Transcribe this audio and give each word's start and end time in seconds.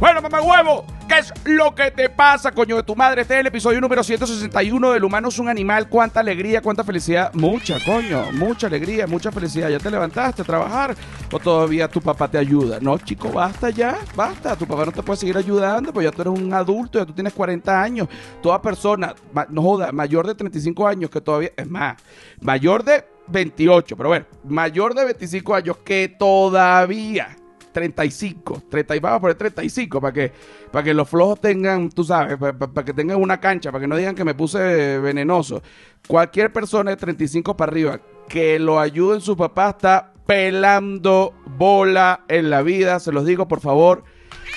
Bueno, 0.00 0.20
mamá 0.20 0.40
huevo, 0.42 0.84
¿qué 1.12 1.18
es 1.18 1.32
lo 1.44 1.74
que 1.74 1.90
te 1.90 2.08
pasa, 2.08 2.52
coño 2.52 2.76
de 2.76 2.82
tu 2.82 2.96
madre? 2.96 3.22
Este 3.22 3.34
es 3.34 3.40
el 3.40 3.46
episodio 3.46 3.80
número 3.82 4.02
161 4.02 4.92
del 4.92 5.04
humano 5.04 5.28
es 5.28 5.38
un 5.38 5.48
animal. 5.48 5.88
Cuánta 5.88 6.20
alegría, 6.20 6.62
cuánta 6.62 6.84
felicidad. 6.84 7.32
Mucha, 7.34 7.78
coño, 7.84 8.32
mucha 8.32 8.66
alegría, 8.66 9.06
mucha 9.06 9.30
felicidad. 9.30 9.68
¿Ya 9.68 9.78
te 9.78 9.90
levantaste 9.90 10.40
a 10.40 10.44
trabajar 10.44 10.94
o 11.30 11.38
todavía 11.38 11.86
tu 11.86 12.00
papá 12.00 12.28
te 12.28 12.38
ayuda? 12.38 12.78
No, 12.80 12.96
chico, 12.96 13.30
basta 13.30 13.68
ya, 13.68 13.98
basta. 14.16 14.56
Tu 14.56 14.66
papá 14.66 14.86
no 14.86 14.92
te 14.92 15.02
puede 15.02 15.18
seguir 15.18 15.36
ayudando, 15.36 15.92
pues 15.92 16.04
ya 16.04 16.12
tú 16.12 16.22
eres 16.22 16.32
un 16.32 16.54
adulto, 16.54 16.98
ya 16.98 17.04
tú 17.04 17.12
tienes 17.12 17.34
40 17.34 17.82
años. 17.82 18.08
Toda 18.42 18.62
persona, 18.62 19.14
no 19.50 19.62
joda, 19.62 19.92
mayor 19.92 20.26
de 20.26 20.34
35 20.34 20.86
años 20.86 21.10
que 21.10 21.20
todavía, 21.20 21.50
es 21.54 21.68
más, 21.68 22.00
mayor 22.40 22.84
de 22.84 23.04
28, 23.28 23.96
pero 23.98 24.08
bueno, 24.08 24.26
mayor 24.44 24.94
de 24.94 25.04
25 25.04 25.54
años 25.54 25.76
que 25.84 26.08
todavía 26.08 27.36
35, 27.72 28.64
30, 28.70 28.94
vamos 29.00 29.16
a 29.16 29.20
poner 29.20 29.36
35 29.36 30.00
para 30.00 30.12
que, 30.12 30.32
para 30.70 30.84
que 30.84 30.94
los 30.94 31.08
flojos 31.08 31.40
tengan, 31.40 31.90
tú 31.90 32.04
sabes, 32.04 32.36
para, 32.36 32.84
que 32.84 32.92
tengan 32.92 33.20
una 33.20 33.40
cancha, 33.40 33.72
para 33.72 33.82
que 33.82 33.88
no 33.88 33.96
digan 33.96 34.14
que 34.14 34.24
me 34.24 34.34
puse 34.34 34.98
venenoso. 34.98 35.62
Cualquier 36.06 36.52
persona 36.52 36.90
de 36.90 36.96
35 36.96 37.56
para 37.56 37.72
arriba 37.72 38.00
que 38.28 38.58
lo 38.58 38.78
ayude 38.78 39.16
en 39.16 39.20
su 39.20 39.36
papá 39.36 39.70
está 39.70 40.12
pelando 40.26 41.34
bola 41.44 42.24
en 42.28 42.50
la 42.50 42.62
vida, 42.62 43.00
se 43.00 43.12
los 43.12 43.26
digo, 43.26 43.48
por 43.48 43.60
favor, 43.60 44.04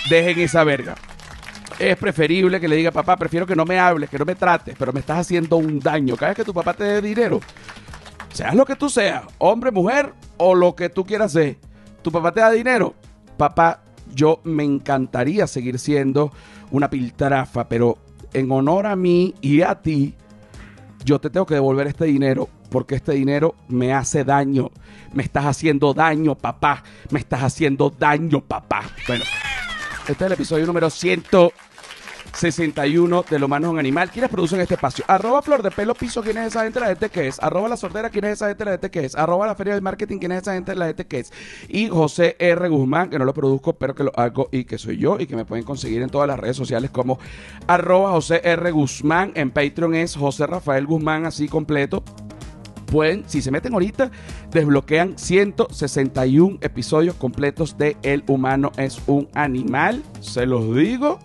dejen 0.10 0.40
esa 0.40 0.64
verga. 0.64 0.96
Es 1.80 1.98
preferible 1.98 2.62
que 2.62 2.68
le 2.68 2.78
diga, 2.78 2.92
papá, 2.92 3.18
prefiero 3.18 3.46
que 3.46 3.56
no 3.56 3.66
me 3.66 3.80
hables, 3.80 4.10
que 4.10 4.18
no 4.18 4.26
me 4.26 4.36
trates, 4.36 4.76
pero 4.78 4.94
me 4.94 5.02
estás 5.02 5.20
haciendo 5.20 5.58
un 5.58 5.80
daño. 5.80 6.16
Cada 6.16 6.30
vez 6.30 6.38
que 6.38 6.46
tu 6.46 6.54
papá 6.54 6.74
te 6.74 6.86
dé 6.86 7.02
dinero, 7.02 7.42
seas 8.32 8.56
lo 8.56 8.66
que 8.66 8.76
tú 8.76 8.90
seas, 8.90 9.24
hombre, 9.38 9.72
mujer 9.72 10.14
o 10.38 10.56
lo 10.56 10.76
que 10.76 10.90
tú 10.90 11.06
quieras 11.06 11.34
ser, 11.34 11.58
tu 12.02 12.12
papá 12.12 12.32
te 12.32 12.40
da 12.40 12.52
dinero, 12.52 12.94
papá, 13.38 13.82
yo 14.14 14.40
me 14.44 14.64
encantaría 14.64 15.48
seguir 15.48 15.80
siendo 15.80 16.32
una 16.72 16.90
piltrafa, 16.90 17.68
pero 17.68 17.98
en 18.34 18.52
honor 18.52 18.88
a 18.88 18.96
mí 18.96 19.34
y 19.42 19.62
a 19.62 19.76
ti, 19.76 20.14
yo 21.04 21.20
te 21.20 21.30
tengo 21.30 21.46
que 21.46 21.54
devolver 21.56 21.88
este 21.88 22.06
dinero 22.06 22.50
porque 22.70 22.96
este 22.96 23.14
dinero 23.14 23.56
me 23.68 23.94
hace 23.94 24.24
daño. 24.24 24.72
Me 25.14 25.24
estás 25.24 25.46
haciendo 25.46 25.94
daño, 25.94 26.36
papá. 26.36 26.84
Me 27.10 27.20
estás 27.20 27.44
haciendo 27.44 27.90
daño, 27.90 28.42
papá. 28.42 28.84
Bueno, 29.08 29.24
este 30.02 30.12
es 30.12 30.22
el 30.22 30.34
episodio 30.34 30.66
número 30.66 30.90
100. 30.90 31.24
61 32.36 33.26
de 33.30 33.40
Lo 33.40 33.46
Humano 33.46 33.68
es 33.68 33.74
un 33.74 33.80
Animal. 33.80 34.12
¿Quiénes 34.12 34.30
producen 34.30 34.60
este 34.60 34.74
espacio? 34.74 35.06
Arroba 35.08 35.42
Flor 35.42 35.64
de 35.64 35.72
Pelo 35.72 35.96
Piso, 35.96 36.22
¿quién 36.22 36.38
es 36.38 36.48
esa 36.48 36.64
gente? 36.64 36.80
La 36.80 36.88
gente 36.88 37.10
que 37.10 37.28
es. 37.28 37.42
Arroba 37.42 37.70
La 37.70 37.78
Sordera, 37.78 38.10
¿quién 38.10 38.26
es 38.26 38.34
esa 38.34 38.50
gente? 38.50 38.66
La 38.66 38.72
gente 38.72 38.92
que 38.92 39.06
es. 39.06 39.16
Arroba 39.16 39.48
La 39.48 39.56
Feria 39.56 39.74
del 39.74 39.82
Marketing, 39.82 40.18
¿quién 40.18 40.34
es 40.34 40.42
esa 40.42 40.54
gente? 40.54 40.76
La 40.76 40.88
gente 40.88 41.08
que 41.08 41.20
es. 41.20 41.32
Y 41.70 41.88
José 41.88 42.36
R. 42.40 42.68
Guzmán, 42.68 43.10
que 43.10 43.18
no 43.18 43.26
lo 43.26 43.34
produzco, 43.34 43.74
pero 43.74 43.96
que 43.96 44.04
lo 44.04 44.12
hago 44.16 44.50
y 44.52 44.66
que 44.66 44.78
soy 44.78 44.98
yo 44.98 45.18
y 45.20 45.28
que 45.28 45.36
me 45.36 45.46
pueden 45.46 45.64
conseguir 45.64 46.02
en 46.02 46.10
todas 46.10 46.28
las 46.28 46.40
redes 46.40 46.58
sociales 46.58 46.92
como 46.92 47.20
arroba 47.68 48.12
José 48.12 48.42
R. 48.44 48.72
Guzmán. 48.72 49.32
En 49.36 49.52
Patreon 49.52 49.96
es 49.96 50.16
José 50.16 50.46
Rafael 50.46 50.86
Guzmán, 50.86 51.26
así 51.26 51.48
completo 51.48 52.04
pueden, 52.86 53.24
si 53.28 53.42
se 53.42 53.52
meten 53.52 53.74
ahorita, 53.74 54.12
desbloquean 54.52 55.18
161 55.18 56.60
episodios 56.62 57.16
completos 57.16 57.78
de 57.78 57.98
El 58.04 58.24
humano 58.28 58.72
es 58.78 59.02
un 59.08 59.28
animal. 59.34 60.04
Se 60.22 60.46
los 60.46 60.76
digo. 60.76 61.20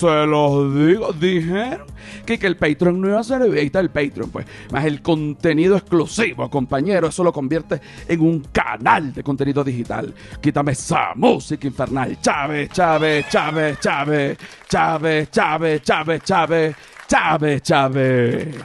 Se 0.00 0.26
los 0.26 0.74
digo, 0.74 1.12
dijeron 1.12 1.86
que, 2.24 2.38
que 2.38 2.46
el 2.46 2.56
Patreon 2.56 2.98
no 2.98 3.08
iba 3.08 3.20
a 3.20 3.22
ser, 3.22 3.42
ahí 3.42 3.70
el 3.70 3.90
Patreon, 3.90 4.30
pues, 4.30 4.46
más 4.72 4.86
el 4.86 5.02
contenido 5.02 5.76
exclusivo, 5.76 6.48
compañero, 6.48 7.08
eso 7.08 7.22
lo 7.22 7.34
convierte 7.34 7.82
en 8.08 8.18
un 8.22 8.40
canal 8.50 9.12
de 9.12 9.22
contenido 9.22 9.62
digital. 9.62 10.14
Quítame 10.40 10.72
esa 10.72 11.12
música 11.16 11.66
infernal. 11.66 12.18
Chávez, 12.18 12.70
Chávez, 12.70 13.28
Chávez, 13.28 13.78
Chávez, 13.78 14.26
Chávez, 14.66 15.30
Chávez, 15.30 15.82
Chávez, 15.82 16.22
Chávez, 16.22 16.76
Chávez, 17.06 17.62
Chávez. 17.62 18.56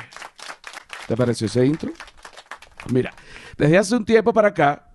¿Te 1.06 1.18
pareció 1.18 1.47
ese 1.47 1.66
intro? 1.66 1.91
Mira, 2.94 3.13
desde 3.57 3.78
hace 3.78 3.94
un 3.94 4.06
tiempo 4.06 4.31
para 4.31 4.47
acá, 4.47 4.90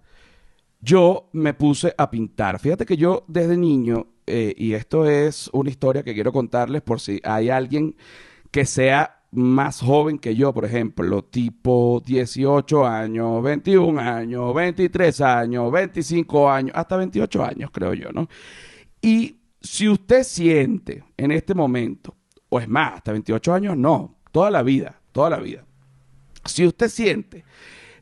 yo 0.80 1.28
me 1.34 1.52
puse 1.52 1.94
a 1.98 2.10
pintar. 2.10 2.58
Fíjate 2.58 2.86
que 2.86 2.96
yo 2.96 3.26
desde 3.28 3.58
niño 3.58 4.06
eh, 4.30 4.54
y 4.56 4.74
esto 4.74 5.06
es 5.06 5.50
una 5.52 5.70
historia 5.70 6.02
que 6.02 6.14
quiero 6.14 6.32
contarles 6.32 6.82
por 6.82 7.00
si 7.00 7.20
hay 7.24 7.50
alguien 7.50 7.96
que 8.50 8.64
sea 8.64 9.20
más 9.32 9.80
joven 9.80 10.18
que 10.18 10.34
yo, 10.34 10.52
por 10.52 10.64
ejemplo, 10.64 11.24
tipo 11.24 12.02
18 12.04 12.86
años, 12.86 13.42
21 13.42 14.00
años, 14.00 14.54
23 14.54 15.20
años, 15.20 15.70
25 15.70 16.50
años, 16.50 16.72
hasta 16.74 16.96
28 16.96 17.44
años, 17.44 17.70
creo 17.72 17.94
yo, 17.94 18.10
¿no? 18.12 18.28
Y 19.00 19.40
si 19.60 19.88
usted 19.88 20.24
siente 20.24 21.04
en 21.16 21.30
este 21.30 21.54
momento, 21.54 22.16
o 22.48 22.60
es 22.60 22.68
más, 22.68 22.94
hasta 22.94 23.12
28 23.12 23.54
años, 23.54 23.76
no, 23.76 24.18
toda 24.32 24.50
la 24.50 24.62
vida, 24.62 25.00
toda 25.12 25.30
la 25.30 25.38
vida. 25.38 25.64
Si 26.44 26.66
usted 26.66 26.88
siente 26.88 27.44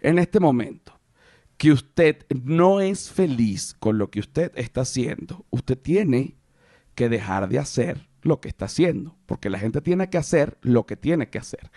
en 0.00 0.18
este 0.18 0.40
momento 0.40 0.87
que 1.58 1.72
usted 1.72 2.24
no 2.30 2.80
es 2.80 3.10
feliz 3.10 3.74
con 3.78 3.98
lo 3.98 4.10
que 4.10 4.20
usted 4.20 4.52
está 4.54 4.82
haciendo, 4.82 5.44
usted 5.50 5.76
tiene 5.76 6.36
que 6.94 7.08
dejar 7.08 7.48
de 7.48 7.58
hacer 7.58 8.08
lo 8.22 8.40
que 8.40 8.48
está 8.48 8.66
haciendo, 8.66 9.16
porque 9.26 9.50
la 9.50 9.58
gente 9.58 9.80
tiene 9.80 10.08
que 10.08 10.18
hacer 10.18 10.56
lo 10.62 10.86
que 10.86 10.96
tiene 10.96 11.28
que 11.28 11.38
hacer. 11.38 11.70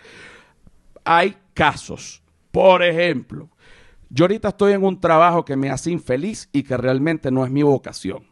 Hay 1.04 1.36
casos, 1.52 2.22
por 2.52 2.82
ejemplo, 2.82 3.50
yo 4.08 4.24
ahorita 4.24 4.48
estoy 4.48 4.72
en 4.72 4.84
un 4.84 5.00
trabajo 5.00 5.44
que 5.44 5.56
me 5.56 5.70
hace 5.70 5.90
infeliz 5.90 6.48
y 6.52 6.62
que 6.62 6.76
realmente 6.76 7.30
no 7.30 7.44
es 7.44 7.50
mi 7.50 7.62
vocación. 7.62 8.31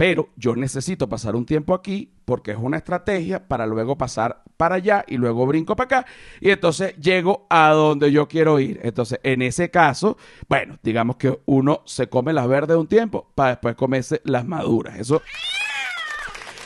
Pero 0.00 0.30
yo 0.34 0.56
necesito 0.56 1.10
pasar 1.10 1.36
un 1.36 1.44
tiempo 1.44 1.74
aquí 1.74 2.10
porque 2.24 2.52
es 2.52 2.56
una 2.56 2.78
estrategia 2.78 3.46
para 3.46 3.66
luego 3.66 3.98
pasar 3.98 4.42
para 4.56 4.76
allá 4.76 5.04
y 5.06 5.18
luego 5.18 5.46
brinco 5.46 5.76
para 5.76 5.84
acá 5.84 6.06
y 6.40 6.48
entonces 6.48 6.96
llego 6.96 7.46
a 7.50 7.68
donde 7.72 8.10
yo 8.10 8.26
quiero 8.26 8.58
ir. 8.58 8.80
Entonces, 8.82 9.20
en 9.22 9.42
ese 9.42 9.70
caso, 9.70 10.16
bueno, 10.48 10.78
digamos 10.82 11.16
que 11.16 11.38
uno 11.44 11.82
se 11.84 12.08
come 12.08 12.32
las 12.32 12.48
verdes 12.48 12.78
un 12.78 12.86
tiempo 12.86 13.30
para 13.34 13.50
después 13.50 13.76
comerse 13.76 14.22
las 14.24 14.46
maduras. 14.46 14.98
Eso 14.98 15.20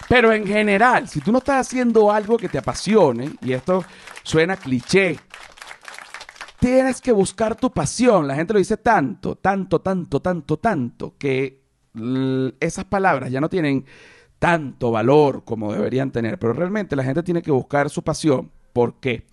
pero 0.09 0.33
en 0.33 0.47
general, 0.47 1.09
si 1.09 1.21
tú 1.21 1.33
no 1.33 1.39
estás 1.39 1.67
haciendo 1.67 2.13
algo 2.13 2.37
que 2.37 2.49
te 2.49 2.59
apasione, 2.59 3.33
y 3.41 3.53
esto 3.53 3.85
suena 4.23 4.57
cliché, 4.57 5.19
tienes 6.61 7.01
que 7.01 7.11
buscar 7.11 7.57
tu 7.57 7.73
pasión. 7.73 8.29
La 8.29 8.37
gente 8.37 8.53
lo 8.53 8.61
dice 8.61 8.77
tanto, 8.77 9.35
tanto, 9.35 9.81
tanto, 9.81 10.21
tanto, 10.21 10.57
tanto, 10.59 11.15
que 11.19 11.64
esas 12.61 12.85
palabras 12.87 13.31
ya 13.31 13.41
no 13.41 13.49
tienen 13.49 13.85
tanto 14.39 14.91
valor 14.91 15.45
como 15.45 15.73
deberían 15.73 16.11
tener, 16.11 16.39
pero 16.39 16.53
realmente 16.53 16.97
la 16.97 17.05
gente 17.05 17.23
tiene 17.23 17.43
que 17.43 17.51
buscar 17.51 17.89
su 17.89 18.03
pasión. 18.03 18.51
¿Por 18.73 19.01
qué? 19.01 19.27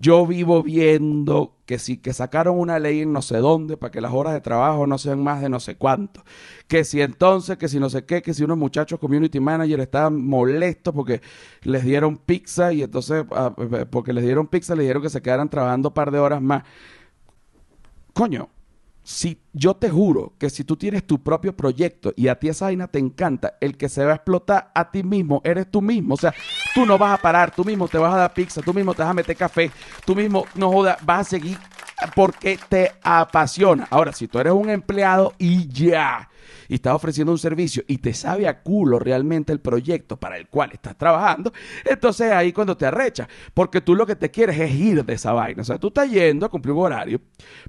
Yo 0.00 0.26
vivo 0.26 0.64
viendo 0.64 1.58
que 1.64 1.78
si 1.78 1.98
que 1.98 2.12
sacaron 2.12 2.58
una 2.58 2.80
ley 2.80 3.02
en 3.02 3.12
no 3.12 3.22
sé 3.22 3.36
dónde 3.38 3.76
para 3.76 3.92
que 3.92 4.00
las 4.00 4.12
horas 4.12 4.32
de 4.32 4.40
trabajo 4.40 4.84
no 4.88 4.98
sean 4.98 5.22
más 5.22 5.40
de 5.40 5.48
no 5.48 5.60
sé 5.60 5.76
cuánto. 5.76 6.24
Que 6.66 6.82
si 6.82 7.00
entonces, 7.00 7.56
que 7.56 7.68
si 7.68 7.78
no 7.78 7.88
sé 7.88 8.04
qué, 8.04 8.20
que 8.20 8.34
si 8.34 8.42
unos 8.42 8.58
muchachos 8.58 8.98
community 8.98 9.38
manager 9.38 9.78
estaban 9.78 10.20
molestos 10.26 10.92
porque 10.92 11.20
les 11.62 11.84
dieron 11.84 12.16
pizza 12.16 12.72
y 12.72 12.82
entonces, 12.82 13.24
ah, 13.30 13.54
porque 13.90 14.12
les 14.12 14.24
dieron 14.24 14.48
pizza, 14.48 14.74
les 14.74 14.86
dieron 14.86 15.02
que 15.02 15.10
se 15.10 15.22
quedaran 15.22 15.48
trabajando 15.48 15.90
un 15.90 15.94
par 15.94 16.10
de 16.10 16.18
horas 16.18 16.42
más. 16.42 16.64
Coño, 18.12 18.48
si 19.02 19.42
yo 19.52 19.74
te 19.74 19.90
juro 19.90 20.34
que 20.38 20.48
si 20.48 20.64
tú 20.64 20.76
tienes 20.76 21.06
tu 21.06 21.22
propio 21.22 21.56
proyecto 21.56 22.12
y 22.16 22.28
a 22.28 22.38
ti 22.38 22.48
esa 22.48 22.66
vaina 22.66 22.86
te 22.86 22.98
encanta, 22.98 23.56
el 23.60 23.76
que 23.76 23.88
se 23.88 24.04
va 24.04 24.12
a 24.12 24.16
explotar 24.16 24.70
a 24.74 24.90
ti 24.90 25.02
mismo 25.02 25.40
eres 25.44 25.70
tú 25.70 25.82
mismo. 25.82 26.14
O 26.14 26.16
sea, 26.16 26.32
tú 26.74 26.86
no 26.86 26.98
vas 26.98 27.18
a 27.18 27.22
parar, 27.22 27.54
tú 27.54 27.64
mismo 27.64 27.88
te 27.88 27.98
vas 27.98 28.14
a 28.14 28.18
dar 28.18 28.34
pizza, 28.34 28.62
tú 28.62 28.72
mismo 28.72 28.94
te 28.94 29.02
vas 29.02 29.10
a 29.10 29.14
meter 29.14 29.36
café, 29.36 29.70
tú 30.04 30.14
mismo 30.14 30.46
no 30.54 30.70
jodas, 30.70 30.98
vas 31.04 31.20
a 31.20 31.30
seguir 31.30 31.58
porque 32.14 32.58
te 32.68 32.92
apasiona. 33.02 33.86
Ahora, 33.90 34.12
si 34.12 34.28
tú 34.28 34.38
eres 34.38 34.52
un 34.52 34.70
empleado 34.70 35.34
y 35.38 35.68
ya, 35.68 36.28
y 36.72 36.76
estás 36.76 36.94
ofreciendo 36.94 37.32
un 37.32 37.38
servicio 37.38 37.84
y 37.86 37.98
te 37.98 38.14
sabe 38.14 38.48
a 38.48 38.62
culo 38.62 38.98
realmente 38.98 39.52
el 39.52 39.60
proyecto 39.60 40.18
para 40.18 40.38
el 40.38 40.48
cual 40.48 40.70
estás 40.72 40.96
trabajando, 40.96 41.52
entonces 41.84 42.32
ahí 42.32 42.50
cuando 42.50 42.78
te 42.78 42.86
arrecha, 42.86 43.28
porque 43.52 43.82
tú 43.82 43.94
lo 43.94 44.06
que 44.06 44.16
te 44.16 44.30
quieres 44.30 44.58
es 44.58 44.72
ir 44.72 45.04
de 45.04 45.12
esa 45.12 45.34
vaina. 45.34 45.60
O 45.60 45.64
sea, 45.66 45.78
tú 45.78 45.88
estás 45.88 46.10
yendo 46.10 46.46
a 46.46 46.48
cumplir 46.48 46.72
un 46.72 46.82
horario 46.82 47.20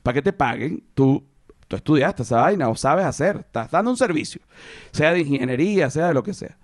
para 0.02 0.14
que 0.14 0.22
te 0.22 0.32
paguen, 0.32 0.86
tú 0.94 1.22
tú 1.68 1.76
estudiaste 1.76 2.24
esa 2.24 2.38
vaina 2.38 2.70
o 2.70 2.76
sabes 2.78 3.06
hacer, 3.06 3.40
estás 3.42 3.72
dando 3.72 3.92
un 3.92 3.98
servicio, 3.98 4.42
sea 4.94 5.12
de 5.12 5.20
ingeniería, 5.20 5.90
sea 5.90 6.08
de 6.08 6.14
lo 6.14 6.24
que 6.24 6.34
sea. 6.34 6.58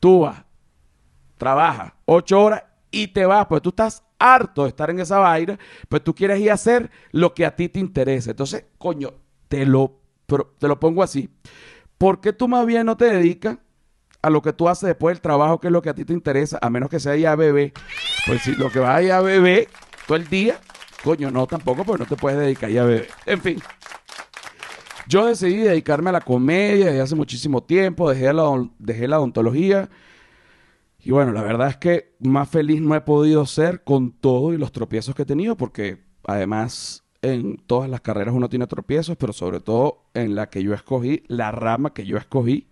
Tú 0.00 0.22
vas, 0.22 0.42
trabajas 1.38 1.92
ocho 2.06 2.42
horas 2.42 2.64
y 2.90 3.06
te 3.06 3.24
vas, 3.24 3.46
pues 3.46 3.62
tú 3.62 3.68
estás 3.68 4.02
harto 4.18 4.64
de 4.64 4.70
estar 4.70 4.90
en 4.90 4.98
esa 4.98 5.18
vaina, 5.18 5.60
pues 5.88 6.02
tú 6.02 6.12
quieres 6.12 6.40
ir 6.40 6.50
a 6.50 6.54
hacer 6.54 6.90
lo 7.12 7.34
que 7.34 7.46
a 7.46 7.54
ti 7.54 7.68
te 7.68 7.78
interesa. 7.78 8.32
Entonces, 8.32 8.64
coño, 8.78 9.14
te 9.46 9.64
lo, 9.64 10.00
te 10.58 10.66
lo 10.66 10.80
pongo 10.80 11.00
así. 11.04 11.30
¿Por 11.98 12.20
qué 12.20 12.32
tú 12.32 12.48
más 12.48 12.66
bien 12.66 12.86
no 12.86 12.96
te 12.96 13.06
dedicas 13.06 13.58
a 14.24 14.30
lo 14.30 14.40
que 14.40 14.54
tú 14.54 14.70
haces 14.70 14.86
después 14.86 15.14
del 15.14 15.20
trabajo, 15.20 15.60
que 15.60 15.66
es 15.66 15.72
lo 15.72 15.82
que 15.82 15.90
a 15.90 15.94
ti 15.94 16.06
te 16.06 16.14
interesa, 16.14 16.58
a 16.62 16.70
menos 16.70 16.88
que 16.88 16.98
sea 16.98 17.14
ya 17.14 17.36
bebé. 17.36 17.74
Pues 18.26 18.40
si 18.40 18.54
lo 18.54 18.70
que 18.70 18.78
vas 18.78 18.96
a 18.96 19.02
ir 19.02 19.12
a 19.12 19.20
bebé 19.20 19.68
todo 20.06 20.16
el 20.16 20.26
día, 20.28 20.58
coño, 21.02 21.30
no 21.30 21.46
tampoco, 21.46 21.84
porque 21.84 22.04
no 22.04 22.08
te 22.08 22.16
puedes 22.16 22.38
dedicar 22.38 22.70
a 22.70 22.84
bebé. 22.84 23.08
En 23.26 23.40
fin. 23.42 23.62
Yo 25.06 25.26
decidí 25.26 25.58
dedicarme 25.58 26.08
a 26.08 26.14
la 26.14 26.22
comedia 26.22 26.86
desde 26.86 27.02
hace 27.02 27.14
muchísimo 27.14 27.64
tiempo, 27.64 28.08
dejé 28.08 28.32
la, 28.32 28.66
dejé 28.78 29.08
la 29.08 29.18
odontología. 29.18 29.90
Y 31.00 31.10
bueno, 31.10 31.32
la 31.32 31.42
verdad 31.42 31.68
es 31.68 31.76
que 31.76 32.16
más 32.20 32.48
feliz 32.48 32.80
no 32.80 32.94
he 32.94 33.02
podido 33.02 33.44
ser 33.44 33.84
con 33.84 34.10
todo 34.10 34.54
y 34.54 34.56
los 34.56 34.72
tropiezos 34.72 35.14
que 35.14 35.22
he 35.22 35.26
tenido, 35.26 35.54
porque 35.54 36.02
además 36.26 37.03
en 37.24 37.56
todas 37.56 37.88
las 37.88 38.02
carreras 38.02 38.34
uno 38.34 38.48
tiene 38.48 38.66
tropiezos, 38.66 39.16
pero 39.16 39.32
sobre 39.32 39.60
todo 39.60 40.04
en 40.14 40.34
la 40.34 40.50
que 40.50 40.62
yo 40.62 40.74
escogí, 40.74 41.22
la 41.26 41.50
rama 41.50 41.94
que 41.94 42.04
yo 42.04 42.16
escogí, 42.18 42.68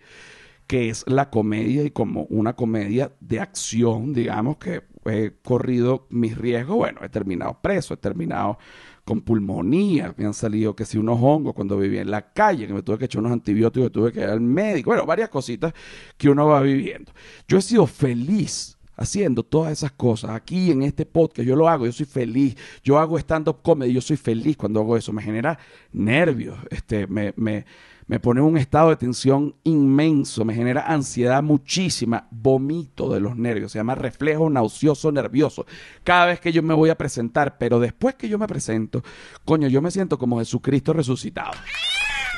que 0.67 0.89
es 0.91 1.05
la 1.07 1.31
comedia 1.31 1.83
y 1.85 1.91
como 1.91 2.25
una 2.25 2.55
comedia 2.55 3.13
de 3.21 3.41
acción, 3.41 4.13
digamos, 4.13 4.59
que 4.59 4.83
he 5.07 5.33
corrido 5.43 6.07
mis 6.11 6.37
riesgos, 6.37 6.77
bueno, 6.77 7.01
he 7.03 7.09
terminado 7.09 7.59
preso, 7.61 7.95
he 7.95 7.97
terminado 7.97 8.59
con 9.05 9.23
pulmonía, 9.23 10.15
me 10.17 10.27
han 10.27 10.35
salido 10.35 10.77
que 10.77 10.85
si 10.85 10.99
unos 10.99 11.19
hongos 11.21 11.55
cuando 11.55 11.77
vivía 11.79 12.03
en 12.03 12.11
la 12.11 12.33
calle, 12.33 12.67
que 12.67 12.75
me 12.75 12.83
tuve 12.83 12.99
que 12.99 13.07
echar 13.07 13.21
unos 13.21 13.33
antibióticos, 13.33 13.89
que 13.89 13.93
tuve 13.93 14.13
que 14.13 14.21
ir 14.21 14.27
al 14.27 14.41
médico, 14.41 14.91
bueno, 14.91 15.07
varias 15.07 15.29
cositas 15.29 15.73
que 16.17 16.29
uno 16.29 16.47
va 16.47 16.61
viviendo. 16.61 17.13
Yo 17.49 17.59
he 17.59 17.63
sido 17.63 17.87
feliz 17.87 18.79
haciendo 18.97 19.43
todas 19.43 19.73
esas 19.73 19.93
cosas. 19.93 20.31
Aquí 20.31 20.71
en 20.71 20.83
este 20.83 21.07
podcast 21.07 21.47
yo 21.47 21.57
lo 21.57 21.69
hago, 21.69 21.87
yo 21.87 21.93
soy 21.93 22.07
feliz. 22.07 22.57
Yo 22.83 22.99
hago 22.99 23.19
stand-up 23.19 23.63
comedy, 23.63 23.93
yo 23.93 24.01
soy 24.01 24.17
feliz 24.17 24.57
cuando 24.57 24.81
hago 24.81 24.97
eso. 24.97 25.13
Me 25.13 25.23
genera 25.23 25.59
nervios, 25.93 26.59
este, 26.71 27.07
me, 27.07 27.33
me, 27.37 27.65
me 28.07 28.21
pone 28.21 28.41
un 28.41 28.59
estado 28.59 28.91
de 28.91 28.97
tensión 28.97 29.55
inmenso, 29.65 30.45
me 30.45 30.55
genera 30.55 30.83
ansiedad 30.87 31.43
muchísima, 31.43 32.27
vomito 32.31 33.13
de 33.13 33.21
los 33.21 33.37
nervios, 33.37 33.73
se 33.73 33.79
llama 33.79 33.95
reflejo 33.95 34.51
nauseoso 34.51 35.13
nervioso. 35.13 35.67
Cada 36.05 36.27
vez 36.27 36.41
que 36.41 36.53
yo 36.53 36.63
me 36.63 36.75
voy 36.75 36.91
a 36.91 36.99
presentar, 36.99 37.57
pero 37.59 37.81
después 37.81 38.15
que 38.17 38.29
yo 38.29 38.39
me 38.39 38.47
presento, 38.47 39.03
coño, 39.45 39.69
yo 39.69 39.81
me 39.81 39.91
siento 39.91 40.19
como 40.19 40.39
Jesucristo 40.39 40.93
resucitado. 40.93 41.53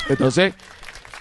Entonces, 0.09 0.55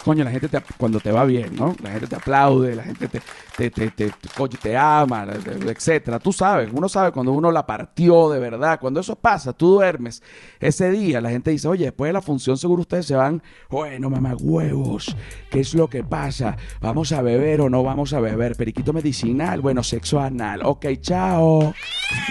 coño, 0.03 0.23
la 0.23 0.31
gente 0.31 0.50
te, 0.50 0.61
cuando 0.77 1.00
te 1.00 1.11
va 1.11 1.23
bien, 1.23 1.55
¿no? 1.55 1.75
La 1.81 1.91
gente 1.91 2.07
te 2.07 2.15
aplaude, 2.15 2.75
la 2.75 2.83
gente 2.83 3.07
te, 3.07 3.21
te, 3.55 3.69
te, 3.69 3.89
te, 3.89 4.11
coño, 4.35 4.57
te 4.61 4.75
ama, 4.75 5.25
etcétera. 5.65 6.19
Tú 6.19 6.33
sabes, 6.33 6.69
uno 6.73 6.89
sabe 6.89 7.11
cuando 7.11 7.31
uno 7.31 7.51
la 7.51 7.65
partió 7.65 8.29
de 8.29 8.39
verdad. 8.39 8.79
Cuando 8.79 9.00
eso 9.00 9.15
pasa, 9.15 9.53
tú 9.53 9.75
duermes. 9.75 10.21
Ese 10.59 10.91
día 10.91 11.21
la 11.21 11.29
gente 11.29 11.51
dice, 11.51 11.67
oye, 11.67 11.85
después 11.85 12.09
de 12.09 12.13
la 12.13 12.21
función 12.21 12.57
seguro 12.57 12.81
ustedes 12.81 13.05
se 13.05 13.15
van, 13.15 13.41
bueno, 13.69 14.09
mamá 14.09 14.35
huevos, 14.35 15.15
¿qué 15.50 15.61
es 15.61 15.73
lo 15.73 15.88
que 15.88 16.03
pasa? 16.03 16.57
¿Vamos 16.81 17.11
a 17.13 17.21
beber 17.21 17.61
o 17.61 17.69
no 17.69 17.83
vamos 17.83 18.13
a 18.13 18.19
beber? 18.19 18.55
Periquito 18.55 18.91
medicinal, 18.91 19.61
bueno, 19.61 19.83
sexo 19.83 20.19
anal. 20.19 20.61
Ok, 20.65 20.85
chao. 21.00 21.73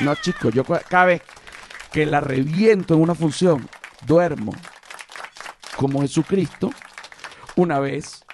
No, 0.02 0.14
chicos, 0.16 0.52
yo 0.52 0.64
cada 0.64 1.06
vez 1.06 1.22
que 1.90 2.06
la 2.06 2.20
reviento 2.20 2.94
en 2.94 3.00
una 3.00 3.14
función, 3.14 3.66
duermo 4.06 4.52
como 5.76 6.02
Jesucristo 6.02 6.70
una 7.56 7.80
vez 7.80 8.24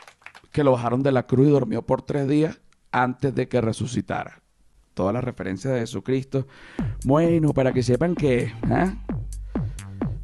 que 0.53 0.65
lo 0.65 0.73
bajaron 0.73 1.03
de 1.03 1.13
la 1.13 1.27
cruz 1.27 1.49
y 1.49 1.51
durmió 1.51 1.83
por 1.83 2.03
tres 2.03 2.29
días 2.29 2.61
antes 2.93 3.35
de 3.35 3.49
que 3.49 3.61
resucitara. 3.61 4.43
Todas 4.95 5.15
las 5.15 5.23
referencias 5.23 5.75
de 5.75 5.81
Jesucristo. 5.81 6.47
Bueno, 7.05 7.53
para 7.53 7.73
que 7.73 7.83
sepan 7.83 8.15
que 8.15 8.53
¿ah? 8.65 8.95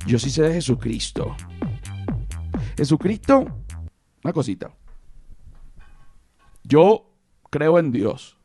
yo 0.06 0.18
sí 0.18 0.30
sé 0.30 0.42
de 0.42 0.54
Jesucristo. 0.54 1.36
Jesucristo, 2.76 3.44
una 4.22 4.32
cosita. 4.32 4.74
Yo 6.64 7.12
creo 7.50 7.78
en 7.78 7.92
Dios. 7.92 8.36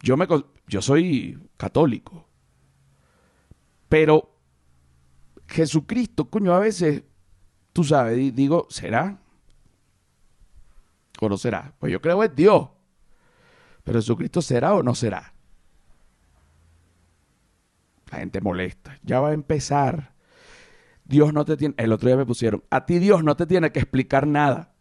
Yo, 0.00 0.16
me, 0.16 0.26
yo 0.66 0.82
soy 0.82 1.38
católico. 1.56 2.26
Pero 3.88 4.36
Jesucristo, 5.46 6.30
coño, 6.30 6.54
a 6.54 6.58
veces 6.58 7.04
tú 7.72 7.84
sabes, 7.84 8.34
digo, 8.34 8.66
¿será? 8.70 9.18
¿O 11.20 11.28
no 11.28 11.36
será? 11.36 11.74
Pues 11.78 11.92
yo 11.92 12.00
creo 12.00 12.22
en 12.24 12.34
Dios. 12.34 12.68
Pero 13.84 13.98
Jesucristo 13.98 14.42
será 14.42 14.74
o 14.74 14.82
no 14.82 14.94
será. 14.94 15.32
La 18.10 18.18
gente 18.18 18.40
molesta. 18.40 18.98
Ya 19.02 19.20
va 19.20 19.30
a 19.30 19.32
empezar. 19.32 20.14
Dios 21.04 21.32
no 21.32 21.44
te 21.44 21.56
tiene. 21.56 21.74
El 21.78 21.92
otro 21.92 22.08
día 22.08 22.16
me 22.16 22.26
pusieron. 22.26 22.62
A 22.70 22.86
ti 22.86 22.98
Dios 22.98 23.24
no 23.24 23.36
te 23.36 23.46
tiene 23.46 23.72
que 23.72 23.80
explicar 23.80 24.26
nada. 24.26 24.74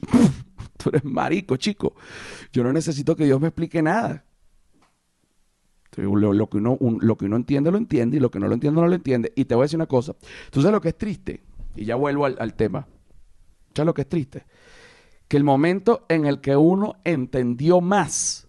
Tú 0.76 0.88
eres 0.90 1.04
marico, 1.04 1.56
chico. 1.56 1.94
Yo 2.52 2.64
no 2.64 2.72
necesito 2.72 3.14
que 3.16 3.24
Dios 3.24 3.40
me 3.40 3.48
explique 3.48 3.82
nada. 3.82 4.24
Lo, 5.96 6.48
que 6.48 6.56
uno, 6.56 6.76
lo 6.80 7.16
que 7.16 7.26
uno 7.26 7.36
entiende, 7.36 7.70
lo 7.70 7.78
entiende. 7.78 8.16
Y 8.16 8.20
lo 8.20 8.30
que 8.30 8.40
no 8.40 8.48
lo 8.48 8.54
entiende, 8.54 8.80
no 8.80 8.86
lo 8.86 8.94
entiende. 8.94 9.32
Y 9.36 9.44
te 9.44 9.54
voy 9.54 9.62
a 9.62 9.66
decir 9.66 9.78
una 9.78 9.86
cosa. 9.86 10.14
¿Tú 10.50 10.60
sabes 10.60 10.72
lo 10.72 10.80
que 10.80 10.88
es 10.88 10.98
triste? 10.98 11.42
Y 11.76 11.84
ya 11.84 11.96
vuelvo 11.96 12.26
al, 12.26 12.54
tema. 12.54 12.86
¿Sabes 13.74 13.86
lo 13.86 13.94
que 13.94 14.02
es 14.02 14.08
triste? 14.08 14.44
Que 15.28 15.36
el 15.36 15.44
momento 15.44 16.04
en 16.08 16.26
el 16.26 16.40
que 16.40 16.56
uno 16.56 16.96
entendió 17.04 17.80
más 17.80 18.48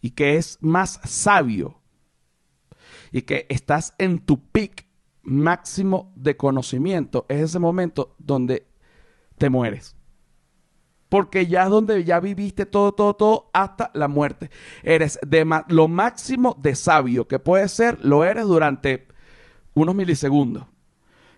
y 0.00 0.10
que 0.10 0.36
es 0.36 0.58
más 0.60 1.00
sabio 1.04 1.80
y 3.10 3.22
que 3.22 3.46
estás 3.48 3.94
en 3.98 4.20
tu 4.20 4.40
pic 4.50 4.86
máximo 5.22 6.12
de 6.14 6.36
conocimiento, 6.36 7.26
es 7.28 7.42
ese 7.42 7.58
momento 7.58 8.14
donde 8.18 8.66
te 9.36 9.50
mueres. 9.50 9.96
Porque 11.08 11.46
ya 11.46 11.64
es 11.64 11.70
donde 11.70 12.04
ya 12.04 12.20
viviste 12.20 12.66
todo, 12.66 12.92
todo, 12.92 13.14
todo 13.14 13.50
hasta 13.54 13.90
la 13.94 14.08
muerte. 14.08 14.50
Eres 14.82 15.18
de 15.26 15.46
lo 15.68 15.88
máximo 15.88 16.54
de 16.60 16.74
sabio 16.74 17.26
que 17.26 17.38
puedes 17.38 17.72
ser, 17.72 18.04
lo 18.04 18.24
eres 18.24 18.44
durante 18.44 19.08
unos 19.74 19.94
milisegundos 19.94 20.66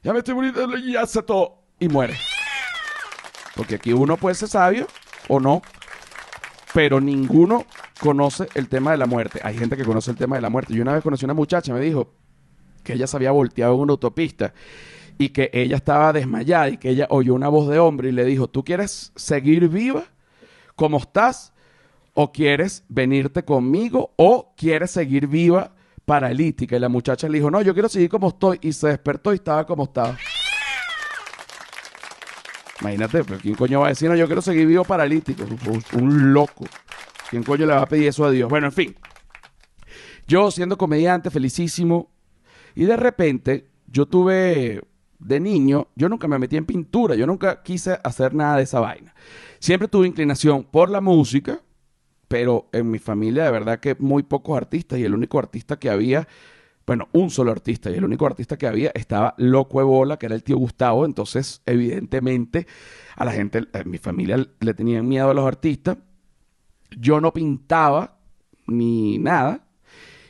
ya 0.02 0.12
me 0.12 0.18
estoy 0.20 0.34
muriendo 0.34 0.76
y 0.76 0.92
ya 0.92 1.06
se 1.06 1.22
todo. 1.22 1.58
Y 1.78 1.88
muere. 1.88 2.14
Porque 3.56 3.76
aquí 3.76 3.92
uno 3.92 4.16
puede 4.16 4.34
ser 4.34 4.48
sabio 4.48 4.86
o 5.28 5.40
no, 5.40 5.62
pero 6.74 7.00
ninguno 7.00 7.66
conoce 8.00 8.48
el 8.54 8.68
tema 8.68 8.92
de 8.92 8.96
la 8.96 9.06
muerte. 9.06 9.40
Hay 9.42 9.56
gente 9.56 9.76
que 9.76 9.84
conoce 9.84 10.10
el 10.10 10.16
tema 10.16 10.36
de 10.36 10.42
la 10.42 10.50
muerte. 10.50 10.74
Yo 10.74 10.82
una 10.82 10.94
vez 10.94 11.02
conocí 11.02 11.24
a 11.24 11.28
una 11.28 11.34
muchacha, 11.34 11.72
me 11.72 11.80
dijo 11.80 12.12
que 12.82 12.94
ella 12.94 13.06
se 13.06 13.16
había 13.16 13.30
volteado 13.30 13.74
en 13.74 13.80
una 13.80 13.92
autopista 13.92 14.52
y 15.18 15.30
que 15.30 15.50
ella 15.52 15.76
estaba 15.76 16.12
desmayada 16.12 16.70
y 16.70 16.78
que 16.78 16.90
ella 16.90 17.06
oyó 17.10 17.34
una 17.34 17.48
voz 17.48 17.68
de 17.68 17.78
hombre 17.78 18.08
y 18.08 18.12
le 18.12 18.24
dijo, 18.24 18.48
¿tú 18.48 18.64
quieres 18.64 19.12
seguir 19.16 19.68
viva 19.68 20.04
como 20.76 20.98
estás? 20.98 21.52
¿O 22.14 22.32
quieres 22.32 22.84
venirte 22.88 23.44
conmigo? 23.44 24.12
¿O 24.16 24.54
quieres 24.56 24.90
seguir 24.90 25.26
viva 25.26 25.74
paralítica. 26.10 26.74
Y 26.74 26.80
la 26.80 26.88
muchacha 26.88 27.28
le 27.28 27.38
dijo, 27.38 27.52
no, 27.52 27.62
yo 27.62 27.72
quiero 27.72 27.88
seguir 27.88 28.08
como 28.08 28.30
estoy. 28.30 28.58
Y 28.62 28.72
se 28.72 28.88
despertó 28.88 29.32
y 29.32 29.36
estaba 29.36 29.64
como 29.64 29.84
estaba. 29.84 30.18
Imagínate, 32.80 33.22
pero 33.22 33.38
¿quién 33.38 33.54
coño 33.54 33.78
va 33.78 33.86
a 33.86 33.88
decir, 33.90 34.10
no, 34.10 34.16
yo 34.16 34.26
quiero 34.26 34.42
seguir 34.42 34.66
vivo 34.66 34.82
paralítico? 34.82 35.44
Un, 35.92 36.32
loco. 36.32 36.64
¿Quién 37.30 37.44
coño 37.44 37.64
le 37.64 37.74
va 37.74 37.82
a 37.82 37.86
pedir 37.86 38.08
eso 38.08 38.24
a 38.24 38.30
Dios? 38.32 38.50
Bueno, 38.50 38.66
en 38.66 38.72
fin. 38.72 38.96
Yo 40.26 40.50
siendo 40.50 40.76
comediante, 40.76 41.30
felicísimo. 41.30 42.10
Y 42.74 42.86
de 42.86 42.96
repente, 42.96 43.68
yo 43.86 44.06
tuve 44.06 44.82
de 45.20 45.38
niño, 45.38 45.90
yo 45.94 46.08
nunca 46.08 46.26
me 46.26 46.40
metí 46.40 46.56
en 46.56 46.66
pintura, 46.66 47.14
yo 47.14 47.24
nunca 47.24 47.62
quise 47.62 48.00
hacer 48.02 48.34
nada 48.34 48.56
de 48.56 48.64
esa 48.64 48.80
vaina. 48.80 49.14
Siempre 49.60 49.86
tuve 49.86 50.08
inclinación 50.08 50.64
por 50.64 50.90
la 50.90 51.00
música, 51.00 51.60
pero 52.30 52.68
en 52.70 52.88
mi 52.88 53.00
familia 53.00 53.42
de 53.42 53.50
verdad 53.50 53.80
que 53.80 53.96
muy 53.98 54.22
pocos 54.22 54.56
artistas 54.56 55.00
y 55.00 55.04
el 55.04 55.14
único 55.14 55.40
artista 55.40 55.80
que 55.80 55.90
había, 55.90 56.28
bueno, 56.86 57.08
un 57.10 57.28
solo 57.28 57.50
artista 57.50 57.90
y 57.90 57.94
el 57.94 58.04
único 58.04 58.24
artista 58.24 58.56
que 58.56 58.68
había 58.68 58.92
estaba 58.94 59.34
Loco 59.36 59.80
Ebola, 59.80 60.16
que 60.16 60.26
era 60.26 60.36
el 60.36 60.44
tío 60.44 60.56
Gustavo, 60.56 61.04
entonces 61.04 61.60
evidentemente 61.66 62.68
a 63.16 63.24
la 63.24 63.32
gente, 63.32 63.66
en 63.72 63.90
mi 63.90 63.98
familia 63.98 64.46
le 64.60 64.74
tenían 64.74 65.08
miedo 65.08 65.28
a 65.28 65.34
los 65.34 65.44
artistas, 65.44 65.98
yo 66.96 67.20
no 67.20 67.32
pintaba 67.32 68.20
ni 68.68 69.18
nada, 69.18 69.66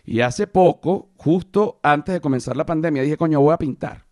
y 0.03 0.23
hace 0.23 0.47
poco, 0.47 1.11
justo 1.17 1.81
antes 1.83 2.15
de 2.15 2.23
comenzar 2.23 2.57
la 2.57 2.65
pandemia, 2.65 3.03
dije, 3.03 3.19
coño, 3.19 3.43
voy 3.43 3.53
a 3.53 3.59
pintar. 3.59 4.07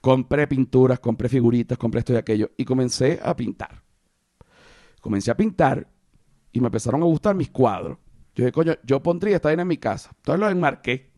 Compré 0.00 0.46
pinturas, 0.46 1.00
compré 1.00 1.28
figuritas, 1.28 1.76
compré 1.76 1.98
esto 1.98 2.12
y 2.12 2.16
aquello, 2.16 2.52
y 2.56 2.64
comencé 2.64 3.18
a 3.20 3.34
pintar. 3.34 3.82
Comencé 5.00 5.32
a 5.32 5.36
pintar 5.36 5.88
y 6.52 6.60
me 6.60 6.66
empezaron 6.66 7.02
a 7.02 7.06
gustar 7.06 7.34
mis 7.34 7.50
cuadros. 7.50 7.98
Yo 8.34 8.44
dije, 8.44 8.52
coño, 8.52 8.74
yo 8.82 9.02
pondría 9.02 9.36
esta 9.36 9.48
vaina 9.48 9.62
en 9.62 9.68
mi 9.68 9.78
casa. 9.78 10.10
Entonces 10.16 10.40
los 10.40 10.52
enmarqué 10.52 11.10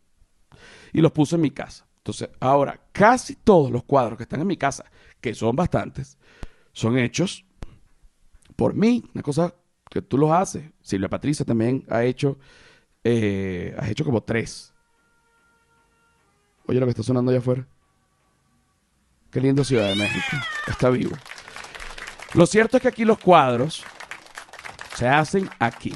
y 0.91 1.01
los 1.01 1.11
puse 1.11 1.35
en 1.35 1.41
mi 1.41 1.51
casa. 1.51 1.85
Entonces, 1.97 2.29
ahora, 2.39 2.79
casi 2.91 3.35
todos 3.35 3.71
los 3.71 3.83
cuadros 3.83 4.17
que 4.17 4.23
están 4.23 4.41
en 4.41 4.47
mi 4.47 4.57
casa, 4.57 4.85
que 5.21 5.33
son 5.33 5.55
bastantes, 5.55 6.17
son 6.73 6.97
hechos 6.97 7.45
por 8.55 8.73
mí. 8.73 9.03
Una 9.13 9.23
cosa 9.23 9.55
que 9.89 10.01
tú 10.01 10.17
los 10.17 10.31
haces. 10.31 10.69
Silvia 10.81 11.09
Patricia 11.09 11.45
también 11.45 11.85
ha 11.89 12.03
hecho, 12.03 12.37
eh, 13.03 13.75
has 13.77 13.89
hecho 13.89 14.03
como 14.03 14.21
tres. 14.21 14.73
Oye, 16.65 16.79
lo 16.79 16.85
que 16.85 16.91
está 16.91 17.03
sonando 17.03 17.31
allá 17.31 17.39
afuera. 17.39 17.67
Qué 19.31 19.39
lindo 19.39 19.63
Ciudad 19.63 19.87
de 19.87 19.95
México. 19.95 20.37
Está 20.67 20.89
vivo. 20.89 21.15
Lo 22.33 22.45
cierto 22.45 22.77
es 22.77 22.83
que 22.83 22.89
aquí 22.89 23.05
los 23.05 23.19
cuadros 23.19 23.83
se 24.95 25.07
hacen 25.07 25.49
aquí. 25.59 25.93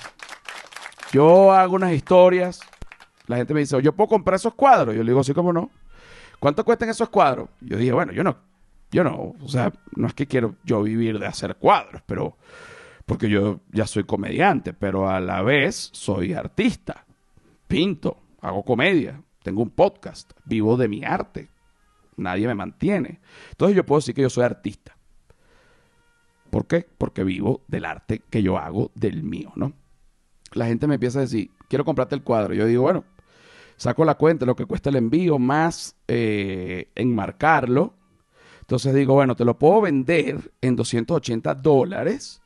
Yo 1.12 1.51
hago 1.51 1.75
unas 1.75 1.94
historias. 1.94 2.62
La 3.27 3.38
gente 3.38 3.54
me 3.54 3.62
dice, 3.62 3.82
yo 3.82 3.94
puedo 3.94 4.10
comprar 4.10 4.36
esos 4.36 4.54
cuadros. 4.54 4.96
Yo 4.96 5.04
le 5.04 5.12
digo, 5.12 5.24
sí, 5.24 5.34
cómo 5.34 5.54
no. 5.54 5.70
¿Cuánto 6.39 6.63
cuestan 6.63 6.89
esos 6.89 7.10
cuadros? 7.10 7.50
Yo 7.62 7.77
dije, 7.77 7.92
bueno, 7.92 8.13
yo 8.13 8.24
no, 8.24 8.38
yo 8.92 9.04
no, 9.04 9.36
o 9.42 9.50
sea, 9.50 9.74
no 9.96 10.08
es 10.08 10.13
que 10.13 10.27
quiero 10.27 10.56
yo 10.63 10.84
vivir 10.84 11.20
de 11.20 11.25
hacer 11.25 11.56
cuadros, 11.56 12.01
pero 12.06 12.38
porque 13.06 13.30
yo 13.30 13.62
ya 13.72 13.88
soy 13.88 14.04
comediante, 14.04 14.74
pero 14.74 15.10
a 15.10 15.20
la 15.20 15.42
vez 15.42 15.89
soy 15.94 16.34
artista. 16.34 17.06
Pinto, 17.68 18.18
hago 18.42 18.63
comedia, 18.63 19.22
tengo 19.44 19.62
un 19.62 19.72
podcast, 19.72 20.32
vivo 20.46 20.77
de 20.77 20.88
mi 20.88 21.04
arte. 21.04 21.50
Nadie 22.18 22.48
me 22.48 22.56
mantiene. 22.56 23.20
Entonces 23.51 23.75
yo 23.75 23.86
puedo 23.86 24.00
decir 24.00 24.13
que 24.13 24.22
yo 24.22 24.30
soy 24.30 24.44
artista. 24.44 24.97
¿Por 26.58 26.66
qué? 26.66 26.88
Porque 26.98 27.24
vivo 27.24 27.62
del 27.68 27.86
arte 27.86 28.24
que 28.32 28.42
yo 28.42 28.58
hago, 28.58 28.90
del 28.96 29.22
mío, 29.22 29.52
¿no? 29.56 29.74
La 30.54 30.66
gente 30.66 30.88
me 30.88 30.96
empieza 30.96 31.20
a 31.20 31.22
decir, 31.22 31.52
quiero 31.70 31.86
comprarte 31.86 32.16
el 32.16 32.24
cuadro. 32.24 32.56
Yo 32.56 32.66
digo, 32.66 32.82
bueno, 32.82 33.04
saco 33.76 34.04
la 34.04 34.16
cuenta, 34.16 34.44
lo 34.44 34.56
que 34.56 34.66
cuesta 34.66 34.90
el 34.90 34.96
envío, 34.96 35.38
más 35.38 35.96
eh, 36.08 36.90
enmarcarlo. 36.96 37.94
Entonces 38.62 38.96
digo, 38.96 39.14
bueno, 39.14 39.36
te 39.36 39.46
lo 39.46 39.60
puedo 39.60 39.82
vender 39.82 40.52
en 40.60 40.76
280 40.76 41.54
dólares. 41.54 42.42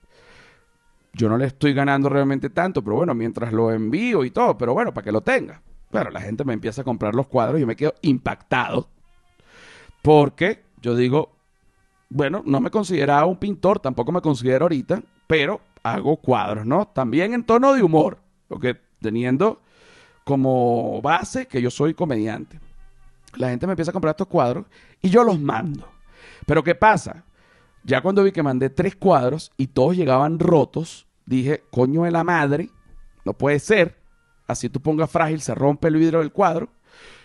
Yo 1.13 1.29
no 1.29 1.37
le 1.37 1.45
estoy 1.45 1.73
ganando 1.73 2.09
realmente 2.09 2.49
tanto, 2.49 2.83
pero 2.83 2.97
bueno, 2.97 3.15
mientras 3.15 3.53
lo 3.53 3.71
envío 3.71 4.25
y 4.25 4.31
todo, 4.31 4.57
pero 4.57 4.73
bueno, 4.73 4.93
para 4.93 5.05
que 5.05 5.13
lo 5.13 5.21
tenga. 5.21 5.61
Bueno, 5.89 6.09
la 6.09 6.19
gente 6.19 6.43
me 6.43 6.51
empieza 6.51 6.81
a 6.81 6.83
comprar 6.83 7.15
los 7.15 7.27
cuadros 7.27 7.59
y 7.59 7.61
yo 7.61 7.67
me 7.67 7.77
quedo 7.77 7.93
impactado. 8.01 8.89
Porque 10.01 10.65
yo 10.81 10.97
digo, 10.97 11.31
bueno, 12.13 12.43
no 12.45 12.59
me 12.59 12.69
consideraba 12.69 13.25
un 13.25 13.37
pintor, 13.37 13.79
tampoco 13.79 14.11
me 14.11 14.19
considero 14.19 14.65
ahorita, 14.65 15.01
pero 15.27 15.61
hago 15.81 16.17
cuadros, 16.17 16.65
¿no? 16.65 16.85
También 16.89 17.33
en 17.33 17.45
tono 17.45 17.73
de 17.73 17.81
humor, 17.81 18.17
porque 18.49 18.77
teniendo 18.99 19.61
como 20.25 21.01
base 21.01 21.47
que 21.47 21.61
yo 21.61 21.71
soy 21.71 21.93
comediante. 21.93 22.59
La 23.37 23.49
gente 23.49 23.65
me 23.65 23.73
empieza 23.73 23.91
a 23.91 23.93
comprar 23.93 24.11
estos 24.11 24.27
cuadros 24.27 24.65
y 25.01 25.09
yo 25.09 25.23
los 25.23 25.39
mando. 25.39 25.87
Pero 26.45 26.65
¿qué 26.65 26.75
pasa? 26.75 27.23
Ya 27.85 28.01
cuando 28.01 28.25
vi 28.25 28.33
que 28.33 28.43
mandé 28.43 28.69
tres 28.69 28.97
cuadros 28.97 29.53
y 29.55 29.67
todos 29.67 29.95
llegaban 29.95 30.37
rotos, 30.37 31.07
dije, 31.25 31.63
coño 31.71 32.03
de 32.03 32.11
la 32.11 32.25
madre, 32.25 32.69
no 33.23 33.31
puede 33.31 33.59
ser. 33.59 34.01
Así 34.47 34.67
tú 34.67 34.81
pongas 34.81 35.09
frágil, 35.09 35.39
se 35.39 35.55
rompe 35.55 35.87
el 35.87 35.95
vidrio 35.95 36.19
del 36.19 36.33
cuadro. 36.33 36.67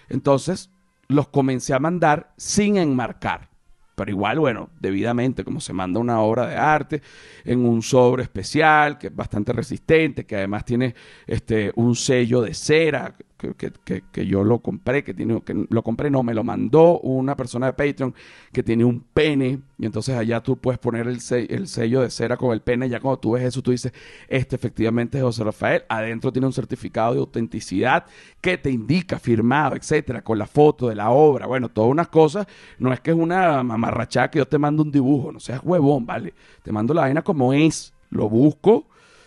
Entonces 0.09 0.71
los 1.09 1.27
comencé 1.27 1.75
a 1.75 1.81
mandar 1.81 2.33
sin 2.37 2.77
enmarcar. 2.77 3.56
Pero 3.97 4.11
igual, 4.11 4.39
bueno, 4.39 4.69
debidamente, 4.79 5.43
como 5.43 5.59
se 5.59 5.73
manda 5.73 5.99
una 5.99 6.21
obra 6.21 6.47
de 6.47 6.57
arte 6.57 7.03
en 7.45 7.65
un 7.65 7.81
sobre 7.81 8.25
especial, 8.25 8.99
que 8.99 9.07
es 9.07 9.17
bastante 9.17 9.55
resistente, 9.55 10.27
que 10.27 10.37
además 10.37 10.67
tiene 10.67 10.95
este, 11.27 11.73
un 11.77 11.97
sello 11.97 12.43
de 12.43 12.53
cera, 12.53 13.15
que, 13.37 14.27
yo 14.27 14.45
lo 14.45 14.61
compré, 14.61 15.05
que 15.05 15.13
tiene, 15.13 15.43
que 15.43 15.67
lo 15.69 15.83
compré, 15.83 16.11
no, 16.11 16.23
me 16.23 16.35
lo 16.35 16.43
mandó 16.43 16.99
una 17.01 17.37
persona 17.37 17.67
de 17.67 17.73
Patreon 17.75 18.15
que 18.53 18.63
tiene 18.63 18.85
un 18.85 19.01
pene, 19.01 19.61
y 19.79 19.87
entonces 19.87 20.17
allá 20.17 20.43
tú 20.43 20.57
puedes 20.57 20.79
poner 20.79 21.07
el, 21.07 21.19
el 21.49 21.69
sello 21.69 22.01
de 22.01 22.11
cera 22.11 22.37
con 22.37 22.53
el 22.53 22.63
pene, 22.63 22.89
ya 22.89 23.01
cuando 23.01 23.19
tú 23.19 23.33
ves 23.33 23.45
eso, 23.45 23.63
tú 23.63 23.71
dices, 23.73 23.93
este 24.29 24.57
efectivamente 24.57 25.19
es 25.19 25.25
José 25.25 25.45
Rafael, 25.45 25.85
adentro 25.89 26.33
tiene 26.33 26.47
un 26.47 26.53
certificado 26.53 27.13
de 27.13 27.21
autenticidad 27.21 28.07
que 28.41 28.57
te 28.57 28.71
indica, 28.71 29.19
firmado, 29.19 29.77
etcétera, 29.77 30.23
con 30.23 30.39
la 30.39 30.47
foto 30.47 30.89
de 30.89 30.95
la 30.95 31.11
obra, 31.11 31.47
bueno, 31.47 31.69
todas 31.69 31.91
unas 31.91 32.09
cosas, 32.09 32.47
no 32.79 32.93
es 32.93 33.01
que 33.01 33.11
es 33.11 33.17
una 33.17 33.63
mamarrachada 33.63 34.31
que 34.31 34.39
yo 34.39 34.49
te 34.49 34.59
mando 34.59 34.83
un 34.83 34.91
dibujo, 34.91 35.31
no 35.33 35.41
seas 35.41 35.61
huevón, 35.63 36.07
¿vale? 36.07 36.35
Te 36.63 36.73
mando 36.73 36.95
la 36.95 37.03
vaina 37.03 37.23
como 37.23 37.53
es, 37.53 37.93
lo 38.09 38.29
busco, 38.29 38.87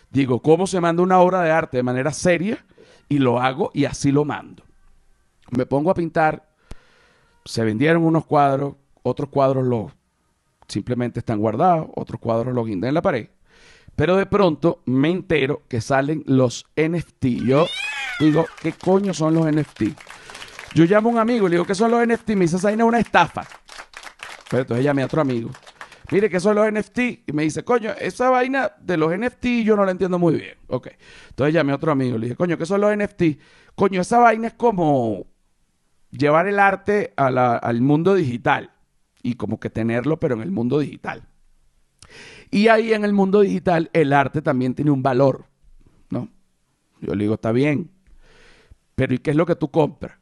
digo, 0.09 0.41
¿cómo 0.41 0.65
se 0.65 0.81
manda 0.81 1.03
una 1.03 1.19
obra 1.19 1.41
de 1.41 1.51
arte 1.51 1.77
de 1.77 1.83
manera 1.83 2.11
seria? 2.11 2.65
Y 3.09 3.17
lo 3.17 3.41
hago 3.41 3.71
y 3.73 3.85
así 3.85 4.11
lo 4.11 4.23
mando. 4.23 4.63
Me 5.51 5.65
pongo 5.65 5.91
a 5.91 5.95
pintar, 5.95 6.47
se 7.43 7.63
vendieron 7.63 8.03
unos 8.03 8.25
cuadros, 8.25 8.75
otros 9.01 9.29
cuadros 9.29 9.65
los 9.65 9.91
simplemente 10.67 11.19
están 11.19 11.39
guardados, 11.39 11.87
otros 11.95 12.19
cuadros 12.21 12.53
los 12.53 12.65
guindé 12.65 12.87
en 12.87 12.93
la 12.93 13.01
pared. 13.01 13.29
Pero 13.95 14.15
de 14.15 14.27
pronto 14.27 14.83
me 14.85 15.09
entero 15.09 15.63
que 15.67 15.81
salen 15.81 16.23
los 16.27 16.65
NFT. 16.77 17.25
Yo 17.45 17.65
digo, 18.19 18.45
¿qué 18.61 18.73
coño 18.73 19.13
son 19.13 19.33
los 19.33 19.51
NFT? 19.51 19.83
Yo 20.75 20.85
llamo 20.85 21.09
a 21.09 21.13
un 21.13 21.19
amigo 21.19 21.47
y 21.47 21.49
le 21.49 21.55
digo, 21.55 21.65
¿qué 21.65 21.75
son 21.75 21.91
los 21.91 22.07
NFT? 22.07 22.29
Me 22.29 22.41
dice, 22.41 22.57
esa 22.57 22.71
es 22.71 22.79
una 22.79 22.99
estafa. 22.99 23.45
Pero 24.49 24.61
entonces 24.61 24.85
llamé 24.85 25.01
a 25.01 25.05
otro 25.05 25.21
amigo 25.21 25.49
mire, 26.11 26.29
¿qué 26.29 26.39
son 26.39 26.55
los 26.55 26.71
NFT? 26.71 26.99
Y 27.27 27.33
me 27.33 27.43
dice, 27.43 27.63
coño, 27.63 27.91
esa 27.99 28.29
vaina 28.29 28.71
de 28.81 28.97
los 28.97 29.15
NFT 29.17 29.63
yo 29.63 29.75
no 29.75 29.85
la 29.85 29.91
entiendo 29.91 30.19
muy 30.19 30.35
bien. 30.35 30.57
Ok. 30.67 30.89
Entonces 31.29 31.53
llamé 31.53 31.71
a 31.71 31.75
otro 31.75 31.91
amigo 31.91 32.15
y 32.15 32.19
le 32.19 32.25
dije, 32.27 32.35
coño, 32.35 32.57
¿qué 32.57 32.65
son 32.65 32.81
los 32.81 32.95
NFT? 32.95 33.23
Coño, 33.75 34.01
esa 34.01 34.19
vaina 34.19 34.47
es 34.47 34.53
como 34.53 35.27
llevar 36.11 36.47
el 36.47 36.59
arte 36.59 37.13
al 37.15 37.81
mundo 37.81 38.15
digital 38.15 38.71
y 39.21 39.35
como 39.35 39.59
que 39.59 39.69
tenerlo, 39.69 40.19
pero 40.19 40.35
en 40.35 40.41
el 40.41 40.51
mundo 40.51 40.79
digital. 40.79 41.27
Y 42.51 42.67
ahí 42.67 42.93
en 42.93 43.05
el 43.05 43.13
mundo 43.13 43.41
digital 43.41 43.89
el 43.93 44.13
arte 44.13 44.41
también 44.41 44.73
tiene 44.73 44.91
un 44.91 45.03
valor, 45.03 45.45
¿no? 46.09 46.29
Yo 47.01 47.13
le 47.13 47.25
digo, 47.25 47.35
está 47.35 47.51
bien, 47.51 47.91
pero 48.95 49.13
¿y 49.13 49.19
qué 49.19 49.29
es 49.31 49.35
lo 49.35 49.45
que 49.45 49.55
tú 49.55 49.69
compras? 49.69 50.17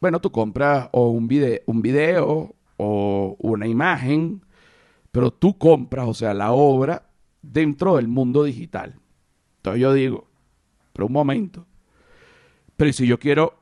Bueno, 0.00 0.20
tú 0.20 0.32
compras 0.32 0.88
o 0.92 1.10
un 1.10 1.28
video, 1.28 1.60
un 1.66 1.82
video 1.82 2.54
o 2.76 3.36
una 3.38 3.66
imagen 3.66 4.43
pero 5.14 5.30
tú 5.30 5.56
compras, 5.56 6.08
o 6.08 6.12
sea, 6.12 6.34
la 6.34 6.50
obra 6.50 7.08
dentro 7.40 7.94
del 7.94 8.08
mundo 8.08 8.42
digital. 8.42 8.96
Entonces 9.58 9.80
yo 9.80 9.92
digo, 9.92 10.26
pero 10.92 11.06
un 11.06 11.12
momento, 11.12 11.64
pero 12.76 12.92
si 12.92 13.06
yo 13.06 13.16
quiero 13.20 13.54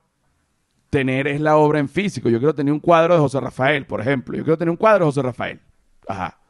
tener 0.88 1.26
es 1.26 1.42
la 1.42 1.58
obra 1.58 1.78
en 1.78 1.90
físico, 1.90 2.30
yo 2.30 2.38
quiero 2.38 2.54
tener 2.54 2.72
un 2.72 2.80
cuadro 2.80 3.12
de 3.12 3.20
José 3.20 3.38
Rafael, 3.38 3.84
por 3.84 4.00
ejemplo, 4.00 4.34
yo 4.34 4.44
quiero 4.44 4.56
tener 4.56 4.70
un 4.70 4.78
cuadro 4.78 5.04
de 5.04 5.08
José 5.10 5.20
Rafael. 5.20 5.60
Ajá. 6.08 6.40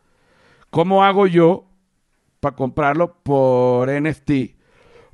¿Cómo 0.71 1.02
hago 1.02 1.26
yo 1.26 1.64
para 2.38 2.54
comprarlo 2.54 3.12
por 3.25 3.90
NFT? 3.90 4.30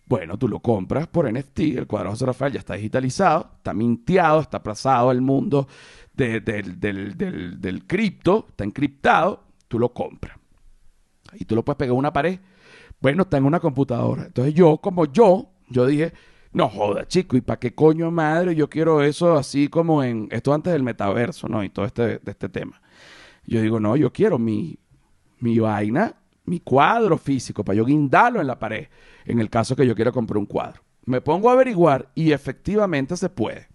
Bueno, 0.04 0.36
tú 0.36 0.48
lo 0.48 0.60
compras 0.60 1.06
por 1.06 1.32
NFT, 1.32 1.60
el 1.60 1.86
cuadro 1.86 2.10
de 2.10 2.12
José 2.12 2.26
Rafael 2.26 2.52
ya 2.52 2.58
está 2.58 2.74
digitalizado, 2.74 3.52
está 3.56 3.72
minteado, 3.72 4.40
está 4.42 4.58
aplazado 4.58 5.08
al 5.08 5.22
mundo 5.22 5.66
del, 6.12 6.44
del, 6.44 7.58
del 7.58 7.86
cripto, 7.86 8.44
está 8.50 8.64
encriptado, 8.64 9.47
tú 9.68 9.78
lo 9.78 9.92
compras. 9.92 10.38
Y 11.34 11.44
tú 11.44 11.54
lo 11.54 11.64
puedes 11.64 11.76
pegar 11.76 11.92
en 11.92 11.98
una 11.98 12.12
pared. 12.12 12.40
Bueno, 13.00 13.22
está 13.22 13.36
en 13.36 13.44
una 13.44 13.60
computadora. 13.60 14.24
Entonces 14.24 14.54
yo, 14.54 14.78
como 14.78 15.04
yo, 15.04 15.50
yo 15.68 15.86
dije, 15.86 16.12
no 16.52 16.68
joda, 16.68 17.06
chico, 17.06 17.36
¿y 17.36 17.40
para 17.40 17.60
qué 17.60 17.74
coño 17.74 18.10
madre 18.10 18.54
yo 18.54 18.68
quiero 18.68 19.02
eso 19.02 19.36
así 19.36 19.68
como 19.68 20.02
en, 20.02 20.28
esto 20.30 20.52
antes 20.52 20.72
del 20.72 20.82
metaverso, 20.82 21.48
¿no? 21.48 21.62
Y 21.62 21.68
todo 21.68 21.84
este, 21.84 22.20
este 22.24 22.48
tema. 22.48 22.80
Yo 23.46 23.60
digo, 23.60 23.78
no, 23.78 23.96
yo 23.96 24.12
quiero 24.12 24.38
mi, 24.38 24.78
mi 25.38 25.58
vaina, 25.58 26.16
mi 26.44 26.60
cuadro 26.60 27.18
físico, 27.18 27.64
para 27.64 27.76
yo 27.76 27.84
guindarlo 27.84 28.40
en 28.40 28.46
la 28.46 28.58
pared, 28.58 28.88
en 29.24 29.38
el 29.38 29.50
caso 29.50 29.76
que 29.76 29.86
yo 29.86 29.94
quiera 29.94 30.12
comprar 30.12 30.38
un 30.38 30.46
cuadro. 30.46 30.82
Me 31.04 31.20
pongo 31.20 31.48
a 31.48 31.52
averiguar 31.52 32.10
y 32.14 32.32
efectivamente 32.32 33.16
se 33.16 33.28
puede. 33.28 33.68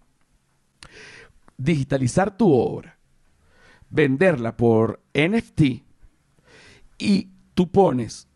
Digitalizar 1.58 2.36
tu 2.36 2.52
obra 2.52 2.98
venderla 3.94 4.58
por 4.58 5.02
NFT 5.14 5.62
y 6.98 7.30
tú 7.54 7.70
pones 7.72 8.28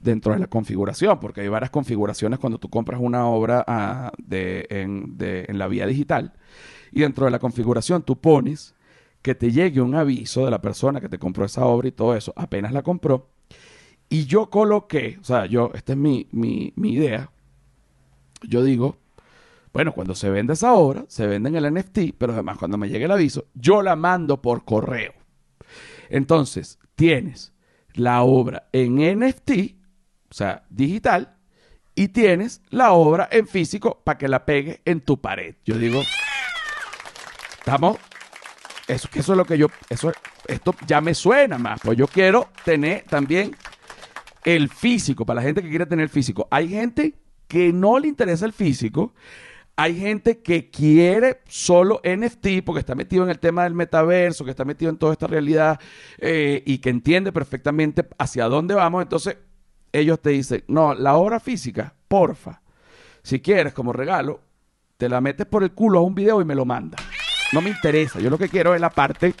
dentro 0.00 0.32
de 0.32 0.38
la 0.38 0.46
configuración, 0.46 1.20
porque 1.20 1.42
hay 1.42 1.48
varias 1.48 1.70
configuraciones 1.70 2.38
cuando 2.38 2.58
tú 2.58 2.70
compras 2.70 2.98
una 3.02 3.26
obra 3.26 3.62
ah, 3.68 4.10
de, 4.16 4.66
en, 4.70 5.58
la 5.58 5.68
vía 5.68 5.86
digital, 5.86 6.32
y 6.92 7.00
dentro 7.00 7.26
de 7.26 7.30
la 7.30 7.38
configuración 7.38 8.02
tú 8.02 8.18
pones 8.18 8.74
que 9.20 9.34
te 9.34 9.52
llegue 9.52 9.82
un 9.82 9.94
aviso 9.94 10.46
de 10.46 10.50
la 10.50 10.62
persona 10.62 10.98
que 11.02 11.10
te 11.10 11.18
compró 11.18 11.44
esa 11.44 11.66
obra 11.66 11.88
y 11.88 11.92
todo 11.92 12.16
eso, 12.16 12.32
apenas 12.34 12.72
la 12.72 12.82
compró, 12.82 13.28
y 14.08 14.24
yo 14.24 14.48
coloqué, 14.48 15.18
o 15.20 15.24
sea, 15.24 15.44
yo, 15.44 15.70
esta 15.74 15.92
es 15.92 15.98
mi, 15.98 16.26
mi 16.32 16.72
idea, 16.92 17.30
yo 18.42 18.64
digo, 18.64 18.96
bueno, 19.72 19.92
cuando 19.92 20.14
se 20.14 20.30
vende 20.30 20.54
esa 20.54 20.72
obra, 20.72 21.04
se 21.08 21.26
vende 21.26 21.48
en 21.48 21.56
el 21.56 21.72
NFT, 21.72 21.98
pero 22.18 22.32
además 22.32 22.58
cuando 22.58 22.76
me 22.76 22.88
llegue 22.88 23.04
el 23.04 23.10
aviso, 23.10 23.46
yo 23.54 23.82
la 23.82 23.96
mando 23.96 24.42
por 24.42 24.64
correo. 24.64 25.12
Entonces, 26.08 26.78
tienes 26.96 27.52
la 27.94 28.22
obra 28.22 28.68
en 28.72 28.96
NFT, 28.96 29.50
o 30.30 30.34
sea, 30.34 30.64
digital, 30.70 31.36
y 31.94 32.08
tienes 32.08 32.62
la 32.70 32.92
obra 32.92 33.28
en 33.30 33.46
físico 33.46 34.00
para 34.02 34.18
que 34.18 34.28
la 34.28 34.44
pegue 34.44 34.80
en 34.84 35.00
tu 35.02 35.20
pared. 35.20 35.54
Yo 35.64 35.76
digo, 35.76 36.02
estamos, 37.58 37.98
eso, 38.88 39.08
es 39.12 39.28
lo 39.28 39.44
que 39.44 39.58
yo, 39.58 39.68
eso, 39.88 40.12
esto 40.46 40.74
ya 40.86 41.00
me 41.00 41.14
suena 41.14 41.58
más, 41.58 41.80
pues 41.82 41.96
yo 41.96 42.08
quiero 42.08 42.50
tener 42.64 43.04
también 43.04 43.54
el 44.44 44.68
físico, 44.68 45.24
para 45.24 45.40
la 45.40 45.46
gente 45.46 45.62
que 45.62 45.68
quiere 45.68 45.86
tener 45.86 46.08
físico. 46.08 46.48
Hay 46.50 46.68
gente 46.68 47.14
que 47.46 47.72
no 47.72 47.98
le 47.98 48.08
interesa 48.08 48.46
el 48.46 48.52
físico, 48.52 49.12
Hay 49.80 49.98
gente 49.98 50.42
que 50.42 50.68
quiere 50.68 51.40
solo 51.48 52.02
NFT 52.04 52.62
porque 52.66 52.80
está 52.80 52.94
metido 52.94 53.24
en 53.24 53.30
el 53.30 53.38
tema 53.38 53.64
del 53.64 53.72
metaverso, 53.72 54.44
que 54.44 54.50
está 54.50 54.66
metido 54.66 54.90
en 54.90 54.98
toda 54.98 55.14
esta 55.14 55.26
realidad 55.26 55.80
eh, 56.18 56.62
y 56.66 56.80
que 56.80 56.90
entiende 56.90 57.32
perfectamente 57.32 58.06
hacia 58.18 58.44
dónde 58.44 58.74
vamos. 58.74 59.02
Entonces, 59.02 59.38
ellos 59.90 60.20
te 60.20 60.28
dicen, 60.28 60.64
no, 60.68 60.92
la 60.92 61.16
obra 61.16 61.40
física, 61.40 61.94
porfa, 62.08 62.60
si 63.22 63.40
quieres 63.40 63.72
como 63.72 63.94
regalo, 63.94 64.42
te 64.98 65.08
la 65.08 65.22
metes 65.22 65.46
por 65.46 65.62
el 65.62 65.72
culo 65.72 66.00
a 66.00 66.02
un 66.02 66.14
video 66.14 66.42
y 66.42 66.44
me 66.44 66.54
lo 66.54 66.66
mandas. 66.66 67.00
No 67.54 67.62
me 67.62 67.70
interesa, 67.70 68.20
yo 68.20 68.28
lo 68.28 68.36
que 68.36 68.50
quiero 68.50 68.74
es 68.74 68.82
la 68.82 68.90
parte 68.90 69.32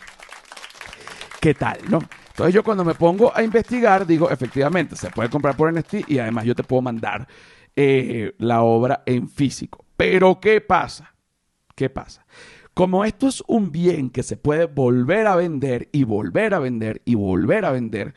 qué 1.38 1.52
tal, 1.52 1.80
¿no? 1.90 1.98
Entonces 2.28 2.54
yo 2.54 2.64
cuando 2.64 2.82
me 2.82 2.94
pongo 2.94 3.30
a 3.36 3.42
investigar 3.42 4.06
digo, 4.06 4.30
efectivamente, 4.30 4.96
se 4.96 5.10
puede 5.10 5.28
comprar 5.28 5.54
por 5.54 5.70
NFT 5.70 6.08
y 6.08 6.18
además 6.18 6.46
yo 6.46 6.54
te 6.54 6.64
puedo 6.64 6.80
mandar 6.80 7.28
eh, 7.76 8.34
la 8.38 8.62
obra 8.62 9.02
en 9.04 9.28
físico. 9.28 9.84
Pero 10.00 10.40
¿qué 10.40 10.62
pasa? 10.62 11.14
¿Qué 11.74 11.90
pasa? 11.90 12.24
Como 12.72 13.04
esto 13.04 13.28
es 13.28 13.44
un 13.46 13.70
bien 13.70 14.08
que 14.08 14.22
se 14.22 14.38
puede 14.38 14.64
volver 14.64 15.26
a 15.26 15.36
vender 15.36 15.90
y 15.92 16.04
volver 16.04 16.54
a 16.54 16.58
vender 16.58 17.02
y 17.04 17.16
volver 17.16 17.66
a 17.66 17.70
vender, 17.70 18.14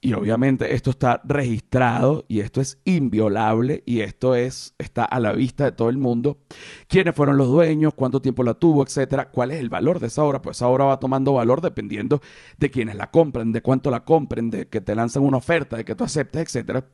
y 0.00 0.14
obviamente 0.14 0.74
esto 0.74 0.90
está 0.90 1.20
registrado 1.22 2.24
y 2.26 2.40
esto 2.40 2.60
es 2.60 2.80
inviolable 2.84 3.84
y 3.86 4.00
esto 4.00 4.34
es 4.34 4.74
está 4.78 5.04
a 5.04 5.20
la 5.20 5.30
vista 5.30 5.62
de 5.66 5.70
todo 5.70 5.90
el 5.90 5.96
mundo. 5.96 6.38
¿Quiénes 6.88 7.14
fueron 7.14 7.36
los 7.36 7.46
dueños? 7.46 7.94
¿Cuánto 7.94 8.20
tiempo 8.20 8.42
la 8.42 8.54
tuvo? 8.54 8.82
Etcétera. 8.82 9.30
¿Cuál 9.30 9.52
es 9.52 9.60
el 9.60 9.68
valor 9.68 10.00
de 10.00 10.08
esa 10.08 10.24
obra? 10.24 10.42
Pues 10.42 10.56
esa 10.56 10.66
obra 10.66 10.86
va 10.86 10.98
tomando 10.98 11.34
valor 11.34 11.60
dependiendo 11.60 12.20
de 12.58 12.68
quienes 12.68 12.96
la 12.96 13.12
compran, 13.12 13.52
de 13.52 13.62
cuánto 13.62 13.92
la 13.92 14.04
compren, 14.04 14.50
de 14.50 14.66
que 14.66 14.80
te 14.80 14.96
lanzan 14.96 15.22
una 15.22 15.36
oferta, 15.36 15.76
de 15.76 15.84
que 15.84 15.94
tú 15.94 16.02
aceptes, 16.02 16.42
etcétera. 16.42 16.84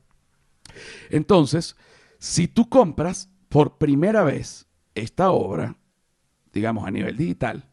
Entonces, 1.09 1.77
si 2.19 2.47
tú 2.47 2.69
compras 2.69 3.32
por 3.53 3.77
primera 3.77 4.25
vez 4.25 4.67
esta 4.95 5.31
obra, 5.31 5.77
digamos 6.55 6.87
a 6.87 6.91
nivel 6.91 7.19
digital, 7.19 7.69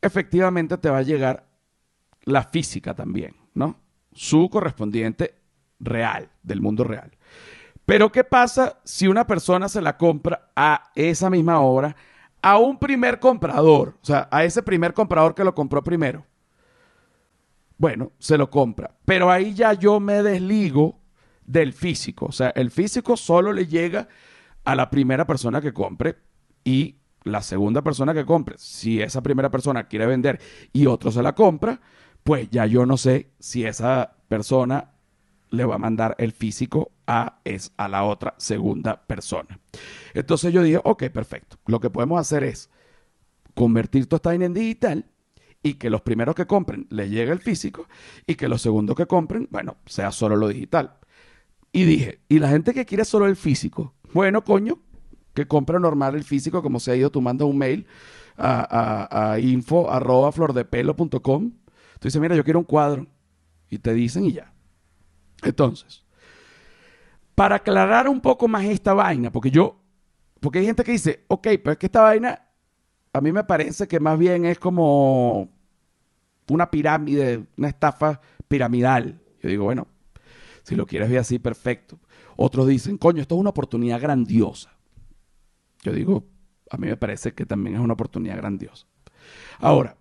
efectivamente 0.00 0.78
te 0.78 0.88
va 0.88 0.98
a 0.98 1.02
llegar 1.02 1.48
la 2.22 2.44
física 2.44 2.94
también, 2.94 3.34
¿no? 3.52 3.80
su 4.12 4.48
correspondiente 4.48 5.34
real, 5.80 6.30
del 6.44 6.60
mundo 6.60 6.84
real. 6.84 7.10
Pero 7.84 8.12
¿qué 8.12 8.22
pasa 8.22 8.78
si 8.84 9.08
una 9.08 9.26
persona 9.26 9.68
se 9.68 9.82
la 9.82 9.96
compra 9.96 10.52
a 10.54 10.92
esa 10.94 11.30
misma 11.30 11.60
obra 11.60 11.96
a 12.40 12.58
un 12.58 12.78
primer 12.78 13.18
comprador? 13.18 13.98
O 14.00 14.06
sea, 14.06 14.28
a 14.30 14.44
ese 14.44 14.62
primer 14.62 14.94
comprador 14.94 15.34
que 15.34 15.44
lo 15.44 15.54
compró 15.54 15.82
primero. 15.82 16.24
Bueno, 17.76 18.12
se 18.20 18.38
lo 18.38 18.50
compra. 18.50 18.96
Pero 19.04 19.32
ahí 19.32 19.52
ya 19.52 19.72
yo 19.72 19.98
me 19.98 20.22
desligo 20.22 21.00
del 21.44 21.72
físico. 21.72 22.26
O 22.26 22.32
sea, 22.32 22.50
el 22.50 22.70
físico 22.70 23.16
solo 23.16 23.52
le 23.52 23.66
llega 23.66 24.08
a 24.66 24.74
la 24.74 24.90
primera 24.90 25.26
persona 25.26 25.62
que 25.62 25.72
compre 25.72 26.16
y 26.64 26.96
la 27.22 27.40
segunda 27.40 27.82
persona 27.82 28.12
que 28.12 28.26
compre. 28.26 28.56
Si 28.58 29.00
esa 29.00 29.22
primera 29.22 29.50
persona 29.50 29.88
quiere 29.88 30.06
vender 30.06 30.40
y 30.72 30.86
otro 30.86 31.10
se 31.10 31.22
la 31.22 31.34
compra, 31.34 31.80
pues 32.22 32.50
ya 32.50 32.66
yo 32.66 32.84
no 32.84 32.96
sé 32.96 33.30
si 33.38 33.64
esa 33.64 34.16
persona 34.28 34.92
le 35.50 35.64
va 35.64 35.76
a 35.76 35.78
mandar 35.78 36.16
el 36.18 36.32
físico 36.32 36.90
a, 37.06 37.40
es, 37.44 37.72
a 37.76 37.86
la 37.86 38.02
otra 38.02 38.34
segunda 38.38 39.06
persona. 39.06 39.60
Entonces 40.12 40.52
yo 40.52 40.62
dije, 40.62 40.80
ok, 40.82 41.04
perfecto. 41.10 41.56
Lo 41.66 41.78
que 41.78 41.90
podemos 41.90 42.20
hacer 42.20 42.42
es 42.42 42.68
convertir 43.54 44.06
tu 44.08 44.16
esta 44.16 44.34
en 44.34 44.52
digital 44.52 45.06
y 45.62 45.74
que 45.74 45.90
los 45.90 46.02
primeros 46.02 46.34
que 46.34 46.46
compren 46.46 46.88
les 46.90 47.08
llegue 47.08 47.30
el 47.30 47.38
físico 47.38 47.88
y 48.26 48.34
que 48.34 48.48
los 48.48 48.62
segundos 48.62 48.96
que 48.96 49.06
compren, 49.06 49.46
bueno, 49.50 49.76
sea 49.86 50.10
solo 50.10 50.34
lo 50.34 50.48
digital. 50.48 50.98
Y 51.72 51.84
dije, 51.84 52.20
¿y 52.28 52.38
la 52.38 52.48
gente 52.48 52.72
que 52.72 52.86
quiere 52.86 53.04
solo 53.04 53.26
el 53.26 53.36
físico? 53.36 53.94
Bueno, 54.16 54.42
coño, 54.42 54.78
que 55.34 55.46
compra 55.46 55.78
normal 55.78 56.14
el 56.14 56.24
físico, 56.24 56.62
como 56.62 56.80
se 56.80 56.90
ha 56.90 56.96
ido, 56.96 57.10
tú 57.10 57.20
mandas 57.20 57.46
un 57.46 57.58
mail 57.58 57.86
a, 58.38 59.32
a, 59.32 59.38
info 59.38 59.90
flordepelo.com 60.32 61.50
Tú 61.50 62.00
dices, 62.00 62.18
mira, 62.18 62.34
yo 62.34 62.42
quiero 62.42 62.58
un 62.58 62.64
cuadro. 62.64 63.06
Y 63.68 63.76
te 63.76 63.92
dicen 63.92 64.24
y 64.24 64.32
ya. 64.32 64.54
Entonces, 65.42 66.02
para 67.34 67.56
aclarar 67.56 68.08
un 68.08 68.22
poco 68.22 68.48
más 68.48 68.64
esta 68.64 68.94
vaina, 68.94 69.30
porque 69.30 69.50
yo, 69.50 69.82
porque 70.40 70.60
hay 70.60 70.64
gente 70.64 70.82
que 70.82 70.92
dice, 70.92 71.26
ok, 71.28 71.48
pero 71.62 71.72
es 71.72 71.76
que 71.76 71.84
esta 71.84 72.00
vaina 72.00 72.40
a 73.12 73.20
mí 73.20 73.32
me 73.32 73.44
parece 73.44 73.86
que 73.86 74.00
más 74.00 74.18
bien 74.18 74.46
es 74.46 74.58
como 74.58 75.50
una 76.48 76.70
pirámide, 76.70 77.44
una 77.58 77.68
estafa 77.68 78.22
piramidal. 78.48 79.20
Yo 79.42 79.50
digo, 79.50 79.64
bueno, 79.64 79.88
si 80.62 80.74
lo 80.74 80.86
quieres 80.86 81.10
ver 81.10 81.18
así, 81.18 81.38
perfecto. 81.38 81.98
Otros 82.36 82.68
dicen, 82.68 82.98
coño, 82.98 83.22
esto 83.22 83.34
es 83.34 83.40
una 83.40 83.50
oportunidad 83.50 84.00
grandiosa. 84.00 84.76
Yo 85.82 85.92
digo, 85.92 86.26
a 86.70 86.76
mí 86.76 86.86
me 86.86 86.96
parece 86.96 87.32
que 87.34 87.46
también 87.46 87.76
es 87.76 87.80
una 87.80 87.94
oportunidad 87.94 88.36
grandiosa. 88.36 88.86
Ahora, 89.58 89.96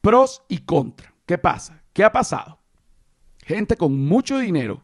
pros 0.00 0.42
y 0.48 0.58
contras. 0.58 1.12
¿Qué 1.26 1.38
pasa? 1.38 1.82
¿Qué 1.92 2.04
ha 2.04 2.12
pasado? 2.12 2.58
Gente 3.44 3.76
con 3.76 3.98
mucho 4.06 4.38
dinero 4.38 4.82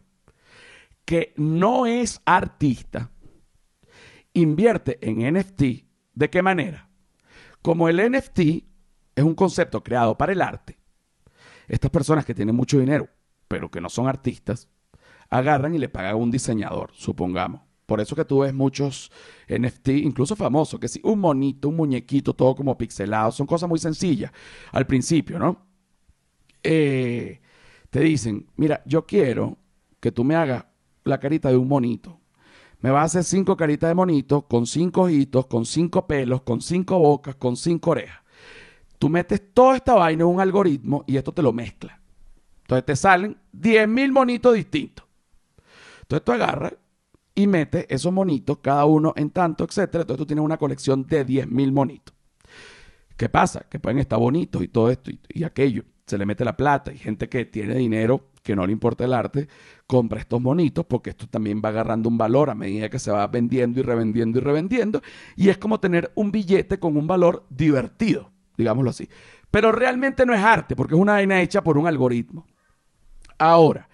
que 1.05 1.33
no 1.37 1.85
es 1.85 2.21
artista 2.25 3.11
invierte 4.33 4.99
en 5.01 5.33
NFT. 5.33 5.61
¿De 6.13 6.29
qué 6.29 6.41
manera? 6.41 6.89
Como 7.61 7.89
el 7.89 8.11
NFT 8.11 8.39
es 9.15 9.23
un 9.23 9.35
concepto 9.35 9.83
creado 9.83 10.17
para 10.17 10.31
el 10.31 10.41
arte, 10.41 10.79
estas 11.67 11.91
personas 11.91 12.25
que 12.25 12.33
tienen 12.33 12.55
mucho 12.55 12.79
dinero, 12.79 13.09
pero 13.47 13.69
que 13.69 13.81
no 13.81 13.89
son 13.89 14.07
artistas, 14.07 14.69
agarran 15.29 15.75
y 15.75 15.77
le 15.77 15.89
pagan 15.89 16.13
a 16.13 16.15
un 16.15 16.31
diseñador, 16.31 16.91
supongamos. 16.93 17.61
Por 17.85 17.99
eso 17.99 18.15
que 18.15 18.23
tú 18.23 18.39
ves 18.39 18.53
muchos 18.53 19.11
NFT, 19.47 19.89
incluso 19.89 20.35
famosos, 20.35 20.79
que 20.79 20.87
sí, 20.87 21.01
un 21.03 21.19
monito, 21.19 21.69
un 21.69 21.75
muñequito, 21.75 22.33
todo 22.33 22.55
como 22.55 22.77
pixelado, 22.77 23.31
son 23.31 23.47
cosas 23.47 23.67
muy 23.67 23.79
sencillas 23.79 24.31
al 24.71 24.85
principio, 24.85 25.39
¿no? 25.39 25.65
Eh, 26.61 27.41
te 27.89 28.01
dicen, 28.01 28.45
mira, 28.57 28.83
yo 28.85 29.05
quiero 29.07 29.57
que 29.99 30.11
tú 30.11 30.23
me 30.23 30.35
hagas 30.35 30.65
la 31.03 31.19
carita 31.19 31.49
de 31.49 31.57
un 31.57 31.67
monito. 31.67 32.19
Me 32.81 32.91
vas 32.91 33.01
a 33.01 33.05
hacer 33.05 33.23
cinco 33.23 33.57
caritas 33.57 33.89
de 33.89 33.95
monito 33.95 34.43
con 34.43 34.65
cinco 34.65 35.01
ojitos, 35.03 35.47
con 35.47 35.65
cinco 35.65 36.05
pelos, 36.05 36.43
con 36.43 36.61
cinco 36.61 36.99
bocas, 36.99 37.35
con 37.35 37.57
cinco 37.57 37.91
orejas. 37.91 38.19
Tú 38.99 39.09
metes 39.09 39.53
toda 39.53 39.77
esta 39.77 39.95
vaina 39.95 40.23
en 40.23 40.29
un 40.29 40.39
algoritmo 40.39 41.03
y 41.07 41.17
esto 41.17 41.33
te 41.33 41.41
lo 41.41 41.51
mezcla. 41.51 41.99
Entonces 42.61 42.85
te 42.85 42.95
salen 42.95 43.37
10.000 43.53 44.11
monitos 44.11 44.53
distintos. 44.53 45.08
Entonces 46.09 46.25
tú 46.25 46.31
agarras 46.31 46.73
y 47.35 47.45
metes 47.45 47.85
esos 47.87 48.11
monitos, 48.11 48.57
cada 48.63 48.85
uno 48.85 49.13
en 49.15 49.29
tanto, 49.29 49.63
etcétera. 49.63 50.01
Entonces 50.01 50.17
tú 50.17 50.25
tienes 50.25 50.43
una 50.43 50.57
colección 50.57 51.05
de 51.05 51.23
10.000 51.23 51.71
monitos. 51.71 52.15
¿Qué 53.15 53.29
pasa? 53.29 53.67
Que 53.69 53.79
pueden 53.79 53.99
estar 53.99 54.17
bonitos 54.17 54.63
y 54.63 54.69
todo 54.69 54.89
esto 54.89 55.11
y 55.29 55.43
aquello 55.43 55.83
se 56.07 56.17
le 56.17 56.25
mete 56.25 56.43
la 56.43 56.57
plata. 56.57 56.91
y 56.91 56.97
gente 56.97 57.29
que 57.29 57.45
tiene 57.45 57.75
dinero, 57.75 58.31
que 58.41 58.55
no 58.55 58.65
le 58.65 58.73
importa 58.73 59.05
el 59.05 59.13
arte, 59.13 59.47
compra 59.85 60.19
estos 60.19 60.41
monitos 60.41 60.83
porque 60.85 61.11
esto 61.11 61.27
también 61.27 61.61
va 61.63 61.69
agarrando 61.69 62.09
un 62.09 62.17
valor 62.17 62.49
a 62.49 62.55
medida 62.55 62.89
que 62.89 62.97
se 62.97 63.11
va 63.11 63.27
vendiendo 63.27 63.79
y 63.79 63.83
revendiendo 63.83 64.39
y 64.39 64.41
revendiendo. 64.41 65.01
Y 65.35 65.49
es 65.49 65.59
como 65.59 65.79
tener 65.79 66.11
un 66.15 66.31
billete 66.31 66.79
con 66.79 66.97
un 66.97 67.05
valor 67.05 67.45
divertido, 67.51 68.31
digámoslo 68.57 68.89
así. 68.89 69.07
Pero 69.51 69.71
realmente 69.71 70.25
no 70.25 70.33
es 70.33 70.41
arte 70.41 70.75
porque 70.75 70.95
es 70.95 70.99
una 70.99 71.13
vaina 71.13 71.41
hecha 71.41 71.63
por 71.63 71.77
un 71.77 71.85
algoritmo. 71.85 72.47
Ahora, 73.37 73.87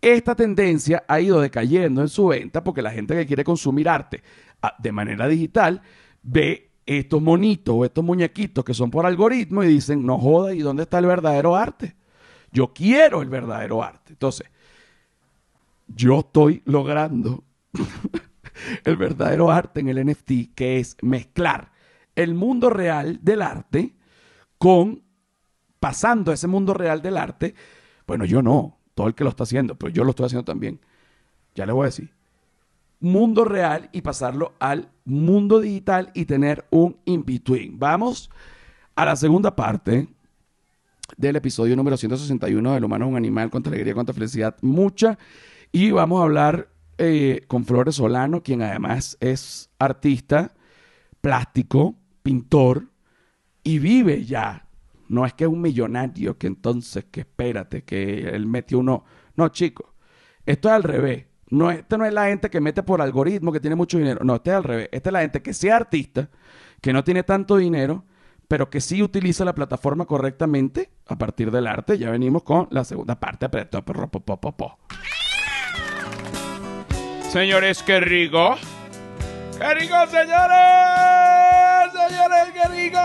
esta 0.00 0.34
tendencia 0.34 1.04
ha 1.06 1.20
ido 1.20 1.40
decayendo 1.40 2.00
en 2.00 2.08
su 2.08 2.28
venta 2.28 2.64
porque 2.64 2.82
la 2.82 2.90
gente 2.90 3.14
que 3.14 3.26
quiere 3.26 3.44
consumir 3.44 3.88
arte 3.88 4.22
ah, 4.62 4.74
de 4.78 4.92
manera 4.92 5.28
digital 5.28 5.82
ve 6.22 6.70
estos 6.86 7.22
monitos 7.22 7.74
o 7.76 7.84
estos 7.84 8.02
muñequitos 8.02 8.64
que 8.64 8.74
son 8.74 8.90
por 8.90 9.06
algoritmo 9.06 9.62
y 9.62 9.68
dicen, 9.68 10.04
no 10.04 10.18
joda, 10.18 10.54
¿y 10.54 10.60
dónde 10.60 10.82
está 10.84 10.98
el 10.98 11.06
verdadero 11.06 11.54
arte? 11.54 11.94
Yo 12.52 12.72
quiero 12.72 13.22
el 13.22 13.28
verdadero 13.28 13.82
arte. 13.82 14.12
Entonces, 14.12 14.48
yo 15.86 16.20
estoy 16.20 16.62
logrando 16.64 17.44
el 18.84 18.96
verdadero 18.96 19.50
arte 19.50 19.80
en 19.80 19.88
el 19.88 20.04
NFT, 20.04 20.54
que 20.54 20.78
es 20.78 20.96
mezclar 21.02 21.70
el 22.16 22.34
mundo 22.34 22.70
real 22.70 23.20
del 23.22 23.42
arte 23.42 23.94
con 24.58 25.04
pasando 25.78 26.32
ese 26.32 26.48
mundo 26.48 26.74
real 26.74 27.02
del 27.02 27.16
arte. 27.16 27.54
Bueno, 28.06 28.24
yo 28.24 28.42
no, 28.42 28.79
todo 29.00 29.08
el 29.08 29.14
que 29.14 29.24
lo 29.24 29.30
está 29.30 29.44
haciendo, 29.44 29.76
pero 29.76 29.90
yo 29.90 30.04
lo 30.04 30.10
estoy 30.10 30.26
haciendo 30.26 30.44
también. 30.44 30.78
Ya 31.54 31.64
le 31.64 31.72
voy 31.72 31.84
a 31.84 31.86
decir 31.86 32.10
mundo 33.00 33.46
real 33.46 33.88
y 33.92 34.02
pasarlo 34.02 34.52
al 34.58 34.90
mundo 35.06 35.58
digital 35.58 36.10
y 36.14 36.26
tener 36.26 36.66
un 36.68 36.98
in-between. 37.06 37.78
Vamos 37.78 38.30
a 38.94 39.06
la 39.06 39.16
segunda 39.16 39.56
parte 39.56 40.06
del 41.16 41.36
episodio 41.36 41.74
número 41.76 41.96
161 41.96 42.74
del 42.74 42.84
humano 42.84 43.06
es 43.06 43.10
un 43.10 43.16
animal, 43.16 43.50
cuánta 43.50 43.70
alegría, 43.70 43.94
cuánta 43.94 44.12
felicidad, 44.12 44.54
mucha. 44.60 45.18
Y 45.72 45.90
vamos 45.92 46.20
a 46.20 46.24
hablar 46.24 46.68
eh, 46.98 47.44
con 47.48 47.64
Flores 47.64 47.94
Solano, 47.94 48.42
quien 48.42 48.60
además 48.60 49.16
es 49.20 49.70
artista, 49.78 50.52
plástico, 51.22 51.94
pintor 52.22 52.84
y 53.64 53.78
vive 53.78 54.26
ya. 54.26 54.66
No 55.10 55.26
es 55.26 55.34
que 55.34 55.44
un 55.44 55.60
millonario 55.60 56.38
que 56.38 56.46
entonces, 56.46 57.04
que 57.10 57.20
espérate, 57.20 57.82
que 57.82 58.28
él 58.28 58.46
metió 58.46 58.78
uno. 58.78 59.04
No, 59.34 59.48
chicos, 59.48 59.88
esto 60.46 60.68
es 60.68 60.74
al 60.74 60.84
revés 60.84 61.26
No, 61.50 61.68
esta 61.72 61.98
no 61.98 62.04
es 62.04 62.12
la 62.12 62.26
gente 62.26 62.48
que 62.48 62.60
mete 62.60 62.84
por 62.84 63.02
algoritmo, 63.02 63.50
que 63.50 63.58
tiene 63.58 63.74
mucho 63.74 63.98
dinero. 63.98 64.20
No, 64.22 64.36
este 64.36 64.50
es 64.50 64.56
al 64.56 64.62
revés. 64.62 64.88
Esta 64.92 65.08
es 65.08 65.12
la 65.12 65.20
gente 65.22 65.42
que 65.42 65.52
sea 65.52 65.76
artista, 65.76 66.30
que 66.80 66.92
no 66.92 67.02
tiene 67.02 67.24
tanto 67.24 67.56
dinero, 67.56 68.04
pero 68.46 68.70
que 68.70 68.80
sí 68.80 69.02
utiliza 69.02 69.44
la 69.44 69.52
plataforma 69.52 70.06
correctamente 70.06 70.90
a 71.08 71.18
partir 71.18 71.50
del 71.50 71.66
arte. 71.66 71.98
Ya 71.98 72.10
venimos 72.10 72.44
con 72.44 72.68
la 72.70 72.84
segunda 72.84 73.18
parte. 73.18 73.48
Señores, 77.30 77.82
qué 77.82 77.98
rico. 77.98 78.54
¡Qué 79.60 79.74
rico, 79.74 79.94
señores! 80.06 80.56
Señores, 81.92 82.50
qué 82.54 82.68
rico. 82.70 82.98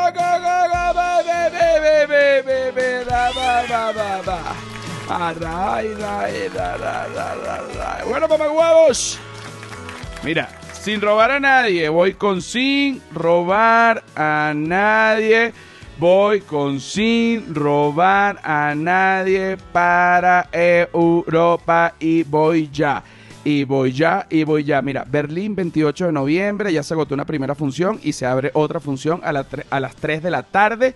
Bueno, 8.08 8.28
papá 8.30 8.50
huevos. 8.50 9.20
Mira, 10.24 10.48
sin 10.72 11.02
robar 11.02 11.32
a 11.32 11.40
nadie. 11.42 11.90
Voy 11.90 12.14
con 12.14 12.42
sin 12.42 13.02
robar 13.14 14.02
a 14.16 14.54
nadie. 14.56 15.52
Voy 15.98 16.40
con 16.40 16.80
sin 16.80 17.54
robar 17.54 18.40
a 18.44 18.74
nadie 18.76 19.58
para 19.74 20.48
Europa 20.54 21.96
y 22.00 22.24
voy 22.24 22.70
ya. 22.72 23.04
Y 23.46 23.64
voy 23.64 23.92
ya, 23.94 24.26
y 24.30 24.44
voy 24.44 24.64
ya. 24.64 24.82
Mira, 24.82 25.06
Berlín 25.10 25.56
28 25.56 26.08
de 26.08 26.12
noviembre, 26.12 26.74
ya 26.74 26.82
se 26.82 26.96
agotó 26.96 27.14
una 27.14 27.26
primera 27.26 27.54
función 27.54 28.00
y 28.02 28.14
se 28.14 28.26
abre 28.26 28.50
otra 28.56 28.80
función 28.80 29.22
a, 29.24 29.30
a 29.70 29.80
las 29.80 29.96
3 29.96 30.24
de 30.24 30.32
la 30.32 30.42
tarde 30.44 30.96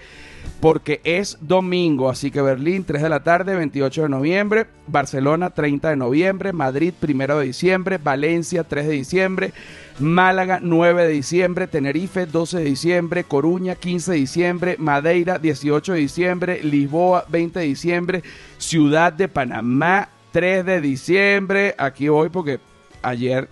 porque 0.59 0.99
es 1.03 1.37
domingo. 1.41 2.09
Así 2.09 2.31
que 2.31 2.41
Berlín, 2.41 2.83
3 2.83 3.03
de 3.03 3.09
la 3.09 3.21
tarde, 3.21 3.55
28 3.55 4.03
de 4.03 4.09
noviembre. 4.09 4.65
Barcelona, 4.87 5.51
30 5.51 5.91
de 5.91 5.95
noviembre. 5.95 6.51
Madrid, 6.51 6.93
1 7.01 7.37
de 7.37 7.45
diciembre. 7.45 7.97
Valencia, 7.97 8.63
3 8.63 8.87
de 8.87 8.93
diciembre. 8.93 9.53
Málaga, 9.99 10.59
9 10.61 11.03
de 11.03 11.09
diciembre. 11.09 11.67
Tenerife, 11.67 12.25
12 12.25 12.57
de 12.57 12.63
diciembre. 12.65 13.23
Coruña, 13.23 13.75
15 13.75 14.11
de 14.11 14.17
diciembre. 14.17 14.75
Madeira, 14.79 15.39
18 15.39 15.93
de 15.93 15.99
diciembre. 15.99 16.63
Lisboa, 16.63 17.25
20 17.29 17.59
de 17.59 17.65
diciembre. 17.65 18.23
Ciudad 18.57 19.13
de 19.13 19.27
Panamá, 19.27 20.09
3 20.31 20.65
de 20.65 20.81
diciembre. 20.81 21.75
Aquí 21.77 22.07
voy 22.07 22.29
porque 22.29 22.59
ayer, 23.01 23.47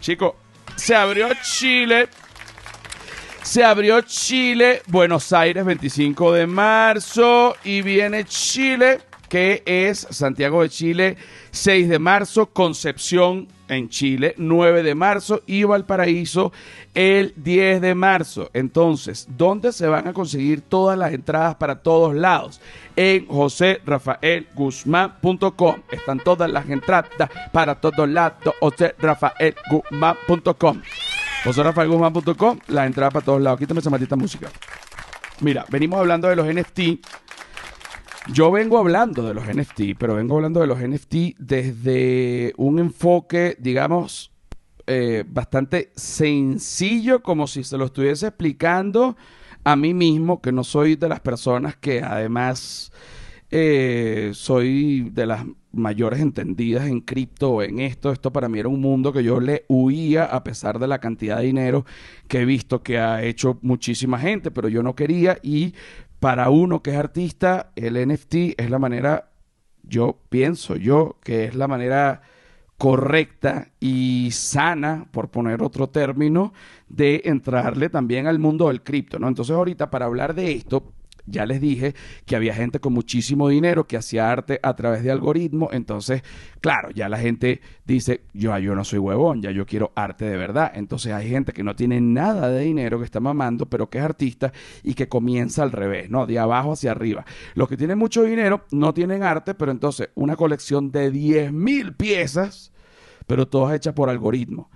chico, 0.00 0.36
se 0.76 0.94
abrió 0.94 1.28
Chile 1.42 2.08
se 3.48 3.64
abrió 3.64 4.02
Chile, 4.02 4.82
Buenos 4.88 5.32
Aires 5.32 5.64
25 5.64 6.32
de 6.34 6.46
marzo 6.46 7.56
y 7.64 7.80
viene 7.80 8.26
Chile, 8.26 9.00
que 9.26 9.62
es 9.64 10.06
Santiago 10.10 10.60
de 10.60 10.68
Chile 10.68 11.16
6 11.52 11.88
de 11.88 11.98
marzo, 11.98 12.46
Concepción 12.46 13.48
en 13.68 13.88
Chile 13.88 14.34
9 14.36 14.82
de 14.82 14.94
marzo 14.94 15.40
y 15.46 15.64
Valparaíso 15.64 16.52
el 16.94 17.32
10 17.36 17.80
de 17.80 17.94
marzo. 17.94 18.50
Entonces, 18.52 19.26
¿dónde 19.36 19.72
se 19.72 19.86
van 19.86 20.08
a 20.08 20.12
conseguir 20.12 20.60
todas 20.62 20.98
las 20.98 21.12
entradas 21.12 21.54
para 21.56 21.82
todos 21.82 22.14
lados? 22.14 22.60
En 22.96 23.26
josérafaelguzmán.com. 23.26 25.76
Están 25.90 26.20
todas 26.20 26.50
las 26.50 26.68
entradas 26.68 27.10
para 27.52 27.76
todos 27.76 28.08
lados. 28.08 28.54
josérafaelguzmán.com. 28.60 30.82
JoseRafaelGuzmán.com, 31.44 32.58
la 32.68 32.86
entrada 32.86 33.10
para 33.10 33.24
todos 33.24 33.40
lados. 33.40 33.60
Quítame 33.60 33.80
esa 33.80 33.90
maldita 33.90 34.16
música. 34.16 34.48
Mira, 35.40 35.64
venimos 35.68 36.00
hablando 36.00 36.28
de 36.28 36.36
los 36.36 36.46
NFT. 36.46 36.80
Yo 38.32 38.50
vengo 38.50 38.78
hablando 38.78 39.26
de 39.26 39.32
los 39.32 39.46
NFT, 39.46 39.96
pero 39.98 40.14
vengo 40.14 40.36
hablando 40.36 40.60
de 40.60 40.66
los 40.66 40.78
NFT 40.80 41.38
desde 41.38 42.52
un 42.58 42.78
enfoque, 42.78 43.56
digamos, 43.58 44.32
eh, 44.86 45.24
bastante 45.26 45.92
sencillo, 45.96 47.22
como 47.22 47.46
si 47.46 47.64
se 47.64 47.78
lo 47.78 47.86
estuviese 47.86 48.26
explicando 48.26 49.16
a 49.64 49.76
mí 49.76 49.94
mismo, 49.94 50.42
que 50.42 50.52
no 50.52 50.62
soy 50.62 50.96
de 50.96 51.08
las 51.08 51.20
personas 51.20 51.76
que 51.76 52.02
además 52.02 52.92
eh, 53.50 54.32
soy 54.34 55.08
de 55.10 55.24
las 55.24 55.44
mayores 55.72 56.20
entendidas 56.20 56.86
en 56.86 57.00
cripto, 57.00 57.62
en 57.62 57.78
esto. 57.78 58.12
Esto 58.12 58.32
para 58.32 58.48
mí 58.48 58.58
era 58.58 58.68
un 58.68 58.80
mundo 58.80 59.12
que 59.12 59.24
yo 59.24 59.40
le 59.40 59.64
huía 59.68 60.24
a 60.24 60.44
pesar 60.44 60.78
de 60.78 60.86
la 60.86 60.98
cantidad 60.98 61.38
de 61.38 61.46
dinero 61.46 61.86
que 62.26 62.40
he 62.40 62.44
visto 62.44 62.82
que 62.82 62.98
ha 62.98 63.22
hecho 63.22 63.58
muchísima 63.62 64.18
gente, 64.18 64.50
pero 64.50 64.68
yo 64.68 64.82
no 64.82 64.94
quería 64.94 65.38
y 65.42 65.74
para 66.20 66.50
uno 66.50 66.82
que 66.82 66.90
es 66.90 66.96
artista, 66.96 67.72
el 67.76 67.94
NFT 68.08 68.58
es 68.58 68.70
la 68.70 68.78
manera, 68.78 69.30
yo 69.82 70.18
pienso 70.28 70.76
yo, 70.76 71.18
que 71.22 71.44
es 71.44 71.54
la 71.54 71.68
manera 71.68 72.22
correcta 72.76 73.72
y 73.80 74.30
sana, 74.32 75.08
por 75.10 75.30
poner 75.30 75.62
otro 75.62 75.88
término, 75.88 76.52
de 76.88 77.22
entrarle 77.24 77.88
también 77.88 78.26
al 78.26 78.38
mundo 78.38 78.68
del 78.68 78.82
cripto, 78.82 79.18
¿no? 79.18 79.28
Entonces 79.28 79.54
ahorita 79.54 79.90
para 79.90 80.06
hablar 80.06 80.34
de 80.34 80.52
esto, 80.52 80.92
ya 81.30 81.46
les 81.46 81.60
dije 81.60 81.94
que 82.26 82.36
había 82.36 82.54
gente 82.54 82.80
con 82.80 82.92
muchísimo 82.92 83.48
dinero 83.48 83.86
que 83.86 83.96
hacía 83.96 84.30
arte 84.30 84.60
a 84.62 84.74
través 84.74 85.02
de 85.02 85.10
algoritmos. 85.10 85.72
Entonces, 85.72 86.22
claro, 86.60 86.90
ya 86.90 87.08
la 87.08 87.18
gente 87.18 87.60
dice, 87.84 88.22
yo, 88.32 88.56
yo 88.58 88.74
no 88.74 88.84
soy 88.84 88.98
huevón, 88.98 89.42
ya 89.42 89.50
yo 89.50 89.66
quiero 89.66 89.92
arte 89.94 90.24
de 90.24 90.36
verdad. 90.36 90.72
Entonces 90.74 91.12
hay 91.12 91.28
gente 91.28 91.52
que 91.52 91.62
no 91.62 91.76
tiene 91.76 92.00
nada 92.00 92.48
de 92.48 92.60
dinero, 92.60 92.98
que 92.98 93.04
está 93.04 93.20
mamando, 93.20 93.66
pero 93.66 93.88
que 93.90 93.98
es 93.98 94.04
artista 94.04 94.52
y 94.82 94.94
que 94.94 95.08
comienza 95.08 95.62
al 95.62 95.72
revés, 95.72 96.10
¿no? 96.10 96.26
De 96.26 96.38
abajo 96.38 96.72
hacia 96.72 96.92
arriba. 96.92 97.24
Los 97.54 97.68
que 97.68 97.76
tienen 97.76 97.98
mucho 97.98 98.22
dinero 98.22 98.64
no 98.70 98.94
tienen 98.94 99.22
arte, 99.22 99.54
pero 99.54 99.70
entonces 99.70 100.10
una 100.14 100.36
colección 100.36 100.90
de 100.90 101.10
10 101.10 101.52
mil 101.52 101.94
piezas, 101.94 102.72
pero 103.26 103.46
todas 103.46 103.74
hechas 103.74 103.94
por 103.94 104.08
algoritmos. 104.08 104.66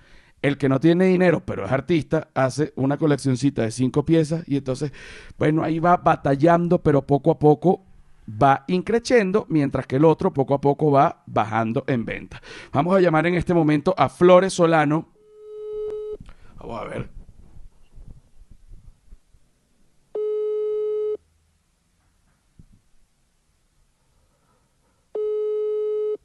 El 0.43 0.59
que 0.59 0.69
no 0.69 0.81
tiene 0.81 1.07
dinero, 1.07 1.41
pero 1.45 1.65
es 1.65 1.71
artista, 1.71 2.29
hace 2.35 2.73
una 2.75 2.97
coleccioncita 2.97 3.63
de 3.63 3.71
cinco 3.71 4.05
piezas 4.05 4.43
y 4.49 4.57
entonces, 4.57 4.93
bueno, 5.39 5.63
ahí 5.63 5.79
va 5.79 5.97
batallando, 5.97 6.83
pero 6.83 7.07
poco 7.07 7.31
a 7.31 7.39
poco 7.39 7.85
va 8.31 8.65
increciendo, 8.67 9.47
mientras 9.49 9.87
que 9.87 9.97
el 9.97 10.05
otro 10.05 10.33
poco 10.33 10.55
a 10.55 10.61
poco 10.61 10.91
va 10.91 11.23
bajando 11.27 11.85
en 11.87 12.05
venta. 12.05 12.43
Vamos 12.73 12.97
a 12.97 13.01
llamar 13.01 13.27
en 13.29 13.35
este 13.35 13.55
momento 13.55 13.95
a 13.97 14.09
Flores 14.09 14.53
Solano. 14.53 15.09
Vamos 16.59 16.81
a 16.81 16.85
ver. 16.85 17.09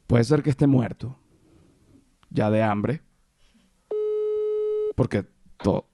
Puede 0.08 0.24
ser 0.24 0.42
que 0.42 0.50
esté 0.50 0.66
muerto, 0.66 1.16
ya 2.30 2.50
de 2.50 2.62
hambre 2.62 3.02
porque 4.98 5.24
todo. 5.58 5.86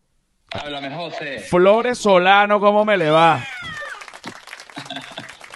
Háblame, 0.50 0.88
José. 0.96 1.40
Flores 1.40 1.98
Solano, 1.98 2.58
¿cómo 2.58 2.86
me 2.86 2.96
le 2.96 3.10
va? 3.10 3.38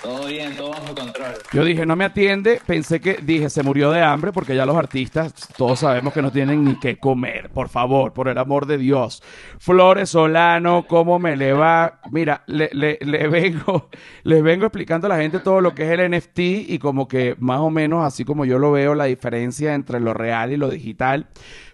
todo 0.03 0.27
bien, 0.27 0.55
todo 0.55 0.69
bajo 0.69 0.95
control. 0.95 1.33
Yo 1.55 1.65
dije, 1.65 1.87
no 1.87 1.97
me 1.97 2.05
atiende, 2.05 2.61
pensé 2.67 3.01
que, 3.01 3.15
dije, 3.23 3.49
se 3.49 3.63
murió 3.63 3.91
de 3.91 4.03
hambre 4.03 4.33
porque 4.33 4.55
ya 4.55 4.67
los 4.67 4.77
artistas, 4.77 5.33
todos 5.57 5.79
sabemos 5.79 6.13
que 6.13 6.21
no 6.21 6.31
tienen 6.31 6.63
ni 6.63 6.79
qué 6.79 6.99
comer, 6.99 7.49
por 7.49 7.71
favor, 7.71 8.13
por 8.13 8.29
el 8.29 8.37
amor 8.37 8.67
de 8.67 8.77
Dios. 8.77 9.23
Flores 9.59 10.11
Solano, 10.11 10.85
¿cómo 10.87 11.19
me 11.19 11.35
le 11.35 11.55
va? 11.55 12.01
Mira, 12.11 12.45
le, 12.49 12.69
le, 12.75 12.99
le 13.01 13.29
vengo, 13.29 13.89
les 14.25 14.43
vengo 14.43 14.67
explicando 14.67 15.07
a 15.07 15.11
la 15.11 15.23
gente 15.23 15.39
todo 15.39 15.63
lo 15.63 15.75
que 15.75 15.85
es 15.85 15.99
el 15.99 16.11
NFT 16.11 16.39
y 16.69 16.79
como 16.79 17.09
que 17.09 17.35
más 17.39 17.61
o 17.61 17.71
menos 17.71 18.05
así 18.05 18.27
como 18.27 18.45
yo 18.45 18.59
lo 18.59 18.73
veo, 18.73 18.95
la 18.95 19.05
diferencia 19.05 19.73
entre 19.73 20.01
lo 20.01 20.13
real 20.13 20.53
y 20.53 20.59
lo 20.59 20.69
digital. 20.69 21.29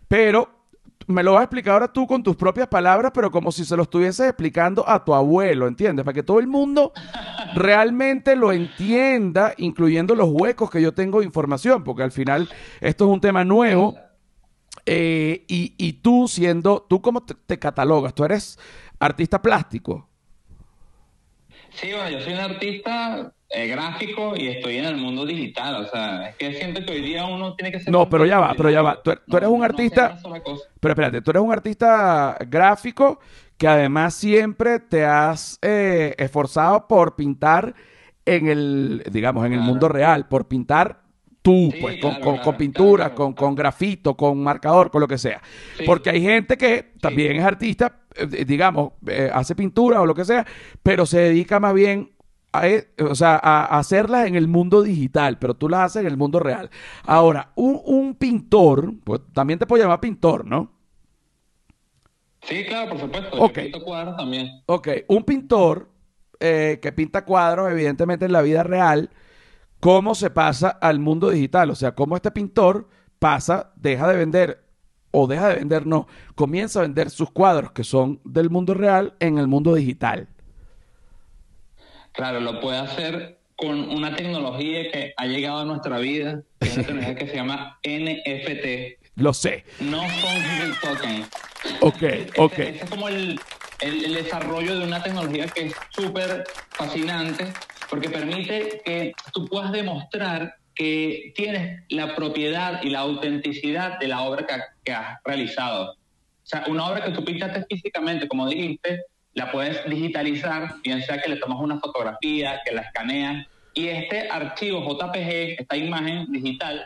Pero 0.06 0.53
me 1.06 1.22
lo 1.22 1.32
vas 1.32 1.40
a 1.40 1.44
explicar 1.44 1.74
ahora 1.74 1.92
tú 1.92 2.06
con 2.06 2.22
tus 2.22 2.36
propias 2.36 2.68
palabras, 2.68 3.12
pero 3.14 3.30
como 3.30 3.52
si 3.52 3.64
se 3.64 3.76
lo 3.76 3.82
estuvieses 3.82 4.26
explicando 4.28 4.88
a 4.88 5.04
tu 5.04 5.14
abuelo, 5.14 5.66
¿entiendes? 5.66 6.04
Para 6.04 6.14
que 6.14 6.22
todo 6.22 6.38
el 6.38 6.46
mundo 6.46 6.92
realmente 7.54 8.36
lo 8.36 8.52
entienda, 8.52 9.54
incluyendo 9.58 10.14
los 10.14 10.28
huecos 10.30 10.70
que 10.70 10.80
yo 10.80 10.92
tengo 10.92 11.20
de 11.20 11.26
información, 11.26 11.84
porque 11.84 12.02
al 12.02 12.12
final 12.12 12.48
esto 12.80 13.04
es 13.04 13.10
un 13.10 13.20
tema 13.20 13.44
nuevo. 13.44 13.96
Eh, 14.86 15.44
y, 15.48 15.92
tú 15.94 16.28
siendo, 16.28 16.84
¿tú 16.88 17.00
cómo 17.00 17.24
te 17.24 17.58
catalogas? 17.58 18.14
¿Tú 18.14 18.24
eres 18.24 18.58
artista 18.98 19.40
plástico? 19.40 20.08
Sí, 21.70 21.90
bueno, 21.90 22.10
yo 22.10 22.20
soy 22.20 22.34
un 22.34 22.40
artista 22.40 23.32
eh, 23.54 23.68
gráfico 23.68 24.34
y 24.36 24.48
estoy 24.48 24.78
en 24.78 24.86
el 24.86 24.96
mundo 24.96 25.24
digital. 25.24 25.84
O 25.84 25.88
sea, 25.88 26.30
es 26.30 26.36
que 26.36 26.52
siento 26.54 26.84
que 26.84 26.92
hoy 26.92 27.02
día 27.02 27.24
uno 27.24 27.54
tiene 27.54 27.70
que 27.70 27.80
ser. 27.80 27.92
No, 27.92 28.08
pero 28.08 28.26
ya 28.26 28.40
va, 28.40 28.54
pero 28.56 28.70
ya 28.70 28.82
va. 28.82 29.00
Tú, 29.02 29.12
eres 29.36 29.48
un 29.48 29.62
artista. 29.62 30.18
pero 30.80 30.92
espérate, 30.92 31.22
tú 31.22 31.30
eres 31.30 31.42
un 31.42 31.52
artista 31.52 32.36
gráfico 32.48 33.20
que 33.56 33.68
además 33.68 34.14
siempre 34.14 34.80
te 34.80 35.04
has 35.04 35.58
eh, 35.62 36.14
esforzado 36.18 36.88
por 36.88 37.14
pintar 37.14 37.74
en 38.24 38.48
el, 38.48 39.04
digamos, 39.10 39.46
en 39.46 39.52
el 39.52 39.60
mundo 39.60 39.88
real, 39.88 40.26
por 40.26 40.48
pintar 40.48 41.02
tú, 41.40 41.72
pues, 41.80 42.00
con, 42.00 42.56
pintura, 42.56 43.14
con, 43.14 43.34
con 43.34 43.54
grafito, 43.54 44.16
con 44.16 44.42
marcador, 44.42 44.90
con 44.90 45.00
lo 45.00 45.06
que 45.06 45.18
sea. 45.18 45.40
Porque 45.86 46.10
hay 46.10 46.22
gente 46.22 46.56
que 46.56 46.94
también 47.00 47.36
es 47.36 47.44
artista, 47.44 48.00
eh, 48.16 48.44
digamos, 48.44 48.94
hace 49.32 49.54
pintura 49.54 50.00
o 50.00 50.06
lo 50.06 50.14
que 50.14 50.24
sea, 50.24 50.44
pero 50.82 51.06
se 51.06 51.20
dedica 51.20 51.60
más 51.60 51.74
bien 51.74 52.13
o 53.00 53.14
sea, 53.14 53.40
a, 53.42 53.78
hacerlas 53.78 54.26
en 54.26 54.34
el 54.36 54.48
mundo 54.48 54.82
digital, 54.82 55.38
pero 55.38 55.54
tú 55.54 55.68
las 55.68 55.80
haces 55.80 56.02
en 56.02 56.06
el 56.08 56.16
mundo 56.16 56.38
real. 56.38 56.70
Ahora, 57.04 57.52
un, 57.54 58.14
pintor, 58.14 58.94
pues 59.04 59.20
también 59.32 59.58
te 59.58 59.66
puedo 59.66 59.82
llamar 59.82 60.00
pintor, 60.00 60.44
¿no? 60.44 60.72
Sí, 62.42 62.64
claro, 62.64 62.90
por 62.90 63.00
supuesto. 63.00 63.36
Ok. 63.40 63.54
pinto 63.54 63.82
cuadros 63.82 64.16
también. 64.16 64.62
Ok, 64.66 64.88
un 65.08 65.24
pintor 65.24 65.90
eh, 66.40 66.78
que 66.82 66.92
pinta 66.92 67.24
cuadros, 67.24 67.70
evidentemente 67.70 68.26
en 68.26 68.32
la 68.32 68.42
vida 68.42 68.62
real, 68.62 69.10
¿cómo 69.80 70.14
se 70.14 70.30
pasa 70.30 70.68
al 70.68 70.98
mundo 70.98 71.30
digital? 71.30 71.70
O 71.70 71.74
sea, 71.74 71.94
cómo 71.94 72.16
este 72.16 72.30
pintor 72.30 72.88
pasa, 73.18 73.72
deja 73.76 74.08
de 74.08 74.16
vender 74.16 74.64
o 75.10 75.26
deja 75.26 75.48
de 75.48 75.54
vender, 75.56 75.86
no, 75.86 76.08
comienza 76.34 76.80
a 76.80 76.82
vender 76.82 77.08
sus 77.08 77.30
cuadros 77.30 77.70
que 77.72 77.84
son 77.84 78.20
del 78.24 78.50
mundo 78.50 78.74
real 78.74 79.14
en 79.20 79.38
el 79.38 79.46
mundo 79.46 79.74
digital. 79.74 80.28
Claro, 82.14 82.40
lo 82.40 82.60
puede 82.60 82.78
hacer 82.78 83.38
con 83.56 83.90
una 83.90 84.14
tecnología 84.14 84.90
que 84.90 85.14
ha 85.16 85.26
llegado 85.26 85.58
a 85.58 85.64
nuestra 85.64 85.98
vida, 85.98 86.42
que 86.60 86.68
es 86.68 86.76
una 86.76 86.86
tecnología 86.86 87.14
que 87.16 87.26
se 87.26 87.36
llama 87.36 87.78
NFT. 87.82 89.04
Lo 89.16 89.34
sé. 89.34 89.64
No 89.80 90.00
son 90.00 90.74
token. 90.80 91.24
Ok, 91.80 92.02
ok. 92.38 92.58
es 92.58 92.90
como 92.90 93.08
el, 93.08 93.38
el, 93.80 94.14
desarrollo 94.14 94.78
de 94.78 94.84
una 94.84 95.02
tecnología 95.02 95.46
que 95.46 95.66
es 95.66 95.74
súper 95.90 96.44
fascinante 96.70 97.52
porque 97.88 98.10
permite 98.10 98.82
que 98.84 99.12
tú 99.32 99.46
puedas 99.46 99.72
demostrar 99.72 100.54
que 100.74 101.32
tienes 101.36 101.82
la 101.88 102.14
propiedad 102.14 102.82
y 102.82 102.90
la 102.90 103.00
autenticidad 103.00 103.98
de 103.98 104.08
la 104.08 104.22
obra 104.22 104.46
que, 104.46 104.54
que 104.84 104.92
has 104.92 105.18
realizado. 105.24 105.92
O 105.92 106.46
sea, 106.46 106.64
una 106.68 106.86
obra 106.86 107.04
que 107.04 107.12
tú 107.12 107.24
pintaste 107.24 107.64
físicamente, 107.68 108.28
como 108.28 108.48
dijiste, 108.48 109.04
la 109.34 109.50
puedes 109.50 109.84
digitalizar, 109.88 110.76
bien 110.82 111.02
sea 111.02 111.20
que 111.20 111.30
le 111.30 111.36
tomas 111.36 111.58
una 111.60 111.78
fotografía, 111.78 112.60
que 112.64 112.72
la 112.72 112.82
escaneas, 112.82 113.46
y 113.74 113.88
este 113.88 114.28
archivo 114.30 114.80
JPG, 114.80 115.60
esta 115.60 115.76
imagen 115.76 116.30
digital, 116.30 116.84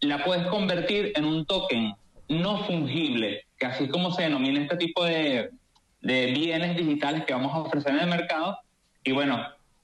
la 0.00 0.24
puedes 0.24 0.46
convertir 0.46 1.12
en 1.14 1.24
un 1.24 1.44
token 1.44 1.94
no 2.28 2.64
fungible, 2.64 3.44
que 3.58 3.66
así 3.66 3.88
como 3.88 4.10
se 4.10 4.22
denomina 4.22 4.62
este 4.62 4.76
tipo 4.76 5.04
de, 5.04 5.50
de 6.00 6.26
bienes 6.26 6.76
digitales 6.76 7.24
que 7.24 7.34
vamos 7.34 7.52
a 7.52 7.58
ofrecer 7.58 7.92
en 7.92 8.00
el 8.00 8.08
mercado. 8.08 8.56
Y 9.02 9.12
bueno, 9.12 9.38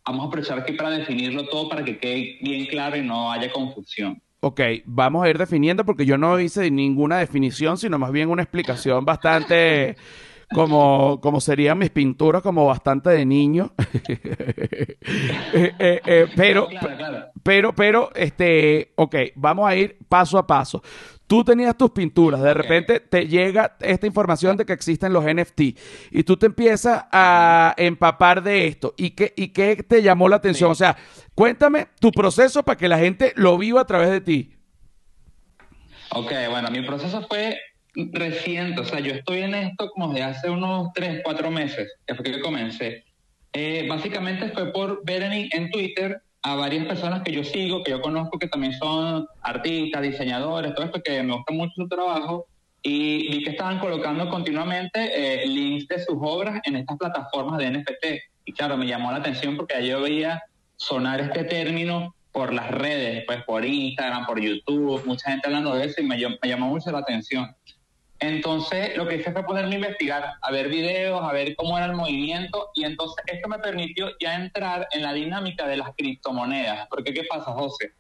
vamos 0.07 0.25
a 0.25 0.29
aprovechar 0.29 0.59
aquí 0.59 0.73
para 0.73 0.91
definirlo 0.91 1.47
todo 1.49 1.69
para 1.69 1.85
que 1.85 1.99
quede 1.99 2.39
bien 2.41 2.67
claro 2.67 2.97
y 2.97 3.03
no 3.03 3.31
haya 3.31 3.53
confusión. 3.53 4.21
Ok, 4.41 4.61
vamos 4.87 5.23
a 5.23 5.29
ir 5.29 5.37
definiendo 5.37 5.85
porque 5.85 6.07
yo 6.07 6.17
no 6.17 6.41
hice 6.41 6.71
ninguna 6.71 7.19
definición, 7.19 7.77
sino 7.77 7.99
más 7.99 8.11
bien 8.11 8.31
una 8.31 8.43
explicación 8.43 9.05
bastante 9.05 9.97
como, 10.53 11.21
como 11.21 11.41
serían 11.41 11.79
mis 11.79 11.91
pinturas, 11.91 12.43
como 12.43 12.67
bastante 12.67 13.11
de 13.11 13.25
niño. 13.25 13.73
Eh, 15.53 15.73
eh, 15.79 16.01
eh, 16.07 16.27
pero, 16.37 16.69
pero, 17.43 17.75
pero, 17.75 18.11
este, 18.15 18.93
ok, 18.97 19.17
vamos 19.35 19.69
a 19.69 19.75
ir 19.75 19.99
paso 20.09 20.39
a 20.39 20.47
paso. 20.47 20.83
Tú 21.27 21.43
tenías 21.43 21.77
tus 21.77 21.91
pinturas, 21.91 22.41
de 22.43 22.55
repente 22.55 23.01
te 23.01 23.27
llega 23.27 23.77
esta 23.81 24.07
información 24.07 24.57
de 24.57 24.65
que 24.65 24.73
existen 24.73 25.13
los 25.13 25.25
NFT 25.25 25.61
y 26.11 26.23
tú 26.23 26.37
te 26.37 26.47
empiezas 26.47 27.05
a 27.11 27.75
empapar 27.77 28.43
de 28.43 28.67
esto. 28.67 28.95
¿Y 28.97 29.11
qué, 29.11 29.33
y 29.37 29.49
qué 29.49 29.77
te 29.77 30.03
llamó 30.03 30.29
la 30.29 30.37
atención? 30.37 30.71
O 30.71 30.77
sea, 30.77 30.97
cuéntame 31.35 31.89
tu 31.99 32.13
proceso 32.13 32.63
para 32.63 32.77
que 32.77 32.89
la 32.89 32.99
gente 32.99 33.33
lo 33.37 33.59
viva 33.59 33.81
a 33.81 33.87
través 33.87 34.11
de 34.11 34.21
ti. 34.21 34.57
Ok, 36.13 36.33
bueno, 36.51 36.71
mi 36.71 36.83
proceso 36.83 37.27
fue 37.29 37.57
reciente, 38.13 38.81
o 38.81 38.85
sea, 38.85 39.01
yo 39.01 39.13
estoy 39.13 39.41
en 39.41 39.55
esto 39.55 39.91
como 39.91 40.13
de 40.13 40.23
hace 40.23 40.49
unos 40.51 40.93
3, 40.95 41.21
4 41.25 41.51
meses, 41.51 41.93
que 42.07 42.15
fue 42.15 42.25
que 42.25 42.41
comencé. 42.41 43.05
Eh, 43.53 43.87
básicamente 43.89 44.51
fue 44.51 44.73
por 44.73 45.05
ver 45.05 45.23
en, 45.23 45.71
Twitter 45.71 46.23
a 46.43 46.55
varias 46.55 46.87
personas 46.87 47.23
que 47.23 47.33
yo 47.33 47.45
sigo, 47.45 47.83
que 47.83 47.91
yo 47.91 48.01
conozco, 48.01 48.39
que 48.39 48.49
también 48.49 48.73
son 48.75 49.27
artistas, 49.43 50.03
diseñadores, 50.03 50.75
todo 50.75 50.87
esto, 50.87 51.03
que 51.03 51.23
me 51.23 51.35
gusta 51.35 51.53
mucho 51.53 51.73
su 51.77 51.89
trabajo, 51.89 52.47
y 52.83 53.29
vi 53.29 53.45
que 53.45 53.51
estaban 53.51 53.79
colocando 53.79 54.29
continuamente 54.31 55.11
eh, 55.15 55.47
links 55.47 55.89
de 55.89 55.99
sus 55.99 56.17
obras 56.21 56.61
en 56.65 56.77
estas 56.77 56.97
plataformas 56.97 57.59
de 57.59 57.71
NFT. 57.71 58.07
Y 58.47 58.53
claro, 58.53 58.77
me 58.77 58.87
llamó 58.87 59.11
la 59.11 59.19
atención 59.19 59.57
porque 59.57 59.87
yo 59.87 60.01
veía 60.01 60.43
sonar 60.77 61.21
este 61.21 61.45
término 61.45 62.15
por 62.33 62.55
las 62.55 62.71
redes, 62.71 63.25
pues 63.27 63.43
por 63.45 63.65
Instagram, 63.65 64.25
por 64.25 64.41
YouTube, 64.41 65.05
mucha 65.05 65.31
gente 65.31 65.49
hablando 65.49 65.75
de 65.75 65.87
eso 65.87 66.01
y 66.01 66.05
me, 66.05 66.17
me 66.17 66.49
llamó 66.49 66.69
mucho 66.69 66.91
la 66.91 66.99
atención. 66.99 67.55
Entonces, 68.21 68.97
lo 68.99 69.09
que 69.09 69.17
hice 69.17 69.33
fue 69.33 69.45
ponerme 69.45 69.77
a 69.77 69.79
investigar, 69.79 70.35
a 70.43 70.51
ver 70.51 70.69
videos, 70.69 71.23
a 71.23 71.33
ver 71.33 71.57
cómo 71.57 71.79
era 71.79 71.87
el 71.87 71.95
movimiento, 71.95 72.71
y 72.75 72.85
entonces 72.85 73.25
esto 73.27 73.49
me 73.49 73.59
permitió 73.59 74.11
ya 74.21 74.35
entrar 74.35 74.87
en 74.93 75.03
la 75.03 75.15
dinámica 75.15 75.67
de 75.67 75.79
las 75.79 75.95
criptomonedas. 75.97 76.87
Porque, 76.91 77.15
¿qué 77.15 77.25
pasa, 77.25 77.53
José? 77.53 77.93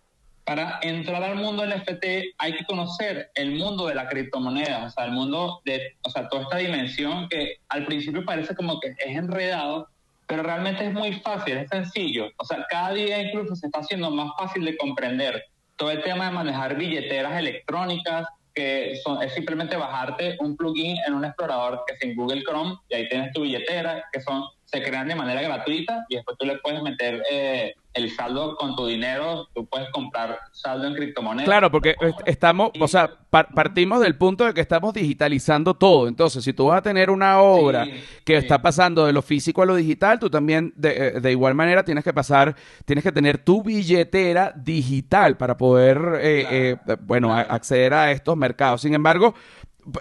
Para 0.44 0.78
entrar 0.82 1.22
al 1.22 1.36
mundo 1.36 1.64
NFT 1.64 2.04
hay 2.36 2.52
que 2.54 2.64
conocer 2.64 3.30
el 3.34 3.52
mundo 3.52 3.86
de 3.86 3.94
la 3.94 4.08
criptomoneda, 4.08 4.84
o 4.84 4.90
sea, 4.90 5.06
el 5.06 5.12
mundo 5.12 5.62
de, 5.64 5.96
o 6.02 6.10
sea, 6.10 6.28
toda 6.28 6.42
esta 6.42 6.58
dimensión 6.58 7.28
que 7.28 7.56
al 7.68 7.86
principio 7.86 8.24
parece 8.24 8.54
como 8.54 8.78
que 8.78 8.88
es 8.88 9.16
enredado, 9.16 9.88
pero 10.26 10.42
realmente 10.42 10.86
es 10.86 10.92
muy 10.92 11.14
fácil, 11.20 11.56
es 11.56 11.68
sencillo. 11.70 12.28
O 12.36 12.44
sea, 12.44 12.66
cada 12.68 12.92
día 12.92 13.22
incluso 13.22 13.56
se 13.56 13.66
está 13.66 13.80
haciendo 13.80 14.10
más 14.10 14.32
fácil 14.38 14.64
de 14.64 14.76
comprender 14.76 15.44
todo 15.76 15.90
el 15.90 16.02
tema 16.02 16.26
de 16.26 16.32
manejar 16.32 16.76
billeteras 16.76 17.38
electrónicas, 17.38 18.26
que 18.54 18.92
es 18.92 19.02
simplemente 19.34 19.76
bajarte 19.76 20.36
un 20.40 20.56
plugin 20.56 20.96
en 21.06 21.14
un 21.14 21.24
explorador 21.24 21.82
que 21.86 21.94
es 21.94 22.02
en 22.02 22.16
Google 22.16 22.42
Chrome 22.42 22.76
y 22.88 22.94
ahí 22.94 23.08
tienes 23.08 23.32
tu 23.32 23.42
billetera, 23.42 24.04
que 24.12 24.20
son 24.20 24.42
se 24.70 24.82
crean 24.82 25.08
de 25.08 25.14
manera 25.16 25.42
gratuita 25.42 26.04
y 26.08 26.16
después 26.16 26.36
tú 26.38 26.46
le 26.46 26.58
puedes 26.58 26.80
meter 26.82 27.22
eh, 27.30 27.74
el 27.92 28.10
saldo 28.10 28.54
con 28.56 28.76
tu 28.76 28.86
dinero, 28.86 29.48
tú 29.52 29.66
puedes 29.66 29.90
comprar 29.90 30.38
saldo 30.52 30.86
en 30.86 30.94
criptomonedas. 30.94 31.46
Claro, 31.46 31.72
porque 31.72 31.96
estamos, 32.24 32.70
o 32.78 32.86
sea, 32.86 33.10
partimos 33.30 34.00
del 34.00 34.16
punto 34.16 34.44
de 34.44 34.54
que 34.54 34.60
estamos 34.60 34.94
digitalizando 34.94 35.74
todo. 35.74 36.06
Entonces, 36.06 36.44
si 36.44 36.52
tú 36.52 36.66
vas 36.66 36.78
a 36.78 36.82
tener 36.82 37.10
una 37.10 37.40
obra 37.40 37.84
que 38.24 38.36
está 38.36 38.62
pasando 38.62 39.06
de 39.06 39.12
lo 39.12 39.22
físico 39.22 39.62
a 39.62 39.66
lo 39.66 39.74
digital, 39.74 40.20
tú 40.20 40.30
también 40.30 40.72
de, 40.76 41.20
eh, 41.20 41.30
igual 41.32 41.54
manera 41.54 41.84
tienes 41.84 42.04
que 42.04 42.14
pasar, 42.14 42.54
tienes 42.84 43.02
que 43.02 43.10
tener 43.10 43.38
tu 43.38 43.64
billetera 43.64 44.52
digital 44.54 45.36
para 45.36 45.56
poder, 45.56 45.98
eh, 46.20 46.76
bueno, 47.00 47.34
acceder 47.34 47.92
a 47.94 48.12
estos 48.12 48.36
mercados. 48.36 48.82
Sin 48.82 48.94
embargo, 48.94 49.34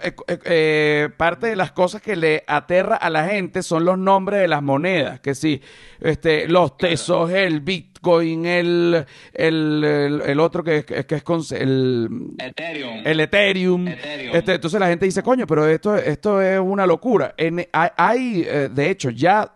eh, 0.02 0.14
eh, 0.28 0.38
eh, 0.44 1.08
parte 1.16 1.46
de 1.46 1.56
las 1.56 1.72
cosas 1.72 2.02
que 2.02 2.16
le 2.16 2.44
aterra 2.46 2.96
a 2.96 3.10
la 3.10 3.28
gente 3.28 3.62
son 3.62 3.84
los 3.84 3.98
nombres 3.98 4.40
de 4.40 4.48
las 4.48 4.62
monedas, 4.62 5.20
que 5.20 5.34
sí, 5.34 5.60
este, 6.00 6.48
los 6.48 6.76
tesos, 6.76 7.30
el 7.30 7.60
Bitcoin, 7.60 8.46
el, 8.46 9.06
el, 9.32 10.40
otro 10.40 10.62
que, 10.62 10.84
que, 10.84 11.14
es 11.14 11.22
con 11.22 11.42
el 11.52 12.34
Ethereum. 12.38 13.02
El 13.04 13.20
Ethereum. 13.20 13.88
Este, 13.88 14.54
entonces 14.54 14.80
la 14.80 14.88
gente 14.88 15.06
dice, 15.06 15.22
coño, 15.22 15.46
pero 15.46 15.66
esto, 15.66 15.96
esto 15.96 16.40
es 16.40 16.58
una 16.58 16.86
locura. 16.86 17.34
En, 17.36 17.66
hay, 17.72 18.42
de 18.42 18.90
hecho, 18.90 19.10
ya, 19.10 19.52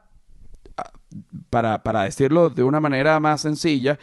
para, 1.50 1.82
para 1.82 2.04
decirlo 2.04 2.50
de 2.50 2.62
una 2.62 2.80
manera 2.80 3.20
más 3.20 3.40
sencilla, 3.40 3.98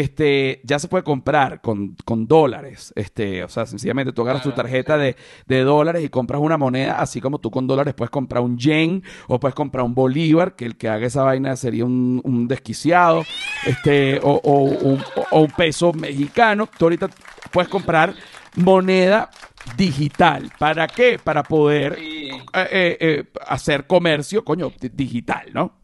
este, 0.00 0.60
ya 0.62 0.78
se 0.78 0.86
puede 0.86 1.02
comprar 1.02 1.60
con, 1.60 1.96
dólares. 2.06 2.92
Este, 2.94 3.42
o 3.42 3.48
sea, 3.48 3.66
sencillamente 3.66 4.12
tú 4.12 4.22
agarras 4.22 4.42
tu 4.42 4.52
tarjeta 4.52 4.96
de, 4.96 5.16
dólares 5.48 6.04
y 6.04 6.08
compras 6.08 6.40
una 6.40 6.56
moneda, 6.56 7.00
así 7.00 7.20
como 7.20 7.38
tú 7.38 7.50
con 7.50 7.66
dólares 7.66 7.94
puedes 7.94 8.10
comprar 8.10 8.42
un 8.42 8.56
yen 8.56 9.02
o 9.26 9.40
puedes 9.40 9.54
comprar 9.54 9.84
un 9.84 9.94
bolívar, 9.94 10.54
que 10.54 10.64
el 10.66 10.76
que 10.76 10.88
haga 10.88 11.06
esa 11.06 11.24
vaina 11.24 11.56
sería 11.56 11.84
un, 11.84 12.46
desquiciado, 12.48 13.24
este, 13.66 14.20
o, 14.22 14.38
un, 14.42 15.02
un 15.32 15.46
peso 15.48 15.92
mexicano. 15.92 16.68
Tú 16.78 16.84
ahorita 16.84 17.08
puedes 17.50 17.68
comprar 17.68 18.14
moneda 18.54 19.30
digital. 19.76 20.50
¿Para 20.58 20.86
qué? 20.86 21.18
Para 21.22 21.42
poder 21.42 21.96
eh, 21.98 22.30
eh, 22.54 22.96
eh, 23.00 23.24
hacer 23.46 23.86
comercio, 23.86 24.44
coño, 24.44 24.72
digital, 24.80 25.48
¿no? 25.52 25.77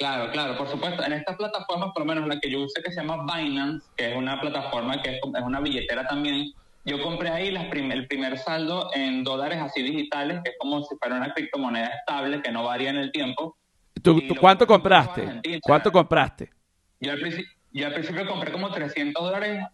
Claro, 0.00 0.32
claro, 0.32 0.56
por 0.56 0.66
supuesto. 0.66 1.04
En 1.04 1.12
estas 1.12 1.36
plataformas, 1.36 1.90
por 1.92 2.06
lo 2.06 2.06
menos 2.06 2.26
la 2.26 2.40
que 2.40 2.50
yo 2.50 2.60
usé 2.60 2.82
que 2.82 2.90
se 2.90 3.02
llama 3.02 3.22
Binance, 3.22 3.86
que 3.98 4.10
es 4.10 4.16
una 4.16 4.40
plataforma 4.40 5.02
que 5.02 5.10
es, 5.10 5.20
una 5.22 5.60
billetera 5.60 6.06
también, 6.06 6.54
yo 6.86 7.02
compré 7.02 7.28
ahí 7.28 7.50
las 7.50 7.66
el 7.70 8.06
primer 8.06 8.38
saldo 8.38 8.88
en 8.94 9.22
dólares 9.22 9.58
así 9.60 9.82
digitales, 9.82 10.40
que 10.42 10.52
es 10.52 10.56
como 10.58 10.82
si 10.84 10.96
fuera 10.96 11.16
una 11.16 11.34
criptomoneda 11.34 11.88
estable 11.88 12.40
que 12.40 12.50
no 12.50 12.64
varía 12.64 12.88
en 12.88 12.96
el 12.96 13.12
tiempo. 13.12 13.58
¿Tú, 14.02 14.22
cuánto 14.40 14.66
compraste? 14.66 15.42
¿Cuánto 15.60 15.92
compraste? 15.92 16.48
Yo 16.98 17.12
al, 17.12 17.20
yo 17.72 17.86
al 17.86 17.92
principio 17.92 18.26
compré 18.26 18.52
como 18.52 18.70
300 18.70 19.22
dólares 19.22 19.66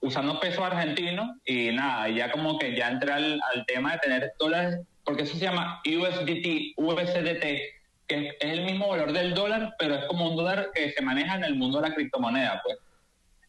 usando 0.00 0.40
peso 0.40 0.64
argentino 0.64 1.36
y 1.44 1.70
nada, 1.70 2.08
ya 2.08 2.32
como 2.32 2.58
que 2.58 2.76
ya 2.76 2.88
entré 2.88 3.12
al, 3.12 3.40
al 3.54 3.64
tema 3.66 3.92
de 3.92 3.98
tener 3.98 4.32
dólares, 4.40 4.80
porque 5.04 5.22
eso 5.22 5.36
se 5.36 5.44
llama 5.44 5.80
USDT, 5.86 6.74
USDT, 6.76 7.77
que 8.08 8.36
es 8.40 8.52
el 8.52 8.64
mismo 8.64 8.88
valor 8.88 9.12
del 9.12 9.34
dólar, 9.34 9.74
pero 9.78 9.94
es 9.94 10.04
como 10.06 10.30
un 10.30 10.36
dólar 10.36 10.70
que 10.74 10.90
se 10.90 11.02
maneja 11.02 11.36
en 11.36 11.44
el 11.44 11.54
mundo 11.54 11.80
de 11.80 11.88
la 11.88 11.94
criptomoneda, 11.94 12.60
pues. 12.64 12.78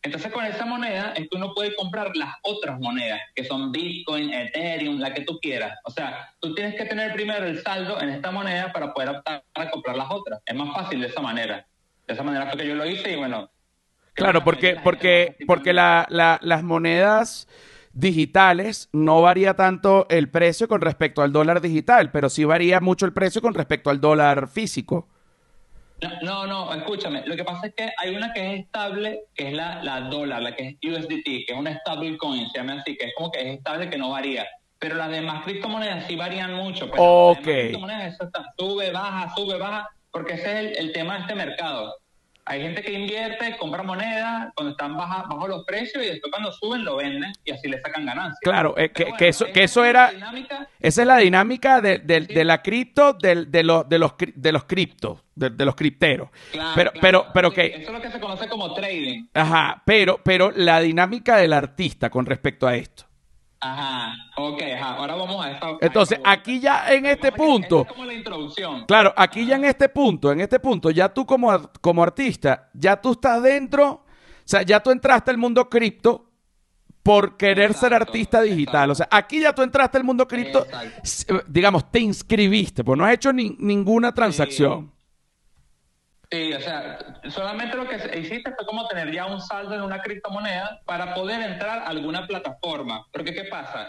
Entonces 0.02 0.32
con 0.32 0.46
esa 0.46 0.66
moneda 0.66 1.14
es 1.16 1.28
que 1.30 1.38
uno 1.38 1.54
puede 1.54 1.76
comprar 1.76 2.16
las 2.16 2.36
otras 2.44 2.80
monedas, 2.80 3.20
que 3.36 3.44
son 3.44 3.72
Bitcoin, 3.72 4.34
Ethereum, 4.34 5.00
la 5.00 5.14
que 5.14 5.22
tú 5.22 5.40
quieras. 5.42 5.78
O 5.84 5.92
sea, 5.92 6.34
tú 6.40 6.54
tienes 6.54 6.76
que 6.76 6.86
tener 6.86 7.12
primero 7.12 7.46
el 7.46 7.62
saldo 7.62 8.00
en 8.02 8.10
esta 8.10 8.32
moneda 8.32 8.72
para 8.72 8.94
poder 8.94 9.10
optar 9.10 9.44
a 9.54 9.70
comprar 9.70 9.98
las 9.98 10.10
otras. 10.10 10.42
Es 10.46 10.56
más 10.56 10.74
fácil 10.74 11.02
de 11.02 11.08
esa 11.08 11.22
manera. 11.22 11.66
De 12.08 12.14
esa 12.14 12.24
manera 12.24 12.48
fue 12.48 12.60
que 12.62 12.68
yo 12.68 12.76
lo 12.76 12.86
hice 12.86 13.12
y 13.12 13.16
bueno. 13.18 13.50
Claro, 14.14 14.44
porque, 14.44 14.78
porque, 14.84 15.36
porque 15.46 15.74
la, 15.74 16.06
la, 16.10 16.40
las 16.42 16.64
monedas 16.64 17.48
digitales 17.94 18.90
no 18.94 19.22
varía 19.22 19.56
tanto 19.56 20.08
el 20.10 20.30
precio 20.30 20.68
con 20.68 20.82
respecto 20.82 21.22
al 21.22 21.32
dólar 21.32 21.62
digital, 21.62 22.12
pero 22.12 22.30
sí 22.30 22.44
varía 22.44 22.80
mucho 22.80 23.06
el 23.06 23.14
precio 23.14 23.42
con 23.42 23.54
respecto 23.54 23.90
al 23.90 24.02
dólar 24.02 24.48
físico. 24.48 25.08
No, 26.22 26.48
no, 26.48 26.74
escúchame. 26.74 27.24
Lo 27.26 27.36
que 27.36 27.44
pasa 27.44 27.68
es 27.68 27.76
que 27.76 27.90
hay 27.98 28.16
una 28.16 28.32
que 28.32 28.54
es 28.54 28.60
estable, 28.62 29.26
que 29.36 29.50
es 29.50 29.54
la, 29.54 29.84
la 29.84 30.02
dólar, 30.02 30.42
la 30.42 30.56
que 30.56 30.68
es 30.68 30.76
USDT, 30.82 31.24
que 31.24 31.46
es 31.50 31.58
una 31.58 31.78
stable 31.80 32.18
coin, 32.18 32.50
se 32.50 32.60
llama 32.60 32.80
así, 32.80 32.96
que 32.96 33.08
es 33.08 33.14
como 33.16 33.32
que 33.32 33.42
es 33.42 33.58
estable, 33.58 33.90
que 33.90 33.98
no 33.98 34.12
varía. 34.12 34.48
Pero 34.78 34.96
las 34.96 35.10
demás 35.10 35.44
criptomonedas 35.44 36.06
sí 36.08 36.16
varían 36.16 36.54
mucho. 36.54 36.90
Pues 36.90 37.02
ok. 37.02 37.36
Las 37.36 37.46
demás 37.46 37.60
criptomonedas, 37.60 38.14
eso 38.14 38.24
está, 38.24 38.46
sube, 38.58 38.92
baja, 38.92 39.36
sube, 39.36 39.58
baja, 39.58 39.90
porque 40.12 40.36
ese 40.36 40.44
es 40.44 40.58
el, 40.60 40.88
el 40.88 40.94
tema 40.94 41.16
de 41.16 41.22
este 41.22 41.36
mercado. 41.36 41.94
Hay 42.52 42.62
gente 42.64 42.82
que 42.82 42.92
invierte, 42.94 43.56
compra 43.58 43.84
monedas 43.84 44.52
cuando 44.56 44.72
están 44.72 44.98
baja, 44.98 45.24
bajo 45.30 45.48
los 45.48 45.64
precios 45.66 46.04
y 46.04 46.08
después 46.08 46.32
cuando 46.32 46.52
suben 46.52 46.84
lo 46.84 46.96
venden 46.96 47.32
y 47.46 47.52
así 47.52 47.68
le 47.68 47.80
sacan 47.80 48.06
ganancias. 48.08 48.40
Claro, 48.42 48.74
eh, 48.76 48.90
que, 48.92 49.06
eso, 49.28 49.46
que 49.54 49.64
eso 49.66 49.84
es 49.84 49.90
era, 49.92 50.10
dinámica. 50.12 50.68
esa 50.80 51.02
es 51.02 51.08
la 51.08 51.18
dinámica 51.18 51.80
de, 51.80 52.00
de- 52.00 52.22
de 52.22 52.44
la 52.44 52.62
cripto, 52.64 53.14
del- 53.14 53.52
de, 53.52 53.64
los 53.64 53.88
de 53.88 54.00
los 54.00 54.14
de 54.36 54.52
los 54.52 54.64
criptos, 54.66 55.24
de, 55.36 55.52
de 55.52 55.64
los 55.66 55.76
cripteros. 55.76 56.30
Claro, 56.52 56.72
pero, 56.76 56.92
claro. 56.92 57.02
pero, 57.02 57.26
pero 57.34 57.50
Sí, 57.50 57.56
que, 57.56 57.66
Eso 57.68 57.78
es 57.78 57.92
lo 57.92 58.02
que 58.02 58.10
se 58.12 58.20
conoce 58.20 58.48
como 58.50 58.74
trading. 58.74 59.28
ajá, 59.34 59.84
pero, 59.86 60.20
pero 60.24 60.52
la 60.52 60.80
dinámica 60.82 61.38
del 61.38 61.54
artista 61.54 62.10
con 62.10 62.26
respecto 62.26 62.68
a 62.68 62.76
esto. 62.76 63.06
Ajá, 63.62 64.14
ok, 64.38 64.62
ajá. 64.76 64.96
Ahora 64.96 65.16
vamos 65.16 65.46
a 65.46 65.52
esta. 65.52 65.68
Entonces, 65.82 66.18
a 66.18 66.22
esta- 66.22 66.32
aquí 66.32 66.60
ya 66.62 66.94
en 66.94 67.06
este 67.06 67.32
punto, 67.32 67.82
es 67.82 67.88
como 67.88 68.06
la 68.06 68.14
introducción. 68.14 68.86
Claro, 68.86 69.14
aquí 69.18 69.46
ya 69.46 69.56
en 69.58 69.66
este 69.66 69.90
punto, 69.90 70.32
en 70.32 70.40
este 70.40 70.60
punto, 70.60 70.90
ya 70.92 71.10
tú 71.10 71.26
como, 71.26 71.70
como 71.82 72.02
artista, 72.04 72.70
ya 72.74 73.00
tú 73.02 73.12
estás 73.12 73.44
dentro, 73.44 73.86
o 73.90 74.02
sea, 74.46 74.62
ya 74.62 74.80
tú 74.80 74.92
entraste 74.92 75.32
al 75.32 75.38
mundo 75.38 75.70
cripto 75.70 76.26
por 77.04 77.38
querer 77.38 77.74
ser 77.74 77.94
artista 77.94 78.42
digital. 78.42 78.92
O 78.92 78.96
sea, 78.96 79.08
aquí 79.12 79.42
ya 79.42 79.54
tú 79.54 79.62
entraste 79.62 79.98
al 79.98 80.04
mundo 80.04 80.28
cripto, 80.28 80.66
Exacto. 80.66 81.44
digamos, 81.48 81.90
te 81.92 82.00
inscribiste, 82.00 82.84
pues 82.84 82.98
no 82.98 83.06
has 83.06 83.14
hecho 83.14 83.34
ni- 83.34 83.56
ninguna 83.60 84.14
transacción. 84.14 84.92
Sí, 84.94 84.99
o 86.32 86.62
sea, 86.62 87.00
solamente 87.30 87.76
lo 87.76 87.88
que 87.88 87.96
hiciste 88.20 88.54
fue 88.56 88.66
como 88.66 88.88
tener 88.88 89.12
ya 89.12 89.26
un 89.26 89.42
saldo 89.42 89.74
en 89.74 89.82
una 89.82 90.02
criptomoneda 90.02 90.80
para 90.86 91.16
poder 91.16 91.42
entrar 91.42 91.80
a 91.80 91.88
alguna 91.88 92.28
plataforma. 92.28 93.06
Porque, 93.12 93.34
¿qué 93.34 93.46
pasa? 93.46 93.88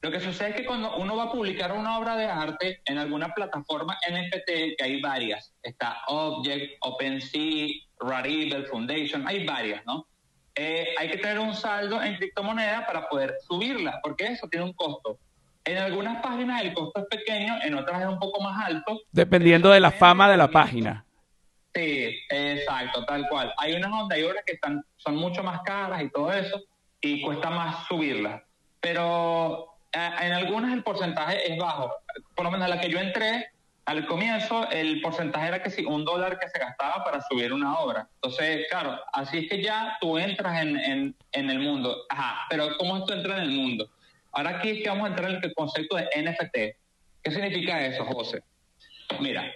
Lo 0.00 0.10
que 0.10 0.20
sucede 0.20 0.50
es 0.50 0.56
que 0.56 0.66
cuando 0.66 0.96
uno 0.96 1.16
va 1.16 1.24
a 1.24 1.32
publicar 1.32 1.72
una 1.72 1.98
obra 1.98 2.14
de 2.14 2.26
arte 2.26 2.82
en 2.84 2.98
alguna 2.98 3.34
plataforma 3.34 3.98
NFT, 4.08 4.76
que 4.76 4.84
hay 4.84 5.00
varias, 5.00 5.52
está 5.62 6.02
Object, 6.08 6.76
OpenSea, 6.80 7.68
Rarible, 7.98 8.64
Foundation, 8.66 9.26
hay 9.26 9.46
varias, 9.46 9.84
¿no? 9.86 10.06
Eh, 10.54 10.94
hay 10.98 11.08
que 11.08 11.16
tener 11.16 11.38
un 11.40 11.54
saldo 11.54 12.00
en 12.00 12.16
criptomoneda 12.16 12.86
para 12.86 13.08
poder 13.08 13.34
subirla, 13.48 13.98
porque 14.02 14.26
eso 14.26 14.46
tiene 14.48 14.66
un 14.66 14.74
costo. 14.74 15.18
En 15.64 15.78
algunas 15.78 16.22
páginas 16.22 16.62
el 16.62 16.74
costo 16.74 17.00
es 17.00 17.06
pequeño, 17.06 17.56
en 17.62 17.74
otras 17.74 18.02
es 18.02 18.06
un 18.06 18.18
poco 18.18 18.42
más 18.42 18.62
alto. 18.64 19.00
Dependiendo 19.10 19.70
de 19.70 19.80
la 19.80 19.90
fama 19.90 20.30
de 20.30 20.36
la 20.36 20.50
página. 20.50 21.06
Sí, 21.74 22.20
exacto, 22.28 23.04
tal 23.04 23.28
cual. 23.28 23.52
Hay 23.58 23.74
unas 23.74 23.90
donde 23.90 24.14
hay 24.14 24.22
obras 24.22 24.44
que 24.46 24.52
están, 24.52 24.84
son 24.96 25.16
mucho 25.16 25.42
más 25.42 25.60
caras 25.62 26.02
y 26.02 26.10
todo 26.10 26.32
eso, 26.32 26.62
y 27.00 27.20
cuesta 27.20 27.50
más 27.50 27.86
subirlas. 27.88 28.42
Pero 28.80 29.76
eh, 29.92 30.10
en 30.22 30.32
algunas 30.32 30.72
el 30.72 30.84
porcentaje 30.84 31.52
es 31.52 31.58
bajo. 31.58 31.92
Por 32.36 32.44
lo 32.44 32.50
menos 32.52 32.68
la 32.68 32.80
que 32.80 32.90
yo 32.90 33.00
entré, 33.00 33.48
al 33.86 34.06
comienzo, 34.06 34.70
el 34.70 35.00
porcentaje 35.00 35.48
era 35.48 35.62
que 35.62 35.70
sí, 35.70 35.84
un 35.84 36.04
dólar 36.04 36.38
que 36.38 36.48
se 36.48 36.58
gastaba 36.58 37.02
para 37.04 37.20
subir 37.22 37.52
una 37.52 37.78
obra. 37.78 38.08
Entonces, 38.14 38.66
claro, 38.70 38.98
así 39.12 39.38
es 39.38 39.50
que 39.50 39.60
ya 39.60 39.98
tú 40.00 40.16
entras 40.16 40.62
en, 40.62 40.76
en, 40.78 41.16
en 41.32 41.50
el 41.50 41.58
mundo. 41.58 42.04
Ajá, 42.08 42.46
pero 42.48 42.76
¿cómo 42.78 42.98
es 42.98 43.04
tú 43.04 43.12
entras 43.12 43.38
en 43.38 43.44
el 43.44 43.50
mundo? 43.50 43.90
Ahora 44.32 44.58
aquí 44.58 44.70
es 44.70 44.82
que 44.82 44.88
vamos 44.88 45.06
a 45.06 45.08
entrar 45.08 45.30
en 45.30 45.42
el 45.42 45.54
concepto 45.54 45.96
de 45.96 46.04
NFT. 46.04 46.54
¿Qué 47.22 47.30
significa 47.30 47.84
eso, 47.84 48.04
José? 48.04 48.42
Mira, 49.20 49.52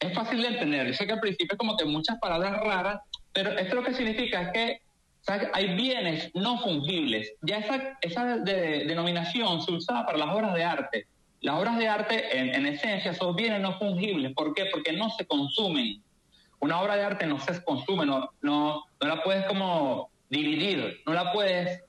es 0.00 0.14
fácil 0.14 0.42
de 0.42 0.48
entender. 0.48 0.86
Yo 0.86 0.94
sé 0.94 1.06
que 1.06 1.12
al 1.12 1.20
principio 1.20 1.54
es 1.54 1.58
como 1.58 1.76
que 1.76 1.84
muchas 1.84 2.18
palabras 2.18 2.60
raras, 2.60 3.00
pero 3.32 3.50
esto 3.58 3.76
lo 3.76 3.82
que 3.84 3.94
significa 3.94 4.42
es 4.42 4.52
que 4.52 4.80
hay 5.52 5.74
bienes 5.74 6.30
no 6.34 6.58
fungibles. 6.60 7.32
Ya 7.42 7.58
esa, 7.58 7.98
esa 8.00 8.36
de- 8.38 8.84
denominación 8.86 9.60
se 9.62 9.72
usaba 9.72 10.06
para 10.06 10.18
las 10.18 10.28
obras 10.34 10.54
de 10.54 10.64
arte. 10.64 11.06
Las 11.40 11.56
obras 11.58 11.78
de 11.78 11.88
arte, 11.88 12.38
en, 12.38 12.54
en 12.54 12.66
esencia, 12.66 13.12
son 13.14 13.34
bienes 13.36 13.60
no 13.60 13.78
fungibles. 13.78 14.32
¿Por 14.34 14.54
qué? 14.54 14.66
Porque 14.72 14.92
no 14.92 15.10
se 15.10 15.26
consumen. 15.26 16.02
Una 16.60 16.80
obra 16.80 16.96
de 16.96 17.04
arte 17.04 17.26
no 17.26 17.38
se 17.40 17.62
consume, 17.64 18.06
no, 18.06 18.30
no, 18.40 18.84
no 19.00 19.08
la 19.08 19.22
puedes 19.22 19.44
como 19.46 20.10
dividir, 20.30 21.02
no 21.06 21.12
la 21.12 21.30
puedes 21.32 21.82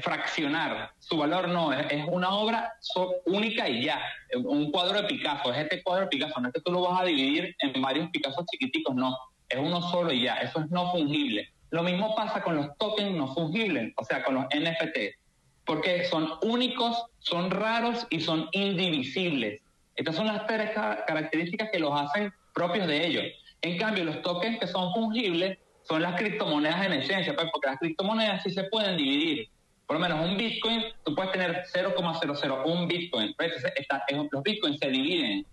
fraccionar. 0.00 0.92
Su 0.98 1.16
valor 1.16 1.48
no, 1.48 1.72
es, 1.72 1.86
es 1.90 2.04
una 2.08 2.30
obra 2.34 2.72
so- 2.80 3.14
única 3.26 3.68
y 3.68 3.84
ya. 3.84 4.00
Un 4.36 4.70
cuadro 4.70 5.02
de 5.02 5.08
Picasso, 5.08 5.52
es 5.52 5.58
este 5.58 5.82
cuadro 5.82 6.04
de 6.04 6.08
Picasso, 6.08 6.40
no 6.40 6.48
es 6.48 6.54
que 6.54 6.60
tú 6.60 6.72
lo 6.72 6.82
vas 6.82 7.00
a 7.02 7.04
dividir 7.04 7.54
en 7.60 7.80
varios 7.80 8.08
Picassos 8.10 8.44
chiquiticos, 8.46 8.94
no. 8.94 9.16
Es 9.48 9.58
uno 9.58 9.80
solo 9.90 10.12
y 10.12 10.22
ya, 10.22 10.36
eso 10.36 10.60
es 10.60 10.70
no 10.70 10.92
fungible. 10.92 11.48
Lo 11.70 11.82
mismo 11.82 12.14
pasa 12.14 12.42
con 12.42 12.56
los 12.56 12.76
tokens 12.78 13.16
no 13.16 13.34
fungibles, 13.34 13.92
o 13.96 14.04
sea, 14.04 14.22
con 14.24 14.34
los 14.36 14.44
NFT, 14.54 15.16
porque 15.64 16.04
son 16.04 16.32
únicos, 16.42 17.04
son 17.18 17.50
raros 17.50 18.06
y 18.10 18.20
son 18.20 18.48
indivisibles. 18.52 19.60
Estas 19.96 20.16
son 20.16 20.26
las 20.26 20.46
tres 20.46 20.70
ca- 20.70 21.04
características 21.06 21.70
que 21.70 21.78
los 21.78 21.98
hacen 21.98 22.32
propios 22.54 22.86
de 22.86 23.06
ellos. 23.06 23.24
En 23.62 23.76
cambio, 23.78 24.04
los 24.04 24.22
tokens 24.22 24.58
que 24.60 24.66
son 24.66 24.92
fungibles 24.94 25.58
son 25.82 26.02
las 26.02 26.14
criptomonedas 26.16 26.86
en 26.86 26.92
esencia, 26.94 27.34
pues, 27.34 27.48
porque 27.52 27.68
las 27.68 27.78
criptomonedas 27.78 28.42
sí 28.42 28.50
se 28.50 28.64
pueden 28.64 28.96
dividir. 28.96 29.48
Por 29.88 29.96
lo 29.96 30.00
menos 30.00 30.20
un 30.28 30.36
Bitcoin, 30.36 30.84
tú 31.02 31.14
puedes 31.14 31.32
tener 31.32 31.62
0,001 31.72 32.86
Bitcoin. 32.86 33.34
Está- 33.74 34.04
es- 34.06 34.18
los 34.30 34.42
Bitcoins 34.42 34.78
se 34.78 34.88
dividen, 34.90 35.46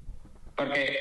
porque 0.58 0.98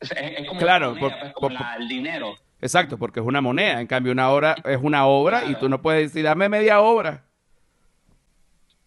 es, 0.00 0.46
como, 0.48 0.60
Claro, 0.60 0.94
la 0.94 1.00
por- 1.00 1.10
pues, 1.18 1.32
como 1.34 1.48
por- 1.48 1.52
la- 1.60 1.74
el 1.76 1.88
dinero. 1.88 2.36
Exacto, 2.60 2.96
porque 2.96 3.18
es 3.18 3.26
una 3.26 3.40
moneda. 3.40 3.80
En 3.80 3.88
cambio, 3.88 4.12
una 4.12 4.30
obra 4.30 4.54
es 4.64 4.78
una 4.80 5.06
obra 5.06 5.44
y 5.44 5.56
tú 5.56 5.68
no 5.68 5.82
puedes 5.82 6.02
decir, 6.12 6.22
dame 6.24 6.48
media 6.48 6.80
obra. 6.80 7.24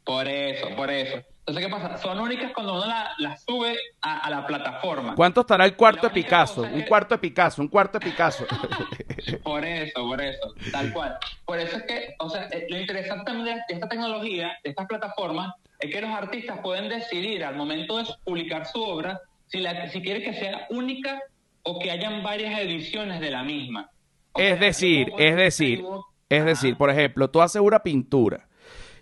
Por 0.06 0.26
eso, 0.26 0.70
por 0.78 0.90
eso. 0.90 1.22
Entonces, 1.48 1.66
¿qué 1.66 1.72
pasa? 1.72 1.98
Son 1.98 2.20
únicas 2.20 2.52
cuando 2.54 2.74
uno 2.74 2.88
las 2.88 3.10
la 3.20 3.38
sube 3.38 3.78
a, 4.02 4.20
a 4.26 4.30
la 4.32 4.48
plataforma. 4.48 5.14
¿Cuánto 5.14 5.42
estará 5.42 5.66
el 5.66 5.76
cuarto 5.76 6.08
de 6.08 6.14
Picasso? 6.14 6.64
Un 6.64 6.82
que- 6.82 6.86
cuarto 6.88 7.14
de 7.16 7.20
Picasso, 7.20 7.62
un 7.62 7.68
cuarto 7.68 8.00
de 8.00 8.06
Picasso. 8.10 8.46
Por 9.44 9.64
eso, 9.66 10.08
por 10.08 10.22
eso, 10.22 10.54
tal 10.72 10.92
cual. 10.94 11.18
Por 11.46 11.60
eso 11.60 11.78
es 11.78 11.84
que, 11.84 12.16
o 12.20 12.30
sea, 12.30 12.48
eh, 12.52 12.68
lo 12.70 12.80
interesante 12.80 13.26
también 13.26 13.58
de 13.68 13.74
esta 13.74 13.88
tecnología, 13.88 14.52
de 14.64 14.70
estas 14.72 14.86
plataformas, 14.88 15.54
es 15.80 15.92
que 15.92 16.02
los 16.02 16.10
artistas 16.12 16.60
pueden 16.62 16.90
decidir 16.90 17.44
al 17.44 17.56
momento 17.56 17.98
de 17.98 18.06
publicar 18.24 18.66
su 18.68 18.82
obra 18.84 19.20
si, 19.48 19.60
la, 19.62 19.88
si 19.90 20.02
quiere 20.02 20.24
que 20.24 20.34
sea 20.34 20.68
única 20.70 21.20
o 21.64 21.80
que 21.80 21.90
hayan 21.92 22.22
varias 22.24 22.60
ediciones 22.60 23.20
de 23.20 23.32
la 23.32 23.44
misma. 23.44 23.90
O 24.34 24.40
Es 24.40 24.58
sea, 24.58 24.68
decir, 24.68 25.12
es 25.18 25.36
decir, 25.36 25.84
es 26.30 26.46
decir, 26.46 26.76
por 26.78 26.90
ejemplo, 26.90 27.30
tú 27.30 27.42
haces 27.42 27.62
una 27.62 27.82
pintura 27.82 28.48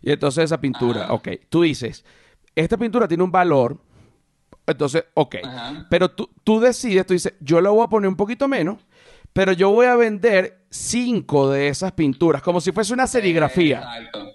y 0.02 0.12
entonces 0.12 0.46
esa 0.46 0.60
pintura, 0.62 1.06
Ajá. 1.06 1.14
ok, 1.14 1.28
tú 1.50 1.64
dices, 1.64 2.06
esta 2.56 2.78
pintura 2.78 3.08
tiene 3.08 3.24
un 3.24 3.32
valor, 3.32 3.78
entonces, 4.66 5.06
ok, 5.14 5.36
Ajá. 5.44 5.88
pero 5.90 6.10
tú, 6.10 6.30
tú 6.44 6.60
decides, 6.60 7.06
tú 7.06 7.14
dices, 7.14 7.34
yo 7.40 7.60
le 7.60 7.70
voy 7.70 7.84
a 7.84 7.88
poner 7.88 8.08
un 8.08 8.16
poquito 8.16 8.48
menos, 8.48 8.86
pero 9.34 9.52
yo 9.52 9.72
voy 9.72 9.88
a 9.88 9.96
vender 9.96 10.66
cinco 10.70 11.50
de 11.50 11.68
esas 11.68 11.92
pinturas, 11.92 12.42
como 12.42 12.62
si 12.62 12.72
fuese 12.72 12.94
una 12.94 13.08
serigrafía. 13.08 13.80
Exacto. 13.80 14.32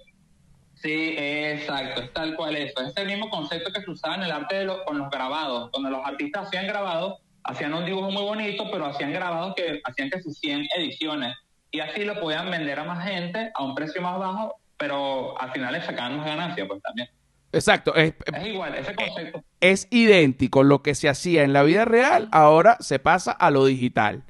Sí, 0.81 1.15
exacto, 1.17 2.01
es 2.01 2.13
tal 2.13 2.35
cual 2.35 2.55
eso. 2.55 2.81
Es 2.81 2.95
el 2.95 3.07
mismo 3.07 3.29
concepto 3.29 3.71
que 3.73 3.81
se 3.81 3.91
usaba 3.91 4.15
en 4.15 4.23
el 4.23 4.31
arte 4.31 4.55
de 4.55 4.65
los, 4.65 4.81
con 4.83 4.97
los 4.97 5.09
grabados. 5.09 5.69
Cuando 5.71 5.89
los 5.89 6.05
artistas 6.05 6.47
hacían 6.47 6.67
grabados, 6.67 7.19
hacían 7.43 7.73
un 7.73 7.85
dibujo 7.85 8.11
muy 8.11 8.23
bonito, 8.23 8.63
pero 8.71 8.85
hacían 8.85 9.11
grabados 9.11 9.55
que 9.55 9.81
hacían 9.83 10.09
que 10.09 10.21
sus 10.21 10.37
100 10.37 10.67
ediciones. 10.77 11.35
Y 11.71 11.81
así 11.81 12.05
lo 12.05 12.19
podían 12.19 12.49
vender 12.49 12.79
a 12.79 12.85
más 12.85 13.05
gente 13.05 13.51
a 13.53 13.63
un 13.63 13.75
precio 13.75 14.01
más 14.01 14.17
bajo, 14.19 14.55
pero 14.77 15.39
al 15.39 15.51
final 15.51 15.73
le 15.73 15.81
sacaban 15.81 16.17
más 16.17 16.25
ganancias, 16.25 16.65
pues 16.67 16.81
también. 16.81 17.09
Exacto, 17.51 17.95
es, 17.95 18.13
Es 18.33 18.45
igual, 18.47 18.75
ese 18.75 18.93
concepto. 18.95 19.43
es 19.59 19.87
idéntico 19.89 20.63
lo 20.63 20.83
que 20.83 20.93
se 20.95 21.09
hacía 21.09 21.43
en 21.43 21.51
la 21.53 21.63
vida 21.63 21.85
real, 21.85 22.29
ahora 22.31 22.77
se 22.79 22.99
pasa 22.99 23.31
a 23.31 23.49
lo 23.49 23.65
digital. 23.65 24.23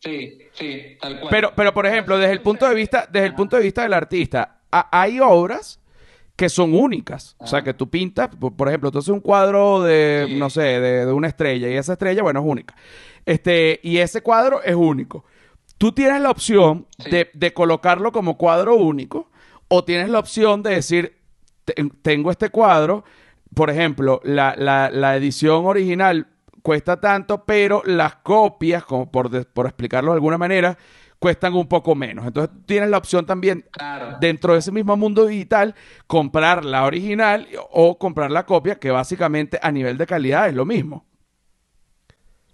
Sí, 0.00 0.38
sí, 0.52 0.96
tal 1.00 1.18
cual. 1.20 1.30
Pero, 1.30 1.52
pero 1.56 1.72
por 1.74 1.86
ejemplo, 1.86 2.18
desde 2.18 2.32
el 2.32 2.42
punto 2.42 2.68
de 2.68 2.74
vista, 2.74 3.08
desde 3.10 3.26
el 3.26 3.34
punto 3.34 3.56
de 3.56 3.62
vista 3.62 3.82
del 3.82 3.94
artista, 3.94 4.58
a- 4.70 4.88
hay 5.00 5.20
obras 5.20 5.80
que 6.36 6.48
son 6.48 6.74
únicas. 6.74 7.34
O 7.38 7.46
sea, 7.46 7.62
que 7.62 7.72
tú 7.74 7.88
pintas, 7.88 8.28
por, 8.36 8.68
ejemplo, 8.68 8.90
tú 8.90 8.98
haces 8.98 9.08
un 9.08 9.20
cuadro 9.20 9.82
de, 9.82 10.26
Sí. 10.28 10.34
no 10.36 10.50
sé, 10.50 10.60
de, 10.62 11.06
de 11.06 11.12
una 11.12 11.28
estrella, 11.28 11.68
y 11.70 11.74
esa 11.74 11.94
estrella, 11.94 12.22
bueno, 12.22 12.40
es 12.40 12.46
única. 12.46 12.74
Este, 13.24 13.80
y 13.82 13.98
ese 13.98 14.20
cuadro 14.20 14.62
es 14.62 14.74
único. 14.74 15.24
Tú 15.78 15.92
tienes 15.92 16.20
la 16.20 16.30
opción 16.30 16.86
Sí. 16.98 17.10
de, 17.10 17.30
de 17.32 17.52
colocarlo 17.54 18.12
como 18.12 18.36
cuadro 18.36 18.74
único, 18.76 19.30
o 19.68 19.84
tienes 19.84 20.10
la 20.10 20.18
opción 20.18 20.62
de 20.62 20.70
decir, 20.74 21.04
"Te- 21.08 21.16
tengo 22.02 22.30
este 22.30 22.50
cuadro, 22.50 23.04
por 23.54 23.70
ejemplo, 23.70 24.20
la, 24.24 24.54
la- 24.56 24.90
la 24.90 25.16
edición 25.16 25.66
original 25.66 26.26
cuesta 26.62 27.00
tanto, 27.00 27.44
pero 27.44 27.82
las 27.84 28.16
copias, 28.16 28.84
como 28.84 29.10
por, 29.10 29.30
de- 29.30 29.44
por 29.44 29.66
explicarlo 29.66 30.10
de 30.12 30.16
alguna 30.16 30.38
manera, 30.38 30.76
cuestan 31.18 31.54
un 31.54 31.66
poco 31.68 31.94
menos. 31.94 32.26
Entonces 32.26 32.54
tienes 32.66 32.90
la 32.90 32.98
opción 32.98 33.24
también, 33.24 33.64
Claro. 33.72 34.16
dentro 34.20 34.52
de 34.52 34.58
ese 34.58 34.70
mismo 34.72 34.96
mundo 34.96 35.24
digital, 35.26 35.74
comprar 36.06 36.64
la 36.64 36.84
original 36.84 37.48
o 37.70 37.96
comprar 37.98 38.30
la 38.30 38.44
copia, 38.44 38.74
que 38.78 38.90
básicamente 38.90 39.58
a 39.62 39.70
nivel 39.72 39.96
de 39.96 40.06
calidad 40.06 40.48
es 40.48 40.54
lo 40.54 40.64
mismo. 40.66 41.06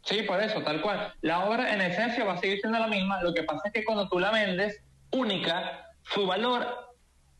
Sí, 0.04 0.22
por 0.22 0.40
eso, 0.42 0.60
tal 0.62 0.80
cual. 0.80 1.12
La 1.20 1.44
obra 1.44 1.72
en 1.74 1.80
esencia 1.80 2.24
va 2.24 2.34
a 2.34 2.38
seguir 2.38 2.58
siendo 2.60 2.78
la 2.78 2.88
misma. 2.88 3.22
Lo 3.22 3.32
que 3.32 3.44
pasa 3.44 3.62
es 3.66 3.72
que 3.72 3.84
cuando 3.84 4.08
tú 4.08 4.18
la 4.18 4.30
vendes 4.32 4.82
única, 5.12 5.86
su 6.02 6.26
valor 6.26 6.66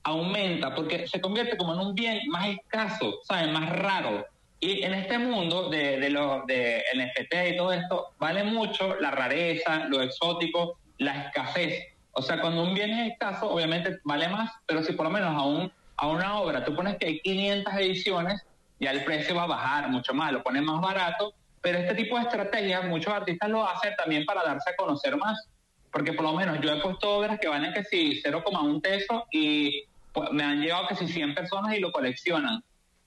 aumenta 0.05 0.75
porque 0.75 1.07
se 1.07 1.21
convierte 1.21 1.57
como 1.57 1.75
en 1.75 1.81
un 1.81 1.95
bien 1.95 2.21
más 2.29 2.49
escaso, 2.49 3.21
¿sabes? 3.25 3.51
Más 3.53 3.71
raro. 3.71 4.27
Y 4.61 4.83
en 4.85 4.95
este 4.95 5.19
mundo 5.19 5.69
de, 5.71 6.09
los 6.11 6.47
de 6.47 6.85
NFT 6.95 7.53
y 7.53 7.57
todo 7.57 7.73
esto, 7.73 8.13
vale 8.19 8.45
mucho 8.45 8.95
la 9.01 9.11
rareza, 9.11 9.87
lo 9.87 10.01
exótico, 10.03 10.79
la 10.99 11.25
escasez. 11.25 11.85
O 12.13 12.23
sea, 12.23 12.41
cuando 12.41 12.63
un 12.63 12.75
bien 12.75 12.91
es 12.91 13.13
escaso, 13.13 13.51
obviamente 13.51 13.99
vale 14.05 14.29
más, 14.29 14.53
pero 14.67 14.83
si 14.83 14.93
por 14.93 15.07
lo 15.07 15.11
menos 15.11 15.35
a, 15.37 15.45
un, 15.45 15.73
a 15.97 16.07
una 16.07 16.39
obra 16.39 16.65
tú 16.65 16.77
pones 16.77 16.97
que 16.99 17.07
hay 17.07 17.21
500 17.21 17.75
ediciones, 17.75 18.43
ya 18.79 18.91
el 18.91 19.03
precio 19.05 19.35
va 19.35 19.45
a 19.45 19.47
bajar 19.47 19.89
mucho 19.89 20.15
más, 20.15 20.33
lo 20.33 20.43
pones 20.43 20.63
más 20.63 20.81
barato, 20.81 21.35
pero 21.61 21.79
este 21.79 21.95
tipo 21.95 22.17
de 22.17 22.23
estrategias 22.23 22.85
muchos 22.85 23.13
artistas 23.13 23.49
lo 23.49 23.67
hacen 23.67 23.95
también 23.97 24.25
para 24.25 24.43
darse 24.45 24.71
a 24.71 24.77
conocer 24.77 25.17
más, 25.17 25.49
porque 25.91 26.13
por 26.13 26.25
lo 26.25 26.35
menos 26.35 26.61
yo 26.61 26.73
he 26.73 26.81
puesto 26.81 27.19
obras 27.19 27.39
que 27.41 27.49
valen 27.49 27.73
que 27.73 27.85
si 27.85 28.23
0,1 28.23 28.81
peso 28.81 29.27
y 29.31 29.85
me 30.33 30.43
han 30.45 30.61
llegado 30.61 30.87
que 30.89 30.95
si 30.97 31.09
100 31.09 31.35
personas 31.35 31.75
y 31.77 31.81
lo 31.81 31.93
coleccionan. 31.93 32.63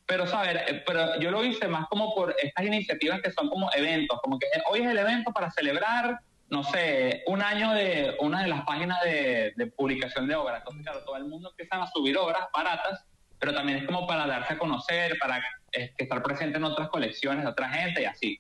Pero, 0.06 0.28
¿sabes? 0.28 0.56
Eh, 0.68 0.84
Pero 0.86 1.20
yo 1.20 1.32
lo 1.32 1.44
hice 1.44 1.68
más 1.68 1.88
como 1.88 2.14
por 2.14 2.36
estas 2.42 2.66
iniciativas 2.66 3.22
que 3.22 3.32
son 3.32 3.50
como 3.50 3.72
eventos, 3.74 4.20
como 4.22 4.38
que 4.38 4.46
eh, 4.48 4.62
hoy 4.70 4.82
es 4.82 4.88
el 4.88 4.98
evento 4.98 5.32
para 5.32 5.50
celebrar, 5.52 6.20
no 6.50 6.64
sé, 6.64 7.24
un 7.26 7.42
año 7.42 7.74
de 7.74 8.16
una 8.20 8.44
de 8.44 8.50
las 8.50 8.62
páginas 8.66 9.02
de, 9.04 9.54
de 9.56 9.68
publicación 9.68 10.28
de 10.28 10.36
obras. 10.36 10.60
Entonces, 10.60 10.84
claro, 10.84 11.04
todo 11.06 11.18
el 11.18 11.26
mundo 11.26 11.50
empieza 11.50 11.82
a 11.82 11.88
subir 11.92 12.18
obras 12.18 12.48
baratas, 12.54 13.04
pero 13.40 13.54
también 13.54 13.80
es 13.80 13.86
como 13.86 14.06
para 14.06 14.28
darse 14.28 14.54
a 14.54 14.58
conocer, 14.60 15.18
para 15.20 15.40
eh, 15.72 15.92
que 15.98 16.04
estar 16.04 16.22
presente 16.22 16.58
en 16.58 16.64
otras 16.66 16.90
colecciones 16.90 17.44
de 17.44 17.50
otra 17.50 17.70
gente 17.70 18.04
y 18.04 18.06
así. 18.06 18.40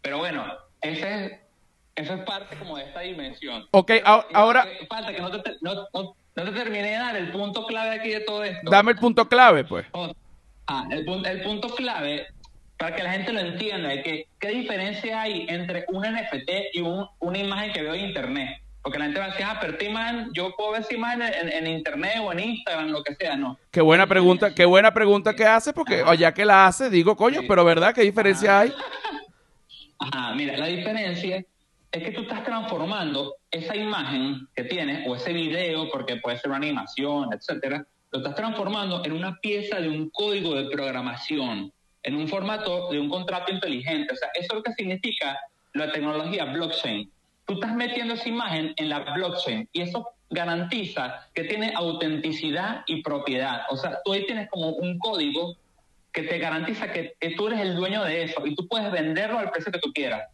Pero 0.00 0.18
bueno, 0.18 0.46
ese 0.80 1.24
es, 1.24 1.32
eso 1.96 2.14
es 2.14 2.20
parte 2.22 2.56
como 2.56 2.76
de 2.78 2.84
esta 2.84 3.00
dimensión. 3.00 3.66
Ok, 3.72 3.90
ahora 4.32 4.64
Falta 4.88 5.12
que 5.12 5.20
no 5.20 5.42
te, 5.42 5.56
no, 5.60 5.74
no- 5.92 6.16
no 6.36 6.44
te 6.44 6.52
terminé 6.52 6.90
de 6.90 6.96
dar 6.96 7.16
el 7.16 7.30
punto 7.32 7.66
clave 7.66 7.90
aquí 7.98 8.10
de 8.10 8.20
todo 8.20 8.44
esto. 8.44 8.70
dame 8.70 8.92
el 8.92 8.98
punto 8.98 9.28
clave, 9.28 9.64
pues. 9.64 9.86
Ah, 10.66 10.86
el, 10.90 11.06
el 11.26 11.42
punto 11.42 11.68
clave, 11.74 12.26
para 12.78 12.94
que 12.96 13.02
la 13.02 13.12
gente 13.12 13.32
lo 13.32 13.40
entienda, 13.40 13.92
es 13.92 14.04
que 14.04 14.26
qué 14.38 14.48
diferencia 14.48 15.20
hay 15.22 15.46
entre 15.48 15.84
un 15.88 16.02
NFT 16.04 16.50
y 16.74 16.80
un- 16.80 17.06
una 17.18 17.38
imagen 17.38 17.72
que 17.72 17.82
veo 17.82 17.94
en 17.94 18.06
internet. 18.06 18.60
Porque 18.82 18.98
la 18.98 19.04
gente 19.06 19.20
va 19.20 19.26
a 19.26 19.28
decir, 19.30 19.44
ah, 19.46 19.58
pero 19.60 19.72
esta 19.74 19.84
imagen, 19.84 20.30
yo 20.32 20.54
puedo 20.56 20.70
ver 20.72 20.80
esa 20.80 20.94
imagen 20.94 21.20
en, 21.22 21.48
en 21.50 21.66
internet 21.66 22.14
o 22.22 22.32
en 22.32 22.40
Instagram, 22.40 22.88
lo 22.88 23.02
que 23.02 23.14
sea, 23.16 23.36
no. 23.36 23.58
Qué 23.70 23.82
buena 23.82 24.06
pregunta, 24.06 24.54
qué 24.54 24.64
buena 24.64 24.94
pregunta 24.94 25.34
que 25.36 25.44
hace, 25.44 25.74
porque 25.74 26.02
o 26.02 26.14
ya 26.14 26.32
que 26.32 26.46
la 26.46 26.66
hace, 26.66 26.88
digo, 26.88 27.14
coño, 27.14 27.40
Sí. 27.42 27.46
pero 27.46 27.62
¿verdad? 27.64 27.92
¿Qué 27.94 28.00
diferencia 28.00 28.60
hay? 28.60 28.72
Ajá, 29.98 30.34
mira, 30.34 30.56
la 30.56 30.66
diferencia 30.66 31.44
es 31.92 32.04
que 32.04 32.12
tú 32.12 32.22
estás 32.22 32.44
transformando 32.44 33.36
esa 33.50 33.74
imagen 33.74 34.48
que 34.54 34.64
tienes 34.64 35.06
o 35.08 35.16
ese 35.16 35.32
video, 35.32 35.90
porque 35.90 36.16
puede 36.16 36.38
ser 36.38 36.50
una 36.50 36.58
animación, 36.58 37.30
etcétera, 37.32 37.84
lo 38.12 38.18
estás 38.18 38.36
transformando 38.36 39.04
en 39.04 39.12
una 39.12 39.38
pieza 39.40 39.80
de 39.80 39.88
un 39.88 40.10
código 40.10 40.54
de 40.54 40.70
programación, 40.70 41.72
en 42.02 42.16
un 42.16 42.28
formato 42.28 42.90
de 42.90 43.00
un 43.00 43.08
contrato 43.08 43.52
inteligente. 43.52 44.14
O 44.14 44.16
sea, 44.16 44.28
eso 44.34 44.46
es 44.48 44.54
lo 44.54 44.62
que 44.62 44.72
significa 44.74 45.38
la 45.74 45.90
tecnología 45.92 46.44
blockchain. 46.46 47.10
Tú 47.46 47.54
estás 47.54 47.74
metiendo 47.74 48.14
esa 48.14 48.28
imagen 48.28 48.72
en 48.76 48.88
la 48.88 49.00
blockchain 49.00 49.68
y 49.72 49.82
eso 49.82 50.08
garantiza 50.30 51.28
que 51.34 51.44
tiene 51.44 51.72
autenticidad 51.74 52.82
y 52.86 53.02
propiedad. 53.02 53.62
O 53.70 53.76
sea, 53.76 53.98
tú 54.04 54.12
ahí 54.12 54.24
tienes 54.26 54.48
como 54.48 54.70
un 54.70 54.98
código 54.98 55.56
que 56.12 56.22
te 56.22 56.38
garantiza 56.38 56.92
que, 56.92 57.14
que 57.18 57.30
tú 57.30 57.48
eres 57.48 57.60
el 57.60 57.74
dueño 57.74 58.04
de 58.04 58.24
eso 58.24 58.46
y 58.46 58.54
tú 58.54 58.66
puedes 58.68 58.90
venderlo 58.92 59.38
al 59.38 59.50
precio 59.50 59.72
que 59.72 59.78
tú 59.78 59.92
quieras. 59.92 60.28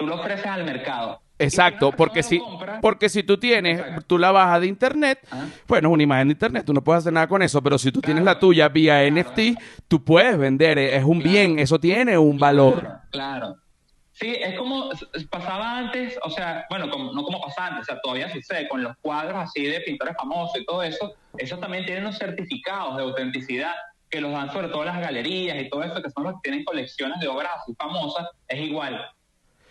Tú 0.00 0.06
lo 0.06 0.14
ofreces 0.14 0.46
al 0.46 0.64
mercado. 0.64 1.20
Exacto, 1.38 1.92
porque 1.92 2.22
si, 2.22 2.38
compra- 2.38 2.80
porque 2.80 3.08
si 3.10 3.22
tú 3.22 3.38
tienes, 3.38 3.82
tú 4.06 4.16
la 4.18 4.30
bajas 4.32 4.62
de 4.62 4.66
internet, 4.66 5.18
Ajá. 5.30 5.46
bueno, 5.68 5.88
es 5.88 5.94
una 5.94 6.02
imagen 6.02 6.28
de 6.28 6.32
internet, 6.32 6.64
tú 6.66 6.72
no 6.74 6.82
puedes 6.82 7.00
hacer 7.00 7.12
nada 7.12 7.28
con 7.28 7.42
eso, 7.42 7.62
pero 7.62 7.78
si 7.78 7.92
tú 7.92 8.00
tienes 8.00 8.24
la 8.24 8.38
tuya 8.38 8.68
vía 8.68 9.02
NFT, 9.10 9.58
tú 9.88 10.02
puedes 10.04 10.36
vender, 10.38 10.78
eh, 10.78 10.96
es 10.96 11.04
un 11.04 11.18
bien, 11.22 11.58
eso 11.58 11.78
tiene 11.78 12.16
un 12.18 12.38
valor. 12.38 12.86
Claro. 13.10 13.56
Sí, 14.12 14.36
es 14.38 14.54
como 14.58 14.90
pasaba 15.30 15.78
antes, 15.78 16.18
o 16.22 16.30
sea, 16.30 16.64
bueno, 16.70 16.90
como- 16.90 17.12
no 17.12 17.22
como 17.22 17.40
pasaba 17.40 17.68
antes, 17.68 17.82
o 17.82 17.92
sea, 17.92 18.00
todavía 18.02 18.30
sucede 18.32 18.68
con 18.68 18.82
los 18.82 18.94
cuadros 19.02 19.34
así 19.36 19.62
de 19.64 19.80
pintores 19.80 20.14
famosos 20.18 20.58
y 20.60 20.64
todo 20.66 20.82
eso, 20.82 21.14
esos 21.38 21.58
también 21.60 21.84
tienen 21.86 22.04
unos 22.04 22.18
certificados 22.18 22.96
de 22.98 23.02
autenticidad 23.02 23.72
que 24.10 24.20
los 24.20 24.32
dan 24.32 24.50
sobre 24.52 24.68
todo 24.68 24.84
las 24.84 24.98
galerías 25.00 25.56
y 25.62 25.70
todo 25.70 25.82
eso, 25.84 26.02
que 26.02 26.10
son 26.10 26.24
los 26.24 26.34
que 26.34 26.40
tienen 26.50 26.64
colecciones 26.64 27.18
de 27.20 27.28
obras 27.28 27.52
así 27.62 27.74
famosas, 27.78 28.26
es 28.48 28.60
igual. 28.60 29.00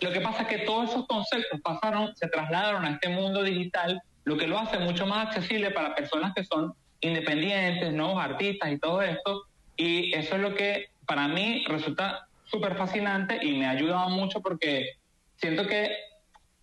Lo 0.02 0.12
que 0.12 0.22
pasa 0.22 0.44
es 0.44 0.48
que 0.48 0.58
todos 0.60 0.90
esos 0.90 1.08
conceptos 1.08 1.60
pasaron, 1.62 2.16
se 2.16 2.28
trasladaron 2.28 2.86
a 2.86 2.92
este 2.92 3.10
mundo 3.10 3.44
digital, 3.44 4.02
lo 4.24 4.38
que 4.38 4.48
lo 4.48 4.58
hace 4.58 4.80
mucho 4.80 5.06
más 5.06 5.28
accesible 5.28 5.72
para 5.72 5.96
personas 5.96 6.34
que 6.34 6.44
son 6.44 6.74
independientes, 7.02 7.94
nuevos 7.94 8.22
artistas 8.24 8.72
y 8.72 8.80
todo 8.80 9.02
esto. 9.02 9.44
Y 9.76 10.14
eso 10.16 10.36
es 10.36 10.42
lo 10.42 10.56
que 10.56 10.88
para 11.06 11.28
mí 11.28 11.66
resulta 11.68 12.28
súper 12.46 12.76
fascinante 12.76 13.40
y 13.42 13.58
me 13.58 13.66
ha 13.68 13.72
ayudado 13.72 14.10
mucho 14.10 14.42
porque 14.42 14.98
siento 15.36 15.68
que 15.68 15.96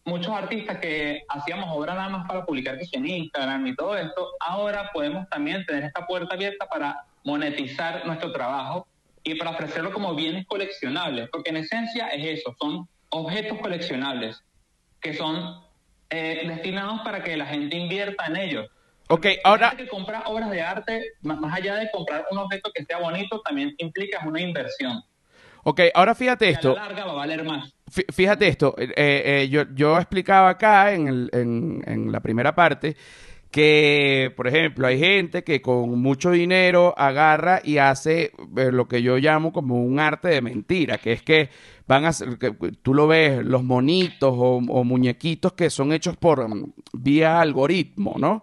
muchos 0.04 0.32
artistas 0.32 0.78
que 0.78 1.22
hacíamos 1.28 1.68
obra 1.70 1.94
nada 1.94 2.08
más 2.08 2.28
para 2.28 2.44
publicar 2.44 2.78
que 2.78 2.86
en 2.92 3.06
Instagram 3.06 3.66
y 3.66 3.74
todo 3.74 3.96
esto, 3.96 4.28
ahora 4.40 4.90
podemos 4.92 5.28
también 5.28 5.64
tener 5.66 5.84
esta 5.84 6.06
puerta 6.06 6.34
abierta 6.34 6.66
para 6.68 7.04
monetizar 7.24 8.06
nuestro 8.06 8.32
trabajo 8.32 8.86
y 9.24 9.34
para 9.34 9.50
ofrecerlo 9.50 9.92
como 9.92 10.14
bienes 10.14 10.46
coleccionables, 10.46 11.28
porque 11.30 11.50
en 11.50 11.56
esencia 11.58 12.08
es 12.08 12.38
eso, 12.38 12.54
son 12.60 12.88
objetos 13.16 13.58
coleccionables 13.58 14.42
que 15.00 15.14
son 15.14 15.60
eh, 16.10 16.44
destinados 16.46 17.00
para 17.02 17.22
que 17.22 17.36
la 17.36 17.46
gente 17.46 17.76
invierta 17.76 18.26
en 18.26 18.36
ellos. 18.36 18.66
Ok, 19.08 19.26
ahora, 19.44 19.72
que 19.76 19.86
compra 19.86 20.22
obras 20.26 20.50
de 20.50 20.60
arte, 20.62 21.12
más 21.22 21.52
allá 21.54 21.76
de 21.76 21.88
comprar 21.92 22.26
un 22.30 22.38
objeto 22.38 22.70
que 22.74 22.84
sea 22.84 22.98
bonito, 22.98 23.40
también 23.40 23.74
implica 23.78 24.20
una 24.26 24.40
inversión. 24.40 25.00
ok, 25.62 25.80
ahora 25.94 26.14
fíjate 26.14 26.48
esto. 26.48 26.72
a 26.72 26.74
la 26.74 26.80
larga 26.88 27.04
va 27.04 27.12
a 27.12 27.14
valer 27.16 27.44
más. 27.44 27.72
Fí- 27.88 28.12
Fíjate 28.12 28.48
esto, 28.48 28.74
eh, 28.78 28.92
eh, 28.96 29.48
yo, 29.48 29.62
yo 29.74 29.96
explicaba 29.96 30.48
acá 30.50 30.92
en, 30.92 31.06
el- 31.08 31.30
en- 31.32 31.82
en 31.86 32.10
la 32.10 32.18
primera 32.20 32.52
parte 32.54 32.96
que, 33.50 34.32
por 34.36 34.48
ejemplo, 34.48 34.86
hay 34.86 34.98
gente 34.98 35.44
que 35.44 35.62
con 35.62 36.00
mucho 36.00 36.30
dinero 36.30 36.94
agarra 36.96 37.60
y 37.64 37.78
hace 37.78 38.32
eh, 38.56 38.70
lo 38.72 38.86
que 38.88 39.02
yo 39.02 39.16
llamo 39.18 39.52
como 39.52 39.82
un 39.82 39.98
arte 39.98 40.28
de 40.28 40.42
mentira, 40.42 40.98
que 40.98 41.12
es 41.12 41.22
que 41.22 41.50
van 41.86 42.04
a 42.04 42.08
hacer, 42.08 42.38
que 42.38 42.52
tú 42.82 42.94
lo 42.94 43.06
ves, 43.06 43.44
los 43.44 43.62
monitos 43.62 44.34
o, 44.36 44.56
o 44.56 44.84
muñequitos 44.84 45.52
que 45.54 45.70
son 45.70 45.92
hechos 45.92 46.16
por 46.16 46.48
mm, 46.48 46.72
vía 46.92 47.40
algoritmo, 47.40 48.16
¿no? 48.18 48.42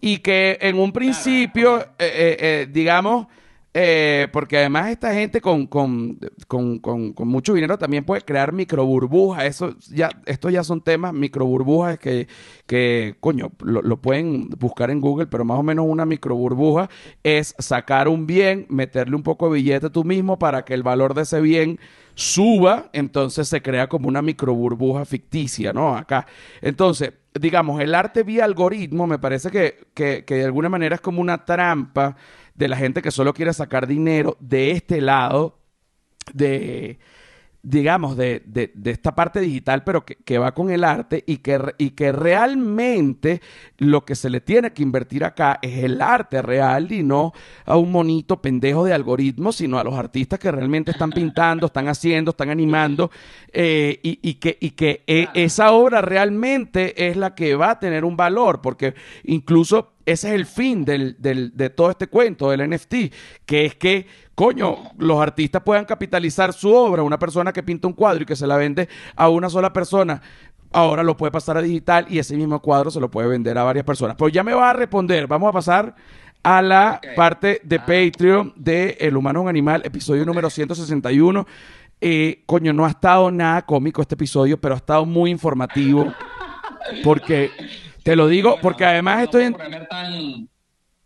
Y 0.00 0.18
que 0.18 0.58
en 0.60 0.78
un 0.78 0.92
principio, 0.92 1.80
eh, 1.98 2.36
eh, 2.38 2.68
digamos, 2.70 3.28
eh, 3.74 4.28
porque 4.32 4.58
además 4.58 4.90
esta 4.90 5.14
gente 5.14 5.40
con, 5.40 5.66
con, 5.66 6.18
con, 6.46 6.78
con, 6.78 7.28
mucho 7.28 7.54
dinero 7.54 7.78
también 7.78 8.04
puede 8.04 8.20
crear 8.20 8.52
microburbujas. 8.52 9.44
Eso 9.44 9.74
ya, 9.90 10.10
estos 10.26 10.52
ya 10.52 10.62
son 10.62 10.82
temas 10.82 11.14
microburbujas 11.14 11.98
que, 11.98 12.28
que 12.66 13.16
coño, 13.20 13.52
lo, 13.60 13.80
lo 13.80 13.96
pueden 13.96 14.50
buscar 14.50 14.90
en 14.90 15.00
Google, 15.00 15.26
pero 15.26 15.46
más 15.46 15.58
o 15.58 15.62
menos 15.62 15.86
una 15.88 16.04
microburbuja 16.04 16.90
es 17.22 17.54
sacar 17.58 18.08
un 18.08 18.26
bien, 18.26 18.66
meterle 18.68 19.16
un 19.16 19.22
poco 19.22 19.46
de 19.46 19.54
billete 19.54 19.88
tú 19.88 20.04
mismo 20.04 20.38
para 20.38 20.64
que 20.66 20.74
el 20.74 20.82
valor 20.82 21.14
de 21.14 21.22
ese 21.22 21.40
bien 21.40 21.80
suba, 22.14 22.90
entonces 22.92 23.48
se 23.48 23.62
crea 23.62 23.88
como 23.88 24.08
una 24.08 24.20
microburbuja 24.20 25.06
ficticia, 25.06 25.72
¿no? 25.72 25.96
Acá. 25.96 26.26
Entonces, 26.60 27.14
digamos, 27.40 27.80
el 27.80 27.94
arte 27.94 28.22
vía 28.22 28.44
algoritmo 28.44 29.06
me 29.06 29.18
parece 29.18 29.50
que, 29.50 29.86
que, 29.94 30.24
que 30.26 30.34
de 30.34 30.44
alguna 30.44 30.68
manera 30.68 30.96
es 30.96 31.00
como 31.00 31.22
una 31.22 31.44
trampa 31.46 32.16
de 32.54 32.68
la 32.68 32.76
gente 32.76 33.02
que 33.02 33.10
solo 33.10 33.34
quiere 33.34 33.52
sacar 33.52 33.86
dinero 33.86 34.36
de 34.40 34.72
este 34.72 35.00
lado 35.00 35.58
de 36.32 36.98
digamos, 37.64 38.16
de, 38.16 38.42
de, 38.44 38.72
de 38.74 38.90
esta 38.90 39.14
parte 39.14 39.40
digital, 39.40 39.84
pero 39.84 40.04
que, 40.04 40.16
que 40.16 40.38
va 40.38 40.52
con 40.52 40.70
el 40.70 40.82
arte 40.82 41.22
y 41.26 41.38
que, 41.38 41.60
y 41.78 41.90
que 41.90 42.10
realmente 42.10 43.40
lo 43.78 44.04
que 44.04 44.16
se 44.16 44.30
le 44.30 44.40
tiene 44.40 44.72
que 44.72 44.82
invertir 44.82 45.24
acá 45.24 45.60
es 45.62 45.84
el 45.84 46.02
arte 46.02 46.42
real 46.42 46.90
y 46.90 47.04
no 47.04 47.32
a 47.64 47.76
un 47.76 47.92
monito 47.92 48.42
pendejo 48.42 48.84
de 48.84 48.92
algoritmos, 48.92 49.56
sino 49.56 49.78
a 49.78 49.84
los 49.84 49.94
artistas 49.94 50.40
que 50.40 50.50
realmente 50.50 50.90
están 50.90 51.10
pintando, 51.10 51.66
están 51.66 51.86
haciendo, 51.86 52.32
están 52.32 52.50
animando 52.50 53.12
eh, 53.52 54.00
y, 54.02 54.18
y 54.28 54.34
que, 54.34 54.58
y 54.60 54.70
que 54.70 55.04
eh, 55.06 55.28
esa 55.34 55.70
obra 55.70 56.00
realmente 56.00 57.08
es 57.08 57.16
la 57.16 57.36
que 57.36 57.54
va 57.54 57.70
a 57.70 57.78
tener 57.78 58.04
un 58.04 58.16
valor, 58.16 58.60
porque 58.60 58.94
incluso 59.22 59.92
ese 60.06 60.28
es 60.28 60.34
el 60.34 60.46
fin 60.46 60.84
del, 60.84 61.16
del- 61.18 61.56
de 61.56 61.70
todo 61.70 61.90
este 61.90 62.06
cuento 62.06 62.50
del 62.50 62.68
NFT, 62.70 62.94
que 63.46 63.64
es 63.66 63.74
que, 63.76 64.06
coño, 64.34 64.76
los 64.98 65.20
artistas 65.20 65.62
puedan 65.62 65.84
capitalizar 65.84 66.52
su 66.52 66.72
obra. 66.72 67.02
Una 67.02 67.18
persona 67.18 67.52
que 67.52 67.62
pinta 67.62 67.86
un 67.88 67.94
cuadro 67.94 68.22
y 68.22 68.26
que 68.26 68.36
se 68.36 68.46
la 68.46 68.56
vende 68.56 68.88
a 69.16 69.28
una 69.28 69.48
sola 69.50 69.72
persona, 69.72 70.20
ahora 70.72 71.02
lo 71.02 71.16
puede 71.16 71.30
pasar 71.32 71.56
a 71.56 71.62
digital 71.62 72.06
y 72.08 72.18
ese 72.18 72.36
mismo 72.36 72.60
cuadro 72.60 72.90
se 72.90 73.00
lo 73.00 73.10
puede 73.10 73.28
vender 73.28 73.56
a 73.58 73.62
varias 73.64 73.84
personas. 73.84 74.16
Pues 74.16 74.32
ya 74.32 74.42
me 74.42 74.54
va 74.54 74.70
a 74.70 74.72
responder. 74.72 75.26
Vamos 75.26 75.48
a 75.48 75.52
pasar 75.52 75.94
a 76.42 76.60
la 76.62 77.00
parte 77.14 77.60
de 77.62 77.76
Ah. 77.76 77.86
Patreon 77.86 78.52
de 78.56 78.96
El 79.00 79.16
Humano 79.16 79.40
es 79.40 79.42
un 79.44 79.48
Animal, 79.48 79.82
episodio 79.84 80.24
número 80.24 80.50
161. 80.50 81.46
Eh, 82.00 82.42
coño, 82.46 82.72
no 82.72 82.84
ha 82.84 82.88
estado 82.90 83.30
nada 83.30 83.62
cómico 83.62 84.02
este 84.02 84.16
episodio, 84.16 84.60
pero 84.60 84.74
ha 84.74 84.78
estado 84.78 85.04
muy 85.06 85.30
informativo. 85.30 86.12
Porque, 87.04 87.50
te 88.02 88.16
lo 88.16 88.28
digo, 88.28 88.50
Bueno, 88.50 88.62
porque 88.62 88.84
además 88.84 89.18
no 89.18 89.24
estoy 89.24 89.44
en... 89.44 89.54
tan... 89.88 90.48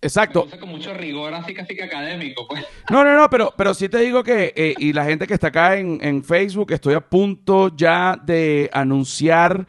Exacto. 0.01 0.47
Me 0.51 0.59
con 0.59 0.69
mucho 0.69 0.93
rigor, 0.95 1.35
así 1.35 1.55
casi 1.55 1.75
que 1.75 1.83
académico, 1.83 2.47
pues. 2.47 2.65
No, 2.91 3.03
no, 3.03 3.17
no, 3.17 3.29
pero, 3.31 3.53
pero 3.57 3.75
sí 3.75 3.89
te 3.89 3.99
digo 3.99 4.23
que, 4.23 4.53
eh, 4.55 4.75
y 4.79 4.93
la 4.93 5.05
gente 5.05 5.27
que 5.27 5.35
está 5.35 5.49
acá 5.49 5.77
en, 5.77 5.99
en 6.03 6.23
Facebook, 6.23 6.71
estoy 6.73 6.95
a 6.95 7.01
punto 7.01 7.75
ya 7.75 8.17
de 8.23 8.71
anunciar 8.73 9.67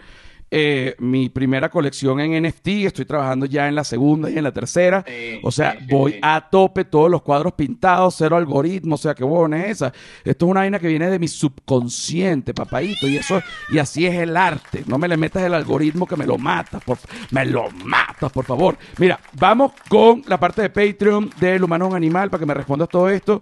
eh, 0.50 0.96
mi 1.00 1.30
primera 1.30 1.70
colección 1.70 2.20
en 2.20 2.44
NFT. 2.44 2.68
Estoy 2.86 3.06
trabajando 3.06 3.46
ya 3.46 3.68
en 3.68 3.76
la 3.76 3.84
segunda 3.84 4.30
y 4.30 4.38
en 4.38 4.44
la 4.44 4.52
tercera. 4.52 5.04
Sí, 5.06 5.40
o 5.44 5.52
sea, 5.52 5.78
sí, 5.78 5.86
voy 5.90 6.14
sí. 6.14 6.20
a 6.22 6.50
tope, 6.50 6.86
todos 6.86 7.12
los 7.12 7.22
cuadros 7.22 7.54
pintados, 7.54 8.16
cero 8.18 8.38
algoritmo. 8.38 8.96
O 8.96 8.98
sea, 8.98 9.14
qué 9.14 9.24
buena 9.24 9.66
es 9.66 9.72
esa. 9.72 9.94
Esto 10.24 10.46
es 10.46 10.52
una 10.52 10.62
vaina 10.62 10.80
que 10.80 10.88
viene 10.88 11.10
de 11.10 11.20
mi 11.20 11.28
subconsciente, 11.28 12.54
papadito. 12.54 13.08
Y 13.08 13.18
eso, 13.18 13.42
y 13.70 13.80
así 13.80 14.06
es 14.06 14.16
el 14.16 14.38
arte. 14.38 14.84
No 14.88 14.98
me 14.98 15.08
le 15.08 15.18
metas 15.18 15.44
el 15.44 15.54
algoritmo 15.54 16.08
que 16.08 16.16
me 16.16 16.26
lo 16.26 16.38
mata. 16.38 16.80
Por, 16.80 16.98
me 17.32 17.46
lo 17.46 17.70
matas, 17.72 18.32
por 18.32 18.46
favor. 18.46 18.78
Mira, 18.98 19.20
vamos 19.34 19.74
con 19.90 20.24
la 20.28 20.40
parte 20.40 20.62
de 20.62 20.70
Patreon 20.70 21.30
del 21.40 21.64
humano 21.64 21.86
es 21.86 21.92
un 21.92 21.98
animal 21.98 22.30
para 22.30 22.40
que 22.40 22.46
me 22.46 22.54
respondas 22.54 22.90
todo 22.90 23.10
esto. 23.10 23.42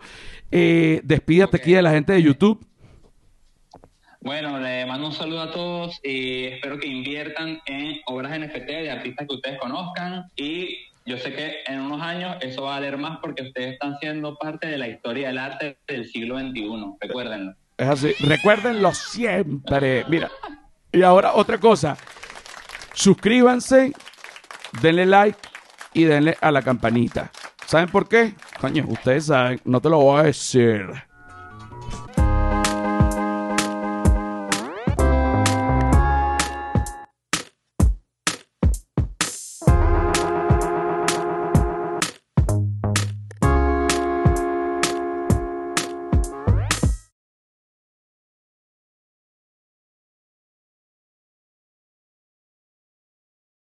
Eh, 0.52 1.02
despídate 1.04 1.58
aquí 1.58 1.74
de 1.74 1.82
la 1.82 1.92
gente 1.92 2.14
de 2.14 2.24
YouTube. 2.24 2.66
Bueno, 4.26 4.60
le 4.60 4.88
mando 4.88 5.06
un 5.06 5.14
saludo 5.14 5.42
a 5.42 5.52
todos 5.52 6.00
y 6.02 6.46
espero 6.46 6.80
que 6.80 6.88
inviertan 6.88 7.62
en 7.68 8.02
obras 8.08 8.32
NFT 8.32 8.66
de 8.66 8.90
artistas 8.90 9.28
que 9.28 9.36
ustedes 9.36 9.60
conozcan 9.60 10.24
y 10.36 10.80
yo 11.06 11.16
sé 11.20 11.32
que 11.32 11.58
en 11.68 11.82
unos 11.82 12.02
años 12.02 12.36
eso 12.42 12.64
va 12.64 12.78
a 12.78 12.80
valer 12.80 12.98
más 12.98 13.20
porque 13.22 13.44
ustedes 13.44 13.74
están 13.74 14.00
siendo 14.00 14.36
parte 14.36 14.66
de 14.66 14.80
la 14.80 14.88
historia 14.88 15.28
del 15.28 15.38
arte 15.38 15.78
del 15.88 16.08
siglo 16.08 16.40
XXI, 16.40 16.96
recuérdenlo. 17.02 17.54
Es 17.78 17.88
así. 17.88 18.14
Recuérdenlo 18.20 18.96
siempre. 18.96 20.06
Mira. 20.08 20.32
Y 20.92 21.04
ahora 21.04 21.36
otra 21.36 21.60
cosa. 21.60 21.96
Suscríbanse, 22.96 23.94
denle 24.82 25.06
like 25.06 25.38
y 25.94 26.06
denle 26.06 26.36
a 26.42 26.50
la 26.50 26.64
campanita. 26.64 27.32
¿Saben 27.68 27.90
por 27.90 28.10
qué? 28.10 28.34
Coño, 28.60 28.86
ustedes 28.88 29.28
saben, 29.28 29.62
no 29.66 29.80
te 29.80 29.90
lo 29.90 30.00
voy 30.00 30.22
a 30.22 30.24
decir. 30.24 30.88